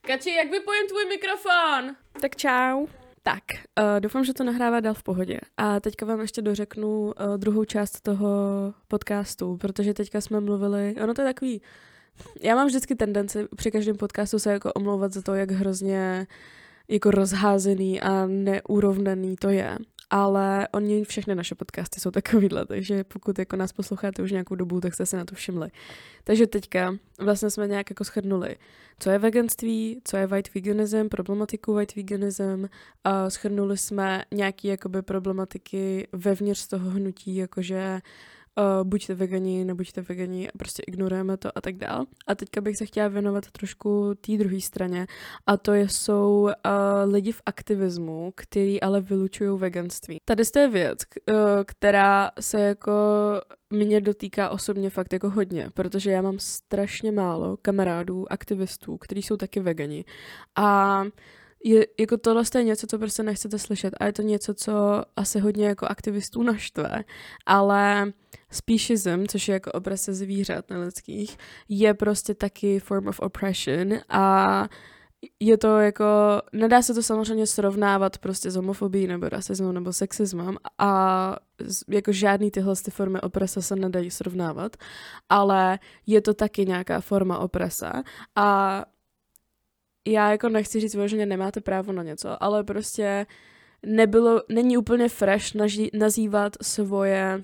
Kači, 0.00 0.30
jak 0.30 0.50
vypojím 0.50 0.88
tvůj 0.88 1.04
mikrofon? 1.04 1.96
Tak 2.20 2.36
čau. 2.36 2.86
Tak, 3.22 3.42
uh, 3.78 4.00
doufám, 4.00 4.24
že 4.24 4.34
to 4.34 4.44
nahrává 4.44 4.80
dál 4.80 4.94
v 4.94 5.02
pohodě. 5.02 5.40
A 5.56 5.80
teďka 5.80 6.06
vám 6.06 6.20
ještě 6.20 6.42
dořeknu 6.42 7.04
uh, 7.04 7.12
druhou 7.36 7.64
část 7.64 8.00
toho 8.00 8.28
podcastu, 8.88 9.56
protože 9.56 9.94
teďka 9.94 10.20
jsme 10.20 10.40
mluvili, 10.40 10.96
ono 11.02 11.14
to 11.14 11.22
je 11.22 11.28
takový, 11.28 11.62
já 12.40 12.54
mám 12.54 12.66
vždycky 12.66 12.94
tendenci 12.94 13.48
při 13.56 13.70
každém 13.70 13.96
podcastu 13.96 14.38
se 14.38 14.52
jako 14.52 14.72
omlouvat 14.72 15.12
za 15.12 15.22
to, 15.22 15.34
jak 15.34 15.50
hrozně 15.50 16.26
jako 16.90 17.10
rozházený 17.10 18.00
a 18.00 18.26
neúrovnený 18.26 19.36
to 19.36 19.48
je. 19.48 19.78
Ale 20.10 20.68
oni 20.72 21.04
všechny 21.04 21.34
naše 21.34 21.54
podcasty 21.54 22.00
jsou 22.00 22.10
takovýhle, 22.10 22.66
takže 22.66 23.04
pokud 23.04 23.38
jako 23.38 23.56
nás 23.56 23.72
posloucháte 23.72 24.22
už 24.22 24.30
nějakou 24.30 24.54
dobu, 24.54 24.80
tak 24.80 24.94
jste 24.94 25.06
se 25.06 25.16
na 25.16 25.24
to 25.24 25.34
všimli. 25.34 25.68
Takže 26.24 26.46
teďka 26.46 26.96
vlastně 27.18 27.50
jsme 27.50 27.68
nějak 27.68 27.90
jako 27.90 28.04
shrnuli, 28.04 28.56
co 28.98 29.10
je 29.10 29.18
veganství, 29.18 30.00
co 30.04 30.16
je 30.16 30.26
white 30.26 30.54
veganism, 30.54 31.08
problematiku 31.08 31.74
white 31.74 31.96
veganism, 31.96 32.64
a 33.04 33.30
shrnuli 33.30 33.78
jsme 33.78 34.24
jakoby 34.64 35.02
problematiky 35.02 36.08
vevnitř 36.12 36.66
toho 36.66 36.90
hnutí, 36.90 37.36
jakože 37.36 37.92
uh, 37.94 38.00
buďte 38.82 39.14
vegani, 39.14 39.64
nebuďte 39.64 40.00
vegani, 40.00 40.48
prostě 40.58 40.82
ignorujeme 40.86 41.36
to 41.36 41.58
a 41.58 41.60
tak 41.60 41.76
dál. 41.76 42.04
A 42.26 42.34
teďka 42.34 42.60
bych 42.60 42.76
se 42.76 42.86
chtěla 42.86 43.08
věnovat 43.08 43.50
trošku 43.50 44.14
té 44.20 44.36
druhé 44.36 44.60
straně 44.60 45.06
a 45.46 45.56
to 45.56 45.72
je, 45.72 45.88
jsou 45.88 46.40
uh, 46.42 46.50
lidi 47.12 47.32
v 47.32 47.42
aktivismu, 47.46 48.32
který 48.36 48.80
ale 48.80 49.00
vylučují 49.00 49.58
veganství. 49.58 50.18
Tady 50.24 50.42
je 50.56 50.68
věc, 50.68 51.04
k- 51.04 51.16
uh, 51.28 51.36
která 51.66 52.30
se 52.40 52.60
jako 52.60 52.92
mě 53.70 54.00
dotýká 54.00 54.48
osobně 54.48 54.90
fakt 54.90 55.12
jako 55.12 55.30
hodně, 55.30 55.70
protože 55.74 56.10
já 56.10 56.22
mám 56.22 56.38
strašně 56.38 57.12
málo 57.12 57.56
kamarádů, 57.62 58.32
aktivistů, 58.32 58.96
kteří 58.96 59.22
jsou 59.22 59.36
taky 59.36 59.60
vegani. 59.60 60.04
A 60.56 61.02
je, 61.64 61.86
jako 62.00 62.16
tohle 62.16 62.42
je 62.54 62.64
něco, 62.64 62.86
co 62.86 62.98
prostě 62.98 63.22
nechcete 63.22 63.58
slyšet 63.58 63.94
a 64.00 64.06
je 64.06 64.12
to 64.12 64.22
něco, 64.22 64.54
co 64.54 64.72
asi 65.16 65.40
hodně 65.40 65.66
jako 65.66 65.86
aktivistů 65.86 66.42
naštve, 66.52 67.04
ale 67.46 68.12
speciesm, 68.50 69.24
což 69.28 69.48
je 69.48 69.52
jako 69.52 69.72
oprese 69.72 70.14
zvířat 70.14 70.70
nelidských, 70.70 71.38
je 71.68 71.94
prostě 71.94 72.34
taky 72.34 72.80
form 72.80 73.08
of 73.08 73.20
oppression 73.20 73.94
a 74.08 74.68
je 75.40 75.58
to 75.58 75.78
jako, 75.78 76.04
nedá 76.52 76.82
se 76.82 76.94
to 76.94 77.02
samozřejmě 77.02 77.46
srovnávat 77.46 78.18
prostě 78.18 78.50
s 78.50 78.56
homofobií 78.56 79.06
nebo 79.06 79.28
rasismem 79.28 79.74
nebo 79.74 79.92
sexismem 79.92 80.56
a 80.78 81.36
jako 81.88 82.12
žádný 82.12 82.50
tyhle 82.50 82.74
ty 82.84 82.90
formy 82.90 83.20
oprese 83.20 83.62
se 83.62 83.76
nedají 83.76 84.10
srovnávat, 84.10 84.76
ale 85.28 85.78
je 86.06 86.20
to 86.20 86.34
taky 86.34 86.66
nějaká 86.66 87.00
forma 87.00 87.38
oprese 87.38 87.92
a 88.36 88.84
já 90.06 90.30
jako 90.30 90.48
nechci 90.48 90.80
říct, 90.80 90.96
že 91.06 91.26
nemáte 91.26 91.60
právo 91.60 91.92
na 91.92 92.02
něco, 92.02 92.42
ale 92.42 92.64
prostě 92.64 93.26
nebylo, 93.86 94.42
není 94.48 94.76
úplně 94.76 95.08
fresh 95.08 95.54
naži, 95.54 95.90
nazývat 95.94 96.52
svoje 96.62 97.42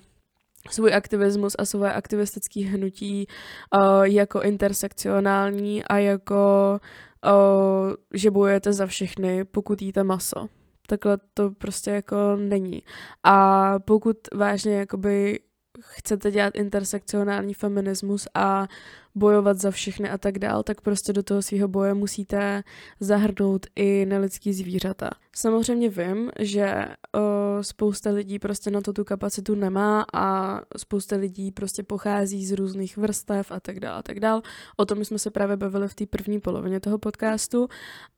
svůj 0.69 0.93
aktivismus 0.93 1.55
a 1.59 1.65
svoje 1.65 1.93
aktivistické 1.93 2.65
hnutí 2.65 3.27
uh, 3.27 4.03
jako 4.03 4.41
intersekcionální 4.41 5.83
a 5.83 5.97
jako 5.97 6.79
uh, 7.25 7.93
že 8.13 8.31
bojujete 8.31 8.73
za 8.73 8.85
všechny, 8.85 9.45
pokud 9.45 9.81
jíte 9.81 10.03
maso. 10.03 10.49
Takhle 10.87 11.17
to 11.33 11.51
prostě 11.51 11.91
jako 11.91 12.35
není. 12.35 12.83
A 13.23 13.79
pokud 13.79 14.17
vážně 14.33 14.75
jakoby 14.75 15.39
chcete 15.81 16.31
dělat 16.31 16.55
intersekcionální 16.55 17.53
feminismus 17.53 18.27
a 18.33 18.67
bojovat 19.15 19.57
za 19.57 19.71
všechny 19.71 20.09
a 20.09 20.17
tak 20.17 20.39
dál, 20.39 20.63
tak 20.63 20.81
prostě 20.81 21.13
do 21.13 21.23
toho 21.23 21.41
svého 21.41 21.67
boje 21.67 21.93
musíte 21.93 22.63
zahrnout 22.99 23.65
i 23.75 24.05
nelidský 24.05 24.53
zvířata. 24.53 25.09
Samozřejmě 25.35 25.89
vím, 25.89 26.31
že 26.39 26.85
o, 27.15 27.19
spousta 27.63 28.09
lidí 28.09 28.39
prostě 28.39 28.71
na 28.71 28.81
to 28.81 28.93
tu 28.93 29.03
kapacitu 29.03 29.55
nemá 29.55 30.05
a 30.13 30.59
spousta 30.77 31.15
lidí 31.15 31.51
prostě 31.51 31.83
pochází 31.83 32.45
z 32.45 32.51
různých 32.51 32.97
vrstev 32.97 33.51
a 33.51 33.59
tak 33.59 33.79
dál 33.79 33.97
a 33.97 34.03
tak 34.03 34.19
dál. 34.19 34.41
O 34.77 34.85
tom 34.85 35.05
jsme 35.05 35.19
se 35.19 35.31
právě 35.31 35.57
bavili 35.57 35.87
v 35.87 35.95
té 35.95 36.05
první 36.05 36.39
polovině 36.39 36.79
toho 36.79 36.97
podcastu, 36.97 37.67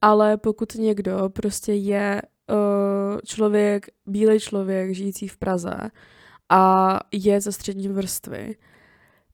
ale 0.01 0.37
pokud 0.37 0.75
někdo 0.75 1.29
prostě 1.33 1.73
je 1.73 2.21
o, 2.49 2.55
člověk, 3.25 3.87
bílej 4.05 4.39
člověk 4.39 4.93
žijící 4.93 5.27
v 5.27 5.37
Praze 5.37 5.91
a 6.49 6.99
je 7.11 7.41
ze 7.41 7.51
střední 7.51 7.87
vrstvy, 7.87 8.55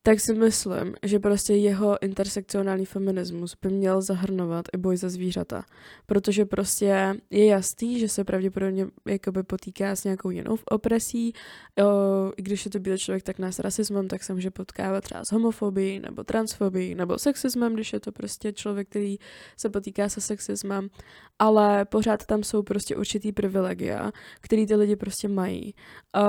tak 0.05 0.19
si 0.19 0.33
myslím, 0.33 0.95
že 1.03 1.19
prostě 1.19 1.53
jeho 1.53 2.03
intersekcionální 2.03 2.85
feminismus 2.85 3.55
by 3.61 3.69
měl 3.69 4.01
zahrnovat 4.01 4.65
i 4.73 4.77
boj 4.77 4.97
za 4.97 5.09
zvířata. 5.09 5.65
Protože 6.05 6.45
prostě 6.45 7.15
je 7.29 7.45
jasný, 7.45 7.99
že 7.99 8.09
se 8.09 8.23
pravděpodobně 8.23 8.87
jakoby 9.05 9.43
potýká 9.43 9.95
s 9.95 10.03
nějakou 10.03 10.29
jinou 10.29 10.57
opresí. 10.71 11.33
O, 11.83 12.31
I 12.37 12.41
když 12.41 12.65
je 12.65 12.71
to 12.71 12.79
bílý 12.79 12.97
člověk, 12.97 13.23
tak 13.23 13.39
nás 13.39 13.59
rasismem, 13.59 14.07
tak 14.07 14.23
se 14.23 14.33
může 14.33 14.51
potkávat 14.51 15.03
třeba 15.03 15.25
s 15.25 15.31
homofobií, 15.31 15.99
nebo 15.99 16.23
transfobií, 16.23 16.95
nebo 16.95 17.19
sexismem, 17.19 17.73
když 17.73 17.93
je 17.93 17.99
to 17.99 18.11
prostě 18.11 18.53
člověk, 18.53 18.89
který 18.89 19.17
se 19.57 19.69
potýká 19.69 20.09
se 20.09 20.21
sexismem. 20.21 20.89
Ale 21.39 21.85
pořád 21.85 22.25
tam 22.25 22.43
jsou 22.43 22.63
prostě 22.63 22.95
určitý 22.95 23.31
privilegia, 23.31 24.11
který 24.41 24.65
ty 24.65 24.75
lidi 24.75 24.95
prostě 24.95 25.27
mají. 25.27 25.73
Uh, 26.15 26.21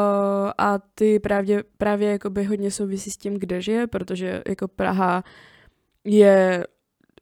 a 0.59 0.79
ty 0.95 1.21
právě, 1.21 1.65
právě 1.79 2.11
jakoby 2.11 2.45
hodně 2.45 2.71
souvisí 2.71 3.11
s 3.11 3.17
tím, 3.17 3.35
kde 3.35 3.66
žije, 3.67 3.87
protože 3.87 4.43
jako 4.49 4.69
Praha 4.69 5.25
je 6.05 6.67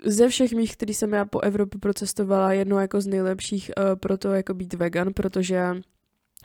ze 0.05 0.29
všech 0.29 0.53
mých, 0.53 0.73
který 0.77 0.95
jsem 0.95 1.13
já 1.13 1.25
po 1.25 1.41
Evropě 1.41 1.81
procestovala, 1.81 2.53
jedno 2.53 2.81
jako 2.81 3.01
z 3.01 3.07
nejlepších 3.07 3.71
uh, 3.79 3.97
pro 3.97 4.19
to 4.19 4.33
jako 4.33 4.55
být 4.55 4.75
vegan, 4.75 5.13
protože 5.13 5.81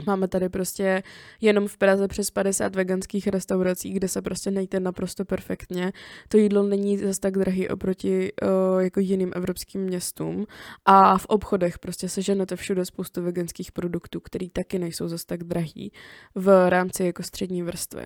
Máme 0.07 0.27
tady 0.27 0.49
prostě 0.49 1.03
jenom 1.41 1.67
v 1.67 1.77
Praze 1.77 2.07
přes 2.07 2.31
50 2.31 2.75
veganských 2.75 3.27
restaurací, 3.27 3.93
kde 3.93 4.07
se 4.07 4.21
prostě 4.21 4.51
nejde 4.51 4.79
naprosto 4.79 5.25
perfektně. 5.25 5.91
To 6.27 6.37
jídlo 6.37 6.63
není 6.63 6.97
zase 6.97 7.19
tak 7.19 7.37
drahý 7.37 7.69
oproti 7.69 8.31
uh, 8.43 8.81
jako 8.81 8.99
jiným 8.99 9.31
evropským 9.35 9.81
městům. 9.81 10.45
A 10.85 11.17
v 11.17 11.25
obchodech 11.25 11.79
prostě 11.79 12.09
seženete 12.09 12.55
všude 12.55 12.85
spoustu 12.85 13.21
veganských 13.21 13.71
produktů, 13.71 14.19
které 14.19 14.49
taky 14.49 14.79
nejsou 14.79 15.07
zase 15.07 15.25
tak 15.25 15.43
drahý 15.43 15.91
v 16.35 16.69
rámci 16.69 17.03
jako 17.05 17.23
střední 17.23 17.63
vrstvy. 17.63 18.03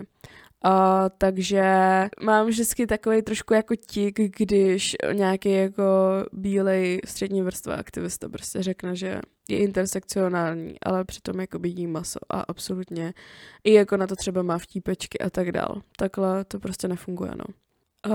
Uh, 0.65 1.09
takže 1.17 1.63
mám 2.23 2.47
vždycky 2.47 2.87
takový 2.87 3.21
trošku 3.21 3.53
jako 3.53 3.75
tik, 3.75 4.19
když 4.37 4.95
nějaký 5.13 5.51
jako 5.51 5.83
bílej 6.33 7.01
střední 7.05 7.41
vrstva 7.41 7.75
aktivista 7.75 8.29
prostě 8.29 8.63
řekne, 8.63 8.95
že 8.95 9.21
je 9.49 9.57
intersekcionální, 9.57 10.75
ale 10.85 11.05
přitom 11.05 11.39
jako 11.39 11.59
jí 11.63 11.87
maso 11.87 12.19
a 12.29 12.41
absolutně 12.41 13.13
i 13.63 13.73
jako 13.73 13.97
na 13.97 14.07
to 14.07 14.15
třeba 14.15 14.41
má 14.41 14.57
vtípečky 14.57 15.19
a 15.19 15.29
tak 15.29 15.51
dál. 15.51 15.81
Takhle 15.97 16.45
to 16.45 16.59
prostě 16.59 16.87
nefunguje, 16.87 17.31
no. 17.37 17.45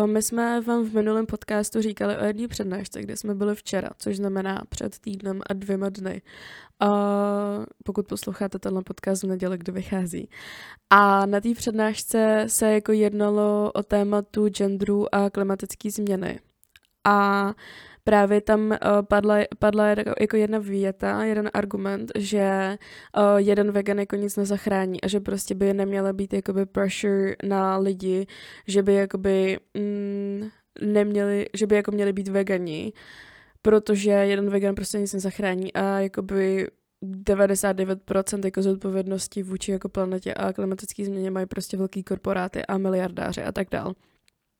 My 0.07 0.22
jsme 0.22 0.61
vám 0.61 0.84
v 0.84 0.95
minulém 0.95 1.26
podcastu 1.26 1.82
říkali 1.82 2.16
o 2.16 2.24
jedné 2.24 2.49
přednášce, 2.49 3.03
kde 3.03 3.16
jsme 3.16 3.34
byli 3.34 3.55
včera, 3.55 3.91
což 3.99 4.16
znamená 4.16 4.62
před 4.68 4.99
týdnem 4.99 5.41
a 5.51 5.53
dvěma 5.55 5.89
dny. 5.89 6.22
A 6.80 6.89
pokud 7.84 8.09
posloucháte 8.09 8.59
tenhle 8.59 8.82
podcast 8.82 9.22
v 9.22 9.26
neděli, 9.26 9.59
kdy 9.59 9.72
vychází. 9.72 10.28
A 10.91 11.26
na 11.26 11.41
té 11.41 11.55
přednášce 11.55 12.45
se 12.47 12.72
jako 12.72 12.93
jednalo 12.93 13.72
o 13.74 13.82
tématu 13.82 14.49
genderu 14.49 15.14
a 15.14 15.30
klimatické 15.30 15.91
změny. 15.91 16.41
A 17.05 17.55
právě 18.09 18.41
tam 18.41 18.61
uh, 18.71 18.77
padla, 19.09 19.37
padla 19.59 19.89
jako 20.21 20.37
jedna 20.37 20.59
věta, 20.59 21.25
jeden 21.25 21.51
argument, 21.55 22.13
že 22.19 22.79
uh, 23.17 23.37
jeden 23.37 23.73
vegan 23.73 23.99
jako 23.99 24.17
nic 24.17 24.37
nezachrání 24.37 25.01
a 25.01 25.09
že 25.09 25.21
prostě 25.21 25.55
by 25.55 25.75
neměla 25.75 26.13
být 26.13 26.33
jakoby 26.33 26.67
pressure 26.67 27.37
na 27.45 27.79
lidi, 27.79 28.27
že 28.67 28.83
by 28.83 28.95
jakoby 28.95 29.59
mm, 29.75 30.49
neměli, 30.81 31.47
že 31.55 31.67
by 31.67 31.75
jako 31.75 31.91
měli 31.91 32.13
být 32.13 32.29
vegani, 32.29 32.93
protože 33.63 34.11
jeden 34.11 34.51
vegan 34.51 34.75
prostě 34.75 34.99
nic 34.99 35.13
nezachrání 35.13 35.73
a 35.73 35.99
jakoby 35.99 36.67
99% 37.05 38.45
jako 38.45 38.63
zodpovědnosti 38.63 39.43
vůči 39.43 39.73
jako 39.73 39.89
planetě 39.89 40.35
a 40.35 40.53
klimatické 40.53 41.05
změně 41.05 41.31
mají 41.31 41.47
prostě 41.47 41.77
velký 41.77 42.03
korporáty 42.03 42.67
a 42.67 42.79
miliardáři 42.79 43.43
a 43.43 43.53
tak 43.53 43.69
dál. 43.71 43.95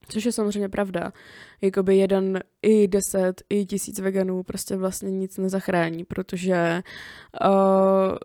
Což 0.09 0.25
je 0.25 0.33
samozřejmě 0.33 0.69
pravda. 0.69 1.13
Jakoby 1.61 1.97
jeden 1.97 2.41
i 2.63 2.89
deset, 2.89 3.43
i 3.51 3.67
tisíc 3.67 4.01
veganů 4.01 4.43
prostě 4.43 4.77
vlastně 4.77 5.11
nic 5.11 5.39
nezachrání, 5.39 6.05
protože 6.05 6.83
uh, 7.45 8.17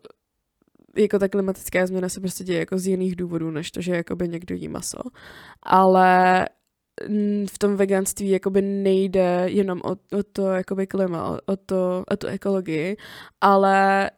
jako 0.98 1.20
ta 1.20 1.28
klimatická 1.28 1.86
změna 1.86 2.10
se 2.10 2.20
prostě 2.20 2.44
děje 2.44 2.60
jako 2.60 2.78
z 2.78 2.88
jiných 2.88 3.16
důvodů, 3.16 3.52
než 3.52 3.72
to, 3.72 3.82
že 3.82 3.96
jakoby 3.96 4.28
někdo 4.28 4.56
jí 4.56 4.68
maso. 4.68 5.00
Ale 5.64 6.46
v 7.50 7.60
tom 7.60 7.76
veganství 7.76 8.30
jakoby 8.30 8.62
nejde 8.62 9.44
jenom 9.48 9.82
o, 9.84 9.92
o 9.92 10.24
to 10.34 10.48
jakoby 10.48 10.88
klima, 10.88 11.30
o, 11.30 11.40
o, 11.46 11.56
to, 11.56 12.04
o 12.12 12.18
tu 12.18 12.28
ekologii, 12.28 12.98
ale 13.42 14.10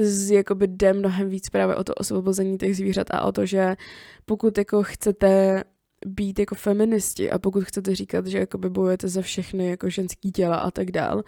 z, 0.00 0.30
jakoby 0.30 0.66
jde 0.66 0.92
mnohem 0.92 1.28
víc 1.28 1.50
právě 1.50 1.76
o 1.76 1.84
to 1.84 1.94
osvobození 1.94 2.58
těch 2.58 2.76
zvířat 2.76 3.06
a 3.10 3.22
o 3.22 3.32
to, 3.32 3.46
že 3.46 3.76
pokud 4.24 4.58
jako 4.58 4.82
chcete 4.82 5.64
být 6.06 6.38
jako 6.38 6.54
feministi 6.54 7.30
a 7.30 7.38
pokud 7.38 7.64
chcete 7.64 7.94
říkat, 7.94 8.26
že 8.26 8.38
jakoby 8.38 8.70
bojujete 8.70 9.08
za 9.08 9.22
všechny 9.22 9.68
jako 9.68 9.90
ženský 9.90 10.32
těla 10.32 10.56
a 10.56 10.70
tak 10.70 10.90
dál, 10.90 11.22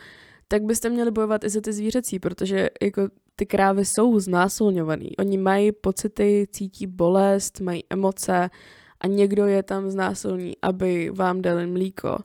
tak 0.48 0.62
byste 0.62 0.90
měli 0.90 1.10
bojovat 1.10 1.44
i 1.44 1.48
za 1.48 1.60
ty 1.60 1.72
zvířecí, 1.72 2.18
protože 2.18 2.70
jako 2.82 3.08
ty 3.36 3.46
krávy 3.46 3.84
jsou 3.84 4.20
znásilňovaný. 4.20 5.16
Oni 5.16 5.38
mají 5.38 5.72
pocity, 5.72 6.46
cítí 6.50 6.86
bolest, 6.86 7.60
mají 7.60 7.84
emoce 7.90 8.50
a 9.00 9.06
někdo 9.06 9.46
je 9.46 9.62
tam 9.62 9.90
znásilní, 9.90 10.56
aby 10.62 11.10
vám 11.10 11.42
dali 11.42 11.66
mlíko. 11.66 12.18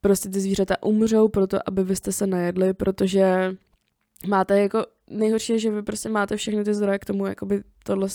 Prostě 0.00 0.28
ty 0.28 0.40
zvířata 0.40 0.82
umřou 0.82 1.28
proto, 1.28 1.58
aby 1.66 1.84
vy 1.84 1.96
jste 1.96 2.12
se 2.12 2.26
najedli, 2.26 2.74
protože 2.74 3.56
máte 4.28 4.60
jako, 4.60 4.86
nejhorší 5.10 5.58
že 5.58 5.70
vy 5.70 5.82
prostě 5.82 6.08
máte 6.08 6.36
všechny 6.36 6.64
ty 6.64 6.74
zdroje 6.74 6.98
k 6.98 7.04
tomu, 7.04 7.26
jakoby 7.26 7.62
tohle 7.86 8.08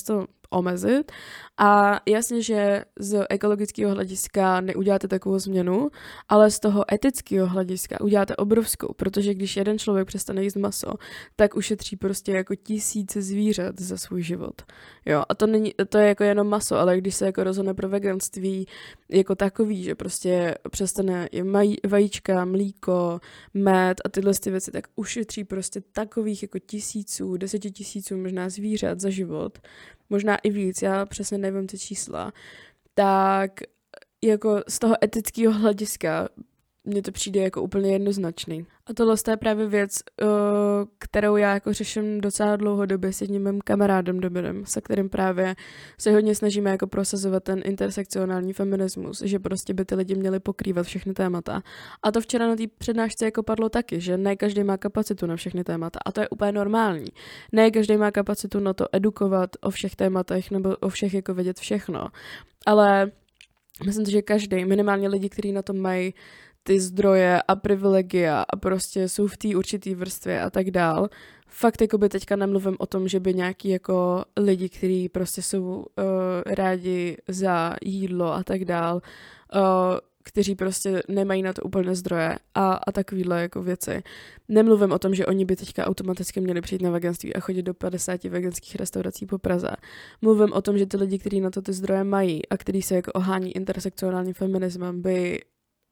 omezit. 0.51 1.11
A 1.57 2.01
jasně, 2.07 2.41
že 2.41 2.83
z 2.99 3.25
ekologického 3.29 3.93
hlediska 3.93 4.61
neuděláte 4.61 5.07
takovou 5.07 5.39
změnu, 5.39 5.89
ale 6.29 6.51
z 6.51 6.59
toho 6.59 6.93
etického 6.93 7.47
hlediska 7.47 8.01
uděláte 8.01 8.35
obrovskou, 8.35 8.93
protože 8.93 9.33
když 9.33 9.57
jeden 9.57 9.79
člověk 9.79 10.07
přestane 10.07 10.43
jíst 10.43 10.55
maso, 10.55 10.93
tak 11.35 11.55
ušetří 11.55 11.95
prostě 11.95 12.31
jako 12.31 12.55
tisíce 12.55 13.21
zvířat 13.21 13.79
za 13.79 13.97
svůj 13.97 14.21
život. 14.23 14.61
Jo, 15.05 15.23
a 15.29 15.35
to, 15.35 15.47
není, 15.47 15.73
to 15.89 15.97
je 15.97 16.07
jako 16.07 16.23
jenom 16.23 16.47
maso, 16.47 16.75
ale 16.77 16.97
když 16.97 17.15
se 17.15 17.25
jako 17.25 17.43
rozhodne 17.43 17.73
pro 17.73 17.89
veganství 17.89 18.65
jako 19.09 19.35
takový, 19.35 19.83
že 19.83 19.95
prostě 19.95 20.55
přestane 20.71 21.29
je 21.31 21.43
maj, 21.43 21.75
vajíčka, 21.87 22.45
mlíko, 22.45 23.19
med 23.53 24.01
a 24.05 24.09
tyhle 24.09 24.33
ty 24.33 24.51
věci, 24.51 24.71
tak 24.71 24.87
ušetří 24.95 25.43
prostě 25.43 25.81
takových 25.91 26.41
jako 26.41 26.59
tisíců, 26.59 27.37
deseti 27.37 27.71
tisíců 27.71 28.17
možná 28.17 28.49
zvířat 28.49 28.99
za 28.99 29.09
život, 29.09 29.59
možná 30.09 30.37
i 30.37 30.49
víc, 30.49 30.81
já 30.81 31.05
přesně 31.05 31.37
nevím 31.37 31.67
ty 31.67 31.79
čísla, 31.79 32.33
tak 32.93 33.51
jako 34.23 34.61
z 34.67 34.79
toho 34.79 34.95
etického 35.03 35.53
hlediska 35.53 36.29
mně 36.83 37.01
to 37.01 37.11
přijde 37.11 37.41
jako 37.41 37.61
úplně 37.61 37.91
jednoznačný. 37.91 38.65
A 38.85 38.93
tohle 38.93 39.15
je 39.29 39.37
právě 39.37 39.67
věc, 39.67 39.91
uh, 40.21 40.27
kterou 40.99 41.35
já 41.35 41.53
jako 41.53 41.73
řeším 41.73 42.21
docela 42.21 42.55
dlouhodobě 42.55 43.13
s 43.13 43.21
jedním 43.21 43.43
mým 43.43 43.61
kamarádem 43.61 44.19
dobrým, 44.19 44.65
se 44.65 44.81
kterým 44.81 45.09
právě 45.09 45.55
se 45.97 46.11
hodně 46.11 46.35
snažíme 46.35 46.69
jako 46.69 46.87
prosazovat 46.87 47.43
ten 47.43 47.61
intersekcionální 47.65 48.53
feminismus, 48.53 49.21
že 49.21 49.39
prostě 49.39 49.73
by 49.73 49.85
ty 49.85 49.95
lidi 49.95 50.15
měli 50.15 50.39
pokrývat 50.39 50.85
všechny 50.85 51.13
témata. 51.13 51.61
A 52.03 52.11
to 52.11 52.21
včera 52.21 52.47
na 52.47 52.55
té 52.55 52.63
přednášce 52.77 53.25
jako 53.25 53.43
padlo 53.43 53.69
taky, 53.69 54.01
že 54.01 54.17
ne 54.17 54.35
každý 54.35 54.63
má 54.63 54.77
kapacitu 54.77 55.25
na 55.25 55.35
všechny 55.35 55.63
témata 55.63 55.99
a 56.05 56.11
to 56.11 56.21
je 56.21 56.29
úplně 56.29 56.51
normální. 56.51 57.07
Ne 57.51 57.71
každý 57.71 57.97
má 57.97 58.11
kapacitu 58.11 58.59
na 58.59 58.73
to 58.73 58.85
edukovat 58.91 59.49
o 59.61 59.69
všech 59.69 59.95
tématech 59.95 60.51
nebo 60.51 60.75
o 60.79 60.89
všech 60.89 61.13
jako 61.13 61.33
vědět 61.33 61.59
všechno. 61.59 62.07
Ale 62.65 63.11
myslím 63.85 64.05
si, 64.05 64.11
že 64.11 64.21
každý, 64.21 64.65
minimálně 64.65 65.07
lidi, 65.07 65.29
kteří 65.29 65.51
na 65.51 65.61
to 65.61 65.73
mají 65.73 66.13
ty 66.63 66.79
zdroje 66.79 67.41
a 67.47 67.55
privilegia 67.55 68.45
a 68.49 68.55
prostě 68.55 69.09
jsou 69.09 69.27
v 69.27 69.37
té 69.37 69.47
určité 69.55 69.95
vrstvě 69.95 70.41
a 70.41 70.49
tak 70.49 70.71
dál. 70.71 71.09
Fakt 71.47 71.81
jako 71.81 71.97
by 71.97 72.09
teďka 72.09 72.35
nemluvím 72.35 72.75
o 72.79 72.85
tom, 72.85 73.07
že 73.07 73.19
by 73.19 73.33
nějaký 73.33 73.69
jako 73.69 74.25
lidi, 74.37 74.69
kteří 74.69 75.09
prostě 75.09 75.41
jsou 75.41 75.63
uh, 75.63 75.85
rádi 76.45 77.17
za 77.27 77.75
jídlo 77.81 78.33
a 78.33 78.43
tak 78.43 78.65
dál, 78.65 79.01
uh, 79.55 79.61
kteří 80.23 80.55
prostě 80.55 81.03
nemají 81.07 81.43
na 81.43 81.53
to 81.53 81.61
úplně 81.61 81.95
zdroje 81.95 82.35
a, 82.55 82.73
a 82.73 82.91
takovýhle 82.91 83.41
jako 83.41 83.63
věci. 83.63 84.03
Nemluvím 84.49 84.91
o 84.91 84.99
tom, 84.99 85.15
že 85.15 85.25
oni 85.25 85.45
by 85.45 85.55
teďka 85.55 85.87
automaticky 85.87 86.41
měli 86.41 86.61
přijít 86.61 86.81
na 86.81 86.91
veganství 86.91 87.35
a 87.35 87.39
chodit 87.39 87.63
do 87.63 87.73
50 87.73 88.23
veganských 88.23 88.75
restaurací 88.75 89.25
po 89.25 89.37
Praze. 89.37 89.71
Mluvím 90.21 90.53
o 90.53 90.61
tom, 90.61 90.77
že 90.77 90.85
ty 90.85 90.97
lidi, 90.97 91.19
kteří 91.19 91.41
na 91.41 91.49
to 91.49 91.61
ty 91.61 91.73
zdroje 91.73 92.03
mají 92.03 92.47
a 92.49 92.57
kteří 92.57 92.81
se 92.81 92.95
jako 92.95 93.11
ohání 93.11 93.55
intersekcionálním 93.55 94.33
feminismem, 94.33 95.01
by 95.01 95.39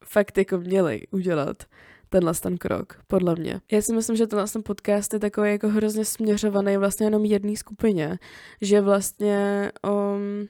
fakt 0.04 0.38
jako 0.38 0.58
měli 0.58 1.02
udělat 1.10 1.64
tenhle 2.08 2.34
ten 2.34 2.58
krok, 2.58 3.00
podle 3.06 3.34
mě. 3.34 3.60
Já 3.72 3.82
si 3.82 3.92
myslím, 3.92 4.16
že 4.16 4.26
tenhle 4.26 4.48
ten 4.48 4.62
podcast 4.62 5.12
je 5.12 5.20
takový 5.20 5.50
jako 5.50 5.68
hrozně 5.68 6.04
směřovaný 6.04 6.76
vlastně 6.76 7.06
jenom 7.06 7.24
jedné 7.24 7.56
skupině, 7.56 8.18
že 8.60 8.80
vlastně 8.80 9.72
um, 9.84 10.48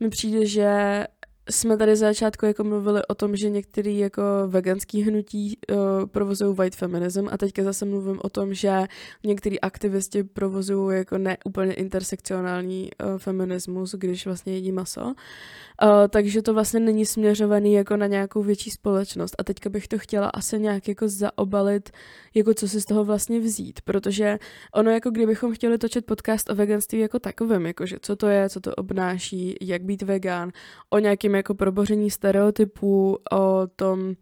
mi 0.00 0.10
přijde, 0.10 0.46
že 0.46 1.04
jsme 1.50 1.76
tady 1.76 1.96
za 1.96 2.06
začátku 2.06 2.46
jako 2.46 2.64
mluvili 2.64 3.06
o 3.06 3.14
tom, 3.14 3.36
že 3.36 3.50
některý 3.50 3.98
jako 3.98 4.22
veganský 4.46 5.02
hnutí 5.02 5.58
uh, 5.70 5.76
provozují 6.06 6.56
white 6.56 6.76
feminism 6.76 7.26
a 7.30 7.38
teďka 7.38 7.62
zase 7.62 7.84
mluvím 7.84 8.20
o 8.22 8.28
tom, 8.28 8.54
že 8.54 8.82
některý 9.24 9.60
aktivisti 9.60 10.24
provozují 10.24 10.96
jako 10.96 11.18
neúplně 11.18 11.74
intersekcionální 11.74 12.90
uh, 13.04 13.18
feminismus, 13.18 13.94
když 13.94 14.26
vlastně 14.26 14.54
jedí 14.54 14.72
maso. 14.72 15.04
Uh, 15.04 15.14
takže 16.08 16.42
to 16.42 16.54
vlastně 16.54 16.80
není 16.80 17.06
směřovaný 17.06 17.72
jako 17.72 17.96
na 17.96 18.06
nějakou 18.06 18.42
větší 18.42 18.70
společnost. 18.70 19.34
A 19.38 19.44
teďka 19.44 19.70
bych 19.70 19.88
to 19.88 19.98
chtěla 19.98 20.28
asi 20.28 20.58
nějak 20.58 20.88
jako 20.88 21.08
zaobalit, 21.08 21.90
jako 22.34 22.54
co 22.54 22.68
si 22.68 22.80
z 22.80 22.84
toho 22.84 23.04
vlastně 23.04 23.40
vzít, 23.40 23.80
protože 23.80 24.38
ono 24.74 24.90
jako 24.90 25.10
kdybychom 25.10 25.54
chtěli 25.54 25.78
točit 25.78 26.06
podcast 26.06 26.50
o 26.50 26.54
veganství 26.54 26.98
jako 26.98 27.18
takovém, 27.18 27.66
jakože 27.66 27.96
co 28.02 28.16
to 28.16 28.26
je, 28.26 28.48
co 28.48 28.60
to 28.60 28.74
obnáší, 28.74 29.56
jak 29.60 29.82
být 29.82 30.02
vegan, 30.02 30.50
o 30.90 30.98
jako 31.34 31.54
proboření 31.54 32.10
stereotypů, 32.10 33.18
o 33.32 33.66
tom, 33.76 34.14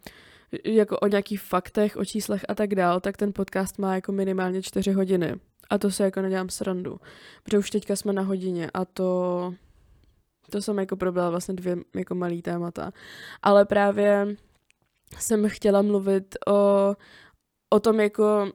jako 0.65 0.99
o 0.99 1.07
nějakých 1.07 1.41
faktech, 1.41 1.97
o 1.97 2.05
číslech 2.05 2.45
a 2.49 2.55
tak 2.55 2.75
dál, 2.75 3.01
tak 3.01 3.17
ten 3.17 3.33
podcast 3.33 3.79
má 3.79 3.95
jako 3.95 4.13
minimálně 4.13 4.63
čtyři 4.63 4.93
hodiny. 4.93 5.35
A 5.71 5.79
to 5.79 5.91
se 5.91 6.05
jako 6.05 6.23
nedělám 6.23 6.49
srandu. 6.49 7.01
Protože 7.43 7.59
už 7.59 7.71
teďka 7.71 7.97
jsme 7.97 8.13
na 8.13 8.23
hodině 8.23 8.71
a 8.75 8.85
to 8.85 9.55
to 10.51 10.63
jsem 10.63 10.79
jako 10.79 10.97
probrala 10.97 11.31
vlastně 11.31 11.55
dvě 11.55 11.77
jako 11.95 12.15
malý 12.15 12.43
témata. 12.43 12.93
Ale 13.43 13.65
právě 13.65 14.37
jsem 15.19 15.49
chtěla 15.49 15.83
mluvit 15.83 16.37
o, 16.49 16.97
o 17.71 17.81
tom 17.81 18.01
jako 18.01 18.53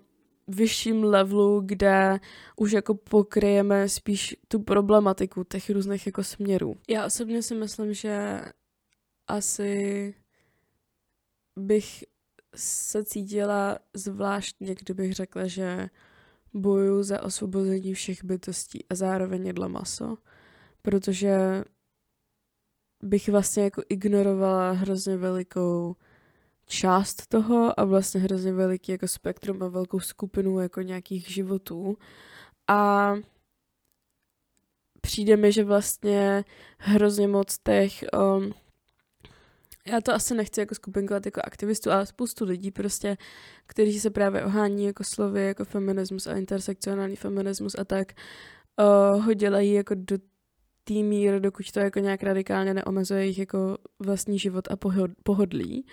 vyšším 0.47 1.03
levelu, 1.03 1.61
kde 1.65 2.19
už 2.55 2.71
jako 2.71 2.95
pokryjeme 2.95 3.89
spíš 3.89 4.35
tu 4.47 4.59
problematiku 4.59 5.43
těch 5.43 5.69
různých 5.69 6.05
jako 6.05 6.23
směrů. 6.23 6.75
Já 6.89 7.05
osobně 7.05 7.41
si 7.43 7.55
myslím, 7.55 7.93
že 7.93 8.41
asi 9.27 10.13
bych 11.59 12.03
se 12.55 13.05
cítila 13.05 13.79
zvláštně, 13.93 14.75
kdybych 14.75 15.13
řekla, 15.13 15.47
že 15.47 15.89
bojuju 16.53 17.03
za 17.03 17.23
osvobození 17.23 17.93
všech 17.93 18.23
bytostí 18.23 18.85
a 18.89 18.95
zároveň 18.95 19.47
jedla 19.47 19.67
maso, 19.67 20.17
protože 20.81 21.63
bych 23.03 23.29
vlastně 23.29 23.63
jako 23.63 23.83
ignorovala 23.89 24.71
hrozně 24.71 25.17
velikou 25.17 25.95
část 26.67 27.27
toho 27.27 27.79
a 27.79 27.83
vlastně 27.85 28.21
hrozně 28.21 28.53
veliký 28.53 28.91
jako 28.91 29.07
spektrum 29.07 29.63
a 29.63 29.67
velkou 29.67 29.99
skupinu 29.99 30.59
jako 30.59 30.81
nějakých 30.81 31.27
životů. 31.29 31.97
A 32.67 33.13
přijde 35.01 35.37
mi, 35.37 35.51
že 35.51 35.63
vlastně 35.63 36.45
hrozně 36.77 37.27
moc 37.27 37.57
těch 37.57 38.03
um, 38.37 38.53
já 39.87 40.01
to 40.01 40.13
asi 40.13 40.35
nechci 40.35 40.59
jako 40.59 40.75
skupinkovat 40.75 41.25
jako 41.25 41.41
aktivistů, 41.43 41.91
ale 41.91 42.05
spoustu 42.05 42.45
lidí 42.45 42.71
prostě, 42.71 43.17
kteří 43.67 43.99
se 43.99 44.09
právě 44.09 44.45
ohání 44.45 44.85
jako 44.85 45.03
slovy 45.03 45.45
jako 45.45 45.65
feminismus 45.65 46.27
a 46.27 46.33
intersekcionální 46.33 47.15
feminismus 47.15 47.75
a 47.79 47.85
tak, 47.85 48.13
uh, 48.79 49.25
ho 49.25 49.33
dělají 49.33 49.73
jako 49.73 49.95
do 49.95 50.17
té 50.83 50.93
míry, 50.93 51.39
dokud 51.39 51.71
to 51.71 51.79
jako 51.79 51.99
nějak 51.99 52.23
radikálně 52.23 52.73
neomezuje 52.73 53.19
jejich 53.19 53.39
jako 53.39 53.77
vlastní 53.99 54.39
život 54.39 54.67
a 54.71 54.75
pohodlí. 55.23 55.85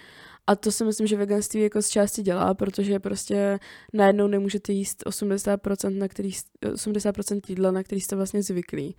A 0.46 0.56
to 0.56 0.72
si 0.72 0.84
myslím, 0.84 1.06
že 1.06 1.16
veganství 1.16 1.60
jako 1.60 1.82
z 1.82 1.88
části 1.88 2.22
dělá, 2.22 2.54
protože 2.54 3.00
prostě 3.00 3.58
najednou 3.92 4.26
nemůžete 4.26 4.72
jíst 4.72 5.02
80%, 5.06 5.98
na 5.98 6.08
který, 6.08 6.30
80% 6.62 7.40
jídla, 7.48 7.70
na 7.70 7.82
který 7.82 8.00
jste 8.00 8.16
vlastně 8.16 8.42
zvyklí. 8.42 8.96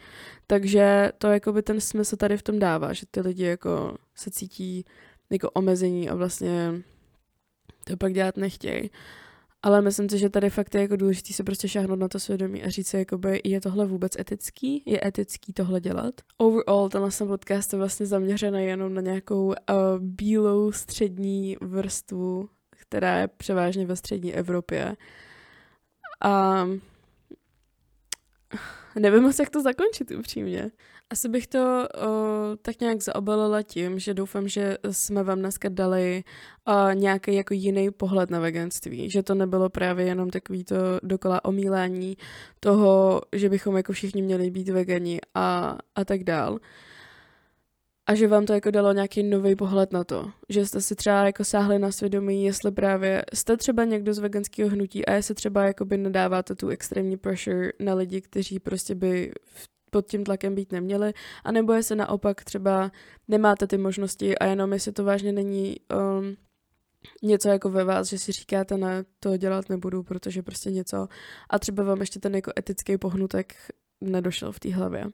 Takže 0.47 1.11
to 1.17 1.27
jako 1.27 1.53
by 1.53 1.61
ten 1.61 1.81
smysl 1.81 2.15
tady 2.15 2.37
v 2.37 2.43
tom 2.43 2.59
dává, 2.59 2.93
že 2.93 3.05
ty 3.11 3.21
lidi 3.21 3.43
jako 3.43 3.97
se 4.15 4.31
cítí 4.31 4.85
jako 5.29 5.49
omezení 5.49 6.09
a 6.09 6.15
vlastně 6.15 6.83
to 7.83 7.97
pak 7.97 8.13
dělat 8.13 8.37
nechtějí. 8.37 8.89
Ale 9.66 9.82
myslím 9.82 10.09
si, 10.09 10.18
že 10.18 10.30
tady 10.30 10.49
fakt 10.49 10.76
je 10.76 10.82
jako 10.82 10.95
důležité 10.95 11.34
se 11.34 11.43
prostě 11.43 11.68
šáhnout 11.68 11.99
na 11.99 12.07
to 12.07 12.20
svědomí 12.20 12.63
a 12.63 12.70
říct 12.70 12.88
si, 12.88 12.97
jakoby, 12.97 13.41
je 13.43 13.61
tohle 13.61 13.86
vůbec 13.86 14.20
etický? 14.20 14.84
Je 14.86 15.07
etický 15.07 15.53
tohle 15.53 15.82
dělat? 15.82 16.16
Overall, 16.38 16.89
tenhle 16.89 17.11
jsem 17.11 17.28
podcast 17.28 17.74
je 17.74 17.80
vlastně 17.80 18.05
zaměřený 18.05 18.66
jenom 18.66 18.93
na 18.93 19.01
nějakou 19.01 19.45
uh, 19.45 19.53
bílou 19.99 20.72
střední 20.72 21.57
vrstvu, 21.61 22.49
která 22.70 23.18
je 23.18 23.28
převážně 23.28 23.86
ve 23.86 23.95
střední 23.95 24.34
Evropě. 24.34 24.95
A 26.22 26.66
nevím 28.99 29.24
moc, 29.24 29.39
jak 29.39 29.49
to 29.49 29.61
zakončit 29.61 30.11
upřímně. 30.11 30.72
Asi 31.09 31.29
bych 31.29 31.47
to 31.47 31.59
uh, 31.59 32.55
tak 32.61 32.79
nějak 32.81 33.01
zaobalila 33.01 33.61
tím, 33.61 33.99
že 33.99 34.13
doufám, 34.13 34.47
že 34.47 34.77
jsme 34.91 35.23
vám 35.23 35.39
dneska 35.39 35.69
dali 35.69 36.23
uh, 36.67 36.95
nějaký 36.95 37.35
jako 37.35 37.53
jiný 37.53 37.91
pohled 37.91 38.29
na 38.29 38.39
veganství, 38.39 39.09
že 39.09 39.23
to 39.23 39.35
nebylo 39.35 39.69
právě 39.69 40.05
jenom 40.05 40.29
takový 40.29 40.63
to 40.63 40.75
dokola 41.03 41.45
omílání 41.45 42.17
toho, 42.59 43.21
že 43.31 43.49
bychom 43.49 43.77
jako 43.77 43.93
všichni 43.93 44.21
měli 44.21 44.51
být 44.51 44.69
vegani 44.69 45.19
a, 45.35 45.77
a 45.95 46.05
tak 46.05 46.23
dál. 46.23 46.59
A 48.07 48.15
že 48.15 48.27
vám 48.27 48.45
to 48.45 48.53
jako 48.53 48.71
dalo 48.71 48.93
nějaký 48.93 49.23
nový 49.23 49.55
pohled 49.55 49.93
na 49.93 50.03
to, 50.03 50.31
že 50.49 50.65
jste 50.65 50.81
si 50.81 50.95
třeba 50.95 51.25
jako 51.25 51.43
sáhli 51.43 51.79
na 51.79 51.91
svědomí, 51.91 52.43
jestli 52.43 52.71
právě 52.71 53.25
jste 53.33 53.57
třeba 53.57 53.83
někdo 53.83 54.13
z 54.13 54.19
veganského 54.19 54.69
hnutí 54.69 55.05
a 55.05 55.13
jestli 55.13 55.35
třeba 55.35 55.63
jakoby 55.63 55.97
nedáváte 55.97 56.55
tu 56.55 56.69
extrémní 56.69 57.17
pressure 57.17 57.71
na 57.79 57.93
lidi, 57.93 58.21
kteří 58.21 58.59
prostě 58.59 58.95
by 58.95 59.31
v 59.45 59.74
pod 59.95 60.07
tím 60.07 60.23
tlakem 60.23 60.55
být 60.55 60.71
neměli, 60.71 61.13
anebo 61.43 61.73
jestli 61.73 61.95
naopak 61.95 62.43
třeba 62.43 62.91
nemáte 63.27 63.67
ty 63.67 63.77
možnosti 63.77 64.37
a 64.37 64.45
jenom 64.45 64.73
jestli 64.73 64.91
to 64.91 65.03
vážně 65.03 65.31
není 65.31 65.75
um, 65.79 66.35
něco 67.23 67.49
jako 67.49 67.69
ve 67.69 67.83
vás, 67.83 68.07
že 68.07 68.19
si 68.19 68.31
říkáte, 68.31 68.77
ne, 68.77 69.05
to 69.19 69.37
dělat 69.37 69.69
nebudu, 69.69 70.03
protože 70.03 70.43
prostě 70.43 70.71
něco 70.71 71.07
a 71.49 71.59
třeba 71.59 71.83
vám 71.83 71.99
ještě 71.99 72.19
ten 72.19 72.35
jako 72.35 72.51
etický 72.59 72.97
pohnutek 72.97 73.55
nedošel 74.01 74.51
v 74.51 74.59
té 74.59 74.73
hlavě. 74.73 75.05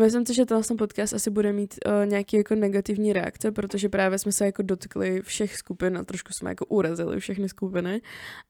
Myslím 0.00 0.26
si, 0.26 0.34
že 0.34 0.46
tenhle 0.46 0.76
podcast 0.78 1.14
asi 1.14 1.30
bude 1.30 1.52
mít 1.52 1.74
uh, 1.86 2.06
nějaký 2.06 2.36
jako 2.36 2.54
negativní 2.54 3.12
reakce, 3.12 3.52
protože 3.52 3.88
právě 3.88 4.18
jsme 4.18 4.32
se 4.32 4.46
jako 4.46 4.62
dotkli 4.62 5.22
všech 5.22 5.56
skupin 5.56 5.98
a 5.98 6.04
trošku 6.04 6.32
jsme 6.32 6.50
jako 6.50 6.66
urazili 6.66 7.20
všechny 7.20 7.48
skupiny, 7.48 8.02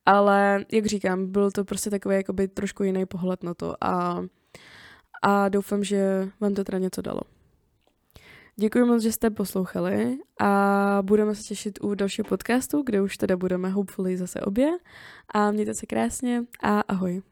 ale 0.06 0.64
jak 0.72 0.86
říkám, 0.86 1.26
byl 1.26 1.50
to 1.50 1.64
prostě 1.64 1.90
takový 1.90 2.16
jakoby 2.16 2.48
trošku 2.48 2.82
jiný 2.82 3.06
pohled 3.06 3.42
na 3.42 3.54
to 3.54 3.84
a, 3.84 4.24
a 5.22 5.48
doufám, 5.48 5.84
že 5.84 6.28
vám 6.40 6.54
to 6.54 6.64
teda 6.64 6.78
něco 6.78 7.02
dalo. 7.02 7.20
Děkuji 8.56 8.86
moc, 8.86 9.02
že 9.02 9.12
jste 9.12 9.30
poslouchali 9.30 10.18
a 10.40 10.98
budeme 11.02 11.34
se 11.34 11.42
těšit 11.42 11.78
u 11.82 11.94
dalšího 11.94 12.24
podcastu, 12.24 12.82
kde 12.82 13.02
už 13.02 13.16
teda 13.16 13.36
budeme 13.36 13.68
hopefully 13.68 14.16
zase 14.16 14.40
obě 14.40 14.70
a 15.34 15.50
mějte 15.50 15.74
se 15.74 15.86
krásně 15.86 16.44
a 16.62 16.80
ahoj. 16.80 17.22